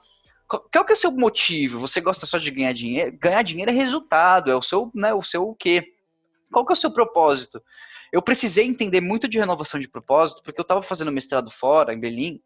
Qual 0.46 0.84
que 0.84 0.92
é 0.92 0.94
o 0.94 0.96
seu 0.96 1.10
motivo? 1.10 1.78
Você 1.80 2.00
gosta 2.00 2.24
só 2.24 2.38
de 2.38 2.50
ganhar 2.50 2.72
dinheiro? 2.72 3.16
Ganhar 3.20 3.42
dinheiro 3.42 3.70
é 3.70 3.74
resultado, 3.74 4.50
é 4.50 4.56
o 4.56 4.62
seu, 4.62 4.90
né, 4.94 5.12
o 5.12 5.22
seu 5.22 5.48
o 5.48 5.54
quê? 5.54 5.94
Qual 6.50 6.64
que 6.64 6.72
é 6.72 6.74
o 6.74 6.76
seu 6.76 6.90
propósito? 6.90 7.62
Eu 8.10 8.22
precisei 8.22 8.66
entender 8.66 9.02
muito 9.02 9.28
de 9.28 9.38
renovação 9.38 9.78
de 9.78 9.88
propósito, 9.88 10.42
porque 10.42 10.58
eu 10.58 10.62
estava 10.62 10.82
fazendo 10.82 11.12
mestrado 11.12 11.50
fora, 11.50 11.92
em 11.92 12.00
Berlim, 12.00 12.40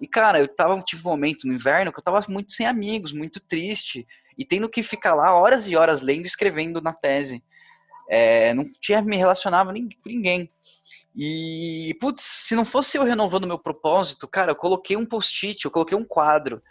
e, 0.00 0.06
cara, 0.06 0.40
eu 0.40 0.48
tava, 0.48 0.80
tive 0.82 1.02
um 1.06 1.10
momento 1.10 1.46
no 1.46 1.52
inverno 1.52 1.92
que 1.92 1.98
eu 1.98 2.04
tava 2.04 2.24
muito 2.28 2.52
sem 2.52 2.66
amigos, 2.66 3.12
muito 3.12 3.40
triste, 3.40 4.06
e 4.36 4.44
tendo 4.44 4.68
que 4.68 4.82
ficar 4.82 5.14
lá 5.14 5.34
horas 5.34 5.66
e 5.66 5.76
horas 5.76 6.00
lendo 6.00 6.24
e 6.24 6.28
escrevendo 6.28 6.80
na 6.80 6.94
tese. 6.94 7.42
É, 8.08 8.54
não 8.54 8.64
tinha 8.80 9.02
me 9.02 9.16
relacionava 9.16 9.72
nem 9.72 9.88
com 9.88 10.08
ninguém. 10.08 10.50
E, 11.14 11.96
putz, 12.00 12.22
se 12.22 12.54
não 12.54 12.64
fosse 12.64 12.96
eu 12.96 13.02
renovando 13.02 13.46
meu 13.46 13.58
propósito, 13.58 14.28
cara, 14.28 14.52
eu 14.52 14.56
coloquei 14.56 14.96
um 14.96 15.04
post-it, 15.04 15.64
eu 15.64 15.70
coloquei 15.70 15.96
um 15.98 16.04
quadro. 16.04 16.62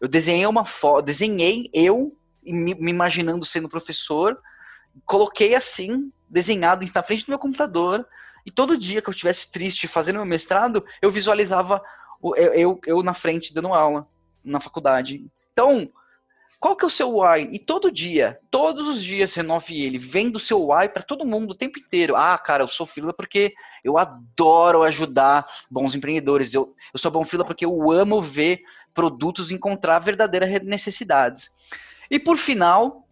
Eu 0.00 0.06
desenhei 0.06 0.46
uma 0.46 0.64
foto, 0.64 1.06
desenhei 1.06 1.70
eu 1.72 2.14
me, 2.44 2.74
me 2.74 2.90
imaginando 2.90 3.46
sendo 3.46 3.68
professor, 3.68 4.38
coloquei 5.06 5.54
assim, 5.54 6.12
desenhado 6.28 6.86
na 6.94 7.02
frente 7.02 7.24
do 7.24 7.30
meu 7.30 7.38
computador, 7.38 8.06
e 8.44 8.50
todo 8.50 8.76
dia 8.76 9.00
que 9.00 9.08
eu 9.08 9.12
estivesse 9.12 9.50
triste 9.50 9.88
fazendo 9.88 10.16
meu 10.16 10.26
mestrado, 10.26 10.84
eu 11.00 11.10
visualizava 11.10 11.82
eu, 12.36 12.54
eu, 12.54 12.80
eu 12.86 13.02
na 13.02 13.12
frente 13.12 13.52
dando 13.52 13.74
aula 13.74 14.06
na 14.44 14.60
faculdade. 14.60 15.24
Então, 15.52 15.90
qual 16.64 16.74
que 16.74 16.84
é 16.84 16.88
o 16.88 16.90
seu 16.90 17.18
why? 17.18 17.48
E 17.52 17.58
todo 17.58 17.90
dia, 17.90 18.40
todos 18.50 18.86
os 18.86 19.04
dias 19.04 19.34
renove 19.34 19.82
ele, 19.82 19.98
vendo 19.98 20.36
o 20.36 20.40
seu 20.40 20.68
why 20.68 20.88
para 20.88 21.02
todo 21.02 21.26
mundo 21.26 21.50
o 21.50 21.54
tempo 21.54 21.78
inteiro. 21.78 22.16
Ah, 22.16 22.38
cara, 22.38 22.62
eu 22.62 22.68
sou 22.68 22.86
fila 22.86 23.12
porque 23.12 23.52
eu 23.84 23.98
adoro 23.98 24.82
ajudar 24.82 25.46
bons 25.70 25.94
empreendedores. 25.94 26.54
Eu, 26.54 26.74
eu 26.92 26.98
sou 26.98 27.10
bom 27.10 27.22
fila 27.22 27.44
porque 27.44 27.66
eu 27.66 27.90
amo 27.92 28.22
ver 28.22 28.62
produtos 28.94 29.50
encontrar 29.50 29.98
verdadeiras 29.98 30.62
necessidades. 30.62 31.52
E 32.10 32.18
por 32.18 32.38
final, 32.38 33.06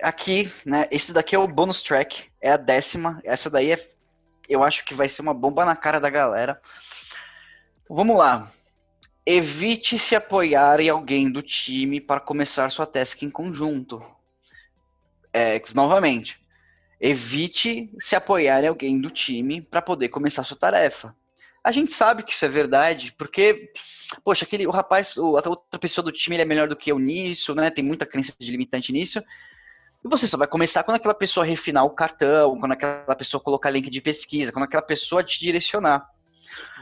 aqui, 0.00 0.50
né, 0.64 0.88
esse 0.90 1.12
daqui 1.12 1.34
é 1.34 1.38
o 1.38 1.46
bonus 1.46 1.82
track, 1.82 2.30
é 2.40 2.52
a 2.52 2.56
décima. 2.56 3.20
Essa 3.24 3.50
daí 3.50 3.72
é, 3.72 3.90
eu 4.48 4.62
acho 4.62 4.84
que 4.86 4.94
vai 4.94 5.08
ser 5.08 5.20
uma 5.20 5.34
bomba 5.34 5.64
na 5.64 5.76
cara 5.76 6.00
da 6.00 6.08
galera. 6.08 6.58
Vamos 7.92 8.16
lá. 8.16 8.52
Evite 9.26 9.98
se 9.98 10.14
apoiar 10.14 10.78
em 10.78 10.88
alguém 10.88 11.28
do 11.28 11.42
time 11.42 12.00
para 12.00 12.20
começar 12.20 12.70
sua 12.70 12.86
task 12.86 13.20
em 13.24 13.28
conjunto. 13.28 14.00
É, 15.32 15.60
novamente, 15.74 16.40
evite 17.00 17.92
se 17.98 18.14
apoiar 18.14 18.62
em 18.62 18.68
alguém 18.68 19.00
do 19.00 19.10
time 19.10 19.60
para 19.60 19.82
poder 19.82 20.08
começar 20.08 20.44
sua 20.44 20.56
tarefa. 20.56 21.16
A 21.64 21.72
gente 21.72 21.90
sabe 21.90 22.22
que 22.22 22.32
isso 22.32 22.44
é 22.44 22.48
verdade, 22.48 23.12
porque, 23.18 23.72
poxa, 24.22 24.44
aquele, 24.44 24.68
o 24.68 24.70
rapaz, 24.70 25.18
a 25.18 25.22
outra 25.22 25.80
pessoa 25.80 26.04
do 26.04 26.12
time 26.12 26.36
é 26.36 26.44
melhor 26.44 26.68
do 26.68 26.76
que 26.76 26.92
eu 26.92 26.98
nisso, 27.00 27.56
né? 27.56 27.70
Tem 27.72 27.84
muita 27.84 28.06
crença 28.06 28.32
de 28.38 28.52
limitante 28.52 28.92
nisso. 28.92 29.18
E 30.04 30.08
você 30.08 30.28
só 30.28 30.36
vai 30.36 30.46
começar 30.46 30.84
quando 30.84 30.98
aquela 30.98 31.12
pessoa 31.12 31.44
refinar 31.44 31.84
o 31.84 31.90
cartão, 31.90 32.56
quando 32.56 32.70
aquela 32.70 33.16
pessoa 33.16 33.42
colocar 33.42 33.68
link 33.68 33.90
de 33.90 34.00
pesquisa, 34.00 34.52
quando 34.52 34.66
aquela 34.66 34.80
pessoa 34.80 35.24
te 35.24 35.40
direcionar. 35.40 36.08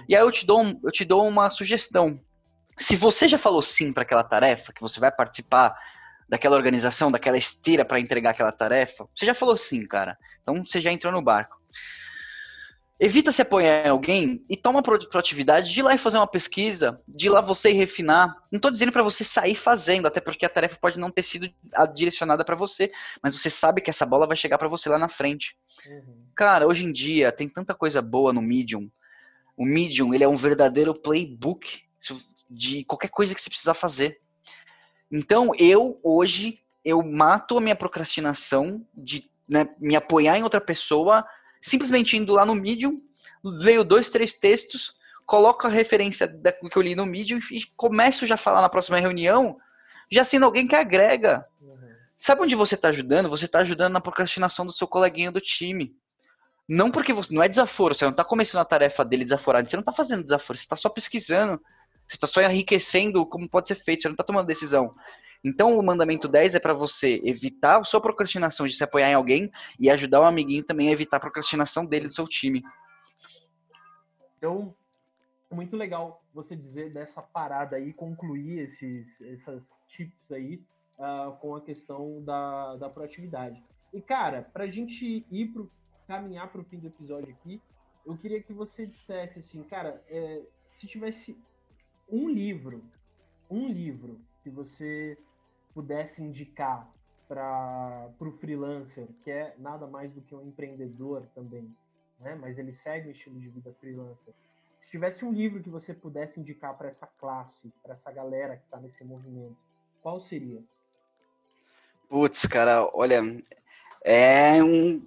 E 0.08 0.16
aí 0.16 0.22
eu 0.22 0.32
te 0.32 0.46
dou, 0.46 0.64
eu 0.82 0.90
te 0.90 1.04
dou 1.04 1.26
uma 1.26 1.50
sugestão 1.50 2.20
se 2.78 2.96
você 2.96 3.28
já 3.28 3.36
falou 3.36 3.60
sim 3.60 3.92
para 3.92 4.04
aquela 4.04 4.22
tarefa, 4.22 4.72
que 4.72 4.80
você 4.80 5.00
vai 5.00 5.10
participar 5.10 5.76
daquela 6.28 6.56
organização, 6.56 7.10
daquela 7.10 7.36
esteira 7.36 7.84
para 7.84 8.00
entregar 8.00 8.30
aquela 8.30 8.52
tarefa, 8.52 9.08
você 9.14 9.26
já 9.26 9.34
falou 9.34 9.56
sim, 9.56 9.84
cara. 9.86 10.16
Então 10.42 10.64
você 10.64 10.80
já 10.80 10.92
entrou 10.92 11.12
no 11.12 11.22
barco. 11.22 11.60
Evita 13.00 13.30
se 13.30 13.40
apoiar 13.40 13.86
em 13.86 13.90
alguém 13.90 14.44
e 14.50 14.56
toma 14.56 14.80
a 14.80 14.82
proatividade 14.82 15.72
de 15.72 15.78
ir 15.78 15.82
lá 15.84 15.94
e 15.94 15.98
fazer 15.98 16.16
uma 16.16 16.26
pesquisa, 16.26 17.00
de 17.06 17.26
ir 17.26 17.30
lá 17.30 17.40
você 17.40 17.72
refinar. 17.72 18.34
Não 18.50 18.56
estou 18.56 18.72
dizendo 18.72 18.90
para 18.90 19.04
você 19.04 19.22
sair 19.22 19.54
fazendo, 19.54 20.06
até 20.06 20.20
porque 20.20 20.44
a 20.44 20.48
tarefa 20.48 20.76
pode 20.80 20.98
não 20.98 21.10
ter 21.10 21.22
sido 21.22 21.48
direcionada 21.94 22.44
para 22.44 22.56
você, 22.56 22.90
mas 23.22 23.38
você 23.38 23.48
sabe 23.48 23.80
que 23.80 23.90
essa 23.90 24.04
bola 24.04 24.26
vai 24.26 24.36
chegar 24.36 24.58
para 24.58 24.66
você 24.66 24.88
lá 24.88 24.98
na 24.98 25.08
frente. 25.08 25.56
Uhum. 25.86 26.26
Cara, 26.34 26.66
hoje 26.66 26.84
em 26.84 26.92
dia 26.92 27.30
tem 27.30 27.48
tanta 27.48 27.72
coisa 27.72 28.02
boa 28.02 28.32
no 28.32 28.42
Medium. 28.42 28.90
O 29.58 29.64
Medium, 29.64 30.14
ele 30.14 30.22
é 30.22 30.28
um 30.28 30.36
verdadeiro 30.36 30.94
playbook 30.94 31.82
de 32.48 32.84
qualquer 32.84 33.08
coisa 33.08 33.34
que 33.34 33.42
você 33.42 33.50
precisar 33.50 33.74
fazer. 33.74 34.20
Então, 35.10 35.50
eu 35.58 35.98
hoje 36.00 36.60
eu 36.84 37.02
mato 37.02 37.58
a 37.58 37.60
minha 37.60 37.74
procrastinação 37.74 38.86
de 38.94 39.28
né, 39.48 39.68
me 39.80 39.96
apoiar 39.96 40.38
em 40.38 40.44
outra 40.44 40.60
pessoa, 40.60 41.26
simplesmente 41.60 42.16
indo 42.16 42.32
lá 42.32 42.46
no 42.46 42.54
Medium, 42.54 43.02
leio 43.44 43.82
dois, 43.82 44.08
três 44.08 44.34
textos, 44.34 44.94
coloco 45.26 45.66
a 45.66 45.70
referência 45.70 46.28
daquilo 46.28 46.70
que 46.70 46.78
eu 46.78 46.82
li 46.82 46.94
no 46.94 47.04
Medium 47.04 47.40
e 47.50 47.64
começo 47.76 48.26
já 48.26 48.34
a 48.34 48.38
falar 48.38 48.60
na 48.60 48.68
próxima 48.68 49.00
reunião, 49.00 49.58
já 50.08 50.24
sendo 50.24 50.44
alguém 50.44 50.68
que 50.68 50.76
agrega. 50.76 51.44
Uhum. 51.60 51.76
Sabe 52.16 52.42
onde 52.42 52.54
você 52.54 52.76
está 52.76 52.90
ajudando? 52.90 53.28
Você 53.28 53.46
está 53.46 53.58
ajudando 53.58 53.94
na 53.94 54.00
procrastinação 54.00 54.64
do 54.64 54.72
seu 54.72 54.86
coleguinha 54.86 55.32
do 55.32 55.40
time. 55.40 55.96
Não 56.68 56.90
porque 56.90 57.12
você. 57.12 57.34
Não 57.34 57.42
é 57.42 57.48
desaforo, 57.48 57.94
você 57.94 58.04
não 58.04 58.10
está 58.10 58.24
começando 58.24 58.60
a 58.60 58.64
tarefa 58.64 59.04
dele 59.04 59.24
desaforado, 59.24 59.68
você 59.68 59.76
não 59.76 59.80
está 59.80 59.92
fazendo 59.92 60.22
desaforo, 60.22 60.58
você 60.58 60.64
está 60.64 60.76
só 60.76 60.88
pesquisando 60.88 61.62
Você 62.06 62.16
está 62.16 62.26
só 62.26 62.42
enriquecendo 62.42 63.24
como 63.26 63.48
pode 63.48 63.68
ser 63.68 63.76
feito, 63.76 64.02
você 64.02 64.08
não 64.08 64.14
está 64.14 64.24
tomando 64.24 64.46
decisão. 64.46 64.94
Então, 65.42 65.78
o 65.78 65.82
mandamento 65.82 66.26
10 66.26 66.56
é 66.56 66.60
para 66.60 66.74
você 66.74 67.20
evitar 67.24 67.80
a 67.80 67.84
sua 67.84 68.00
procrastinação 68.00 68.66
de 68.66 68.74
se 68.74 68.82
apoiar 68.82 69.10
em 69.10 69.14
alguém 69.14 69.50
e 69.78 69.88
ajudar 69.88 70.20
o 70.20 70.24
amiguinho 70.24 70.64
também 70.64 70.88
a 70.88 70.92
evitar 70.92 71.18
a 71.18 71.20
procrastinação 71.20 71.86
dele 71.86 72.08
do 72.08 72.12
seu 72.12 72.26
time. 72.26 72.62
Então, 74.36 74.74
muito 75.50 75.76
legal 75.76 76.22
você 76.34 76.54
dizer 76.54 76.92
dessa 76.92 77.22
parada 77.22 77.76
aí, 77.76 77.92
concluir 77.92 78.60
esses, 78.60 79.20
essas 79.20 79.80
tips 79.86 80.30
aí 80.32 80.60
uh, 80.98 81.32
com 81.38 81.54
a 81.54 81.60
questão 81.60 82.22
da, 82.22 82.76
da 82.76 82.88
proatividade. 82.88 83.62
E, 83.92 84.00
cara, 84.00 84.42
para 84.52 84.64
a 84.64 84.70
gente 84.70 85.24
ir 85.30 85.46
pro, 85.48 85.70
caminhar 86.08 86.50
para 86.50 86.62
o 86.62 86.64
fim 86.64 86.78
do 86.78 86.86
episódio 86.86 87.30
aqui, 87.34 87.60
eu 88.06 88.16
queria 88.16 88.42
que 88.42 88.54
você 88.54 88.86
dissesse 88.86 89.40
assim, 89.40 89.62
cara, 89.62 90.02
é, 90.08 90.42
se 90.80 90.86
tivesse 90.86 91.38
um 92.10 92.30
livro, 92.30 92.82
um 93.50 93.68
livro 93.68 94.18
que 94.42 94.48
você 94.48 95.18
pudesse 95.74 96.22
indicar 96.22 96.90
para 97.28 98.10
o 98.18 98.32
freelancer, 98.32 99.06
que 99.22 99.30
é 99.30 99.54
nada 99.58 99.86
mais 99.86 100.10
do 100.10 100.22
que 100.22 100.34
um 100.34 100.48
empreendedor 100.48 101.26
também, 101.34 101.70
né? 102.18 102.34
mas 102.34 102.58
ele 102.58 102.72
segue 102.72 103.08
o 103.08 103.12
estilo 103.12 103.38
de 103.38 103.50
vida 103.50 103.76
freelancer. 103.78 104.32
Se 104.80 104.92
tivesse 104.92 105.26
um 105.26 105.30
livro 105.30 105.62
que 105.62 105.68
você 105.68 105.92
pudesse 105.92 106.40
indicar 106.40 106.74
para 106.78 106.88
essa 106.88 107.06
classe, 107.06 107.70
para 107.82 107.92
essa 107.92 108.10
galera 108.10 108.56
que 108.56 108.64
está 108.64 108.80
nesse 108.80 109.04
movimento, 109.04 109.58
qual 110.00 110.18
seria? 110.18 110.64
Putz, 112.08 112.46
cara, 112.46 112.88
olha, 112.94 113.20
é 114.02 114.62
um. 114.62 115.02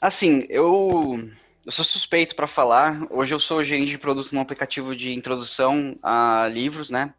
Assim, 0.00 0.44
eu, 0.50 1.30
eu 1.64 1.72
sou 1.72 1.84
suspeito 1.84 2.36
para 2.36 2.46
falar. 2.46 3.06
Hoje 3.10 3.34
eu 3.34 3.40
sou 3.40 3.64
gerente 3.64 3.90
de 3.90 3.98
produtos 3.98 4.30
num 4.30 4.40
aplicativo 4.40 4.94
de 4.94 5.12
introdução 5.12 5.98
a 6.02 6.48
livros, 6.52 6.90
né? 6.90 7.14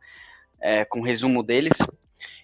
É, 0.61 0.85
com 0.85 1.01
resumo 1.01 1.41
deles. 1.41 1.77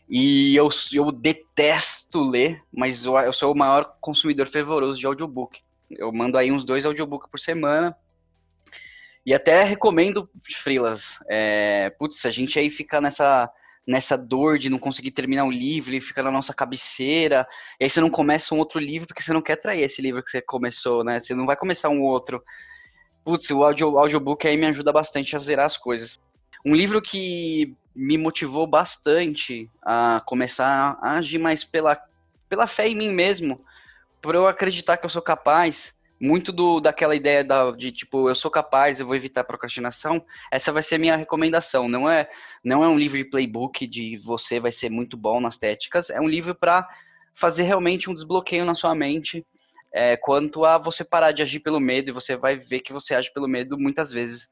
E 0.09 0.55
eu, 0.55 0.69
eu 0.91 1.11
detesto 1.11 2.23
ler, 2.23 2.61
mas 2.71 3.05
eu, 3.05 3.17
eu 3.17 3.33
sou 3.33 3.53
o 3.53 3.57
maior 3.57 3.97
consumidor 4.01 4.47
fervoroso 4.47 4.99
de 4.99 5.05
audiobook. 5.05 5.61
Eu 5.89 6.11
mando 6.11 6.37
aí 6.37 6.51
uns 6.51 6.63
dois 6.63 6.85
audiobooks 6.85 7.29
por 7.29 7.39
semana. 7.39 7.95
E 9.25 9.33
até 9.33 9.63
recomendo 9.63 10.29
frilas. 10.57 11.19
É, 11.29 11.91
putz, 11.91 12.25
a 12.25 12.31
gente 12.31 12.59
aí 12.59 12.69
fica 12.69 12.99
nessa, 12.99 13.49
nessa 13.87 14.17
dor 14.17 14.57
de 14.57 14.69
não 14.69 14.79
conseguir 14.79 15.11
terminar 15.11 15.43
um 15.43 15.51
livro 15.51 15.93
e 15.93 16.01
fica 16.01 16.23
na 16.23 16.31
nossa 16.31 16.53
cabeceira. 16.53 17.47
E 17.79 17.83
aí 17.83 17.89
você 17.89 17.99
não 17.99 18.09
começa 18.09 18.55
um 18.55 18.59
outro 18.59 18.79
livro 18.79 19.07
porque 19.07 19.21
você 19.21 19.33
não 19.33 19.41
quer 19.41 19.57
trair 19.57 19.83
esse 19.83 20.01
livro 20.01 20.23
que 20.23 20.31
você 20.31 20.41
começou, 20.41 21.03
né? 21.03 21.19
Você 21.19 21.35
não 21.35 21.45
vai 21.45 21.55
começar 21.55 21.89
um 21.89 22.01
outro. 22.01 22.41
Putz, 23.23 23.49
o 23.51 23.63
audio, 23.63 23.97
audiobook 23.97 24.47
aí 24.47 24.57
me 24.57 24.65
ajuda 24.65 24.91
bastante 24.91 25.35
a 25.35 25.39
zerar 25.39 25.65
as 25.65 25.77
coisas. 25.77 26.19
Um 26.65 26.75
livro 26.75 27.01
que 27.01 27.75
me 27.95 28.17
motivou 28.17 28.65
bastante 28.65 29.69
a 29.81 30.21
começar 30.25 30.97
a 31.01 31.17
agir 31.17 31.37
mais 31.37 31.63
pela, 31.63 31.99
pela 32.49 32.67
fé 32.67 32.87
em 32.87 32.95
mim 32.95 33.11
mesmo, 33.11 33.63
por 34.21 34.33
eu 34.33 34.47
acreditar 34.47 34.97
que 34.97 35.05
eu 35.05 35.09
sou 35.09 35.21
capaz, 35.21 35.93
muito 36.23 36.53
do, 36.53 36.79
daquela 36.79 37.13
ideia 37.17 37.43
da, 37.43 37.71
de 37.71 37.91
tipo, 37.91 38.29
eu 38.29 38.35
sou 38.35 38.49
capaz, 38.49 38.97
eu 38.97 39.05
vou 39.05 39.13
evitar 39.13 39.43
procrastinação, 39.43 40.25
essa 40.49 40.71
vai 40.71 40.81
ser 40.81 40.97
minha 40.97 41.17
recomendação. 41.17 41.89
Não 41.89 42.09
é, 42.09 42.29
não 42.63 42.81
é 42.81 42.87
um 42.87 42.97
livro 42.97 43.17
de 43.17 43.25
playbook 43.25 43.85
de 43.85 44.15
você 44.19 44.57
vai 44.57 44.71
ser 44.71 44.89
muito 44.89 45.17
bom 45.17 45.41
nas 45.41 45.57
técnicas, 45.57 46.09
é 46.09 46.21
um 46.21 46.27
livro 46.29 46.55
para 46.55 46.87
fazer 47.33 47.63
realmente 47.63 48.09
um 48.09 48.13
desbloqueio 48.13 48.63
na 48.63 48.73
sua 48.73 48.95
mente 48.95 49.45
é, 49.91 50.15
quanto 50.15 50.63
a 50.63 50.77
você 50.77 51.03
parar 51.03 51.33
de 51.33 51.41
agir 51.41 51.59
pelo 51.59 51.79
medo 51.79 52.09
e 52.09 52.13
você 52.13 52.37
vai 52.37 52.55
ver 52.55 52.79
que 52.79 52.93
você 52.93 53.13
age 53.13 53.29
pelo 53.33 53.47
medo 53.47 53.77
muitas 53.77 54.09
vezes. 54.09 54.47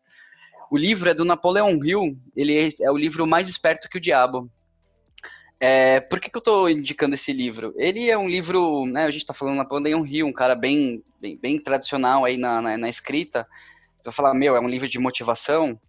O 0.70 0.78
livro 0.78 1.10
é 1.10 1.14
do 1.14 1.24
Napoleão 1.24 1.70
Hill, 1.82 2.18
ele 2.36 2.58
é, 2.58 2.70
é 2.82 2.92
o 2.92 2.98
livro 2.98 3.26
mais 3.26 3.48
esperto 3.48 3.88
que 3.88 3.98
o 3.98 4.02
diabo. 4.02 4.52
É, 5.64 6.00
por 6.00 6.20
que, 6.20 6.28
que 6.28 6.36
eu 6.36 6.40
estou 6.40 6.68
indicando 6.68 7.14
esse 7.14 7.32
livro? 7.32 7.72
Ele 7.78 8.10
é 8.10 8.18
um 8.18 8.28
livro, 8.28 8.84
né, 8.88 9.04
a 9.04 9.12
gente 9.12 9.22
está 9.22 9.32
falando 9.32 9.58
Napoleão 9.58 10.04
Hill, 10.04 10.26
um 10.26 10.34
cara 10.34 10.56
bem, 10.56 11.04
bem, 11.20 11.38
bem 11.38 11.60
tradicional 11.60 12.26
aí 12.26 12.36
na, 12.36 12.60
na, 12.60 12.78
na 12.80 12.90
escrita. 12.90 13.48
Vai 14.04 14.12
falar, 14.12 14.34
meu, 14.34 14.56
é 14.56 14.60
um 14.60 14.68
livro 14.68 14.90
de 14.90 14.98
motivação. 14.98 15.80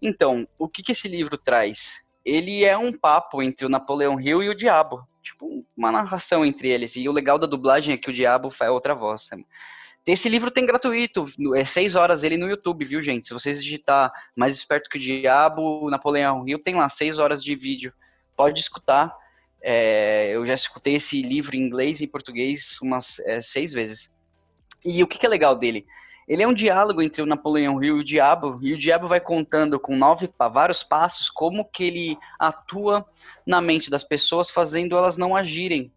Então, 0.00 0.48
o 0.58 0.66
que, 0.66 0.82
que 0.82 0.92
esse 0.92 1.08
livro 1.08 1.36
traz? 1.36 2.00
Ele 2.24 2.64
é 2.64 2.74
um 2.78 2.90
papo 2.90 3.42
entre 3.42 3.66
o 3.66 3.68
Napoleão 3.68 4.18
Hill 4.18 4.42
e 4.42 4.48
o 4.48 4.54
diabo. 4.54 5.06
Tipo, 5.22 5.62
uma 5.76 5.92
narração 5.92 6.42
entre 6.42 6.68
eles. 6.68 6.96
E 6.96 7.06
o 7.06 7.12
legal 7.12 7.38
da 7.38 7.46
dublagem 7.46 7.92
é 7.92 7.98
que 7.98 8.08
o 8.08 8.14
diabo 8.14 8.50
faz 8.50 8.70
outra 8.70 8.94
voz. 8.94 9.28
Esse 10.06 10.26
livro 10.26 10.50
tem 10.50 10.64
gratuito, 10.64 11.26
é 11.54 11.66
seis 11.66 11.94
horas 11.94 12.24
ele 12.24 12.38
no 12.38 12.48
YouTube, 12.48 12.84
viu, 12.86 13.02
gente? 13.02 13.26
Se 13.26 13.34
vocês 13.34 13.62
digitar 13.62 14.10
Mais 14.34 14.56
Esperto 14.56 14.88
que 14.88 14.96
o 14.96 15.00
Diabo, 15.00 15.88
Napoleão 15.90 16.42
Rio, 16.42 16.58
tem 16.58 16.74
lá 16.74 16.88
seis 16.88 17.18
horas 17.18 17.44
de 17.44 17.54
vídeo. 17.54 17.92
Pode 18.36 18.60
escutar. 18.60 19.14
É, 19.60 20.30
eu 20.32 20.44
já 20.46 20.54
escutei 20.54 20.96
esse 20.96 21.22
livro 21.22 21.54
em 21.54 21.60
inglês 21.60 22.00
e 22.00 22.06
português 22.06 22.78
umas 22.82 23.18
é, 23.20 23.40
seis 23.40 23.72
vezes. 23.72 24.14
E 24.84 25.02
o 25.02 25.06
que, 25.06 25.18
que, 25.18 25.26
é 25.26 25.28
legal 25.28 25.56
dele? 25.56 25.86
Ele 26.26 26.42
é 26.42 26.48
um 26.48 26.54
diálogo 26.54 27.02
entre 27.02 27.22
o 27.22 27.26
Napoleão 27.26 27.76
Rio 27.76 27.98
e 27.98 28.00
o 28.00 28.04
Diabo, 28.04 28.58
e 28.62 28.72
o 28.72 28.78
Diabo 28.78 29.06
vai 29.06 29.20
contando 29.20 29.78
com 29.78 29.96
nove, 29.96 30.28
vários 30.52 30.82
passos 30.82 31.28
como 31.28 31.64
que 31.64 31.84
ele 31.84 32.18
atua 32.38 33.06
na 33.46 33.60
mente 33.60 33.90
das 33.90 34.04
pessoas, 34.04 34.50
fazendo 34.50 34.96
elas 34.96 35.16
não 35.16 35.36
agirem. 35.36 35.92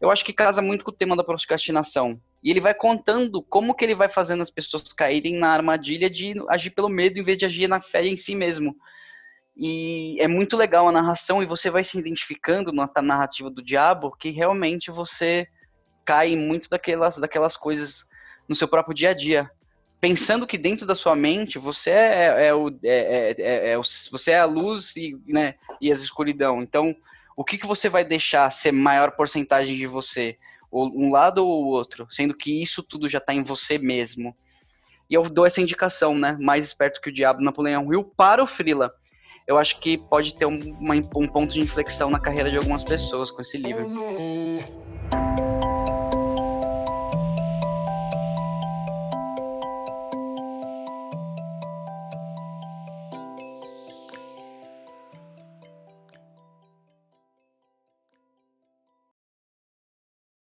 Eu 0.00 0.10
acho 0.10 0.24
que 0.24 0.32
casa 0.32 0.62
muito 0.62 0.84
com 0.84 0.90
o 0.90 0.94
tema 0.94 1.14
da 1.14 1.22
procrastinação 1.22 2.20
e 2.42 2.50
ele 2.50 2.60
vai 2.60 2.72
contando 2.72 3.42
como 3.42 3.74
que 3.74 3.84
ele 3.84 3.94
vai 3.94 4.08
fazendo 4.08 4.40
as 4.40 4.50
pessoas 4.50 4.92
caírem 4.92 5.34
na 5.34 5.50
armadilha 5.50 6.08
de 6.08 6.34
agir 6.48 6.70
pelo 6.70 6.88
medo 6.88 7.18
em 7.18 7.22
vez 7.22 7.36
de 7.36 7.44
agir 7.44 7.68
na 7.68 7.80
fé 7.80 8.06
em 8.06 8.16
si 8.16 8.34
mesmo. 8.34 8.74
E 9.56 10.16
é 10.20 10.28
muito 10.28 10.56
legal 10.56 10.88
a 10.88 10.92
narração 10.92 11.42
e 11.42 11.46
você 11.46 11.68
vai 11.70 11.84
se 11.84 11.98
identificando 11.98 12.72
na 12.72 12.88
narrativa 13.02 13.50
do 13.50 13.62
diabo 13.62 14.16
que 14.16 14.30
realmente 14.30 14.90
você 14.90 15.46
cai 16.04 16.34
muito 16.34 16.70
daquelas, 16.70 17.18
daquelas 17.18 17.56
coisas 17.56 18.04
no 18.48 18.54
seu 18.54 18.66
próprio 18.66 18.94
dia 18.94 19.10
a 19.10 19.14
dia. 19.14 19.50
Pensando 20.00 20.46
que 20.46 20.56
dentro 20.56 20.86
da 20.86 20.94
sua 20.94 21.14
mente 21.14 21.58
você 21.58 21.90
é, 21.90 22.46
é, 22.46 22.54
o, 22.54 22.68
é, 22.84 23.34
é, 23.38 23.72
é, 23.72 23.78
o, 23.78 23.82
você 24.10 24.30
é 24.30 24.40
a 24.40 24.46
luz 24.46 24.94
e, 24.96 25.16
né, 25.26 25.56
e 25.80 25.90
a 25.90 25.94
escuridão. 25.94 26.62
Então, 26.62 26.96
o 27.36 27.44
que, 27.44 27.58
que 27.58 27.66
você 27.66 27.88
vai 27.88 28.04
deixar 28.04 28.50
ser 28.50 28.72
maior 28.72 29.12
porcentagem 29.12 29.76
de 29.76 29.86
você? 29.86 30.38
um 30.72 31.10
lado 31.10 31.44
ou 31.44 31.64
o 31.64 31.68
outro, 31.68 32.06
sendo 32.10 32.34
que 32.34 32.62
isso 32.62 32.82
tudo 32.82 33.08
já 33.08 33.18
está 33.18 33.34
em 33.34 33.42
você 33.42 33.76
mesmo. 33.76 34.36
E 35.08 35.14
eu 35.14 35.24
dou 35.24 35.44
essa 35.44 35.60
indicação, 35.60 36.16
né? 36.16 36.36
Mais 36.40 36.64
esperto 36.64 37.00
que 37.00 37.10
o 37.10 37.12
diabo, 37.12 37.42
Napoleão 37.42 37.92
Hill, 37.92 38.04
para 38.04 38.42
o 38.42 38.46
Frila. 38.46 38.94
Eu 39.50 39.58
acho 39.58 39.80
que 39.80 39.98
pode 39.98 40.32
ter 40.36 40.44
uma, 40.44 40.94
um 41.16 41.26
ponto 41.26 41.52
de 41.52 41.58
inflexão 41.58 42.08
na 42.08 42.20
carreira 42.20 42.48
de 42.48 42.56
algumas 42.56 42.84
pessoas 42.84 43.32
com 43.32 43.42
esse 43.42 43.58
livro. 43.58 43.84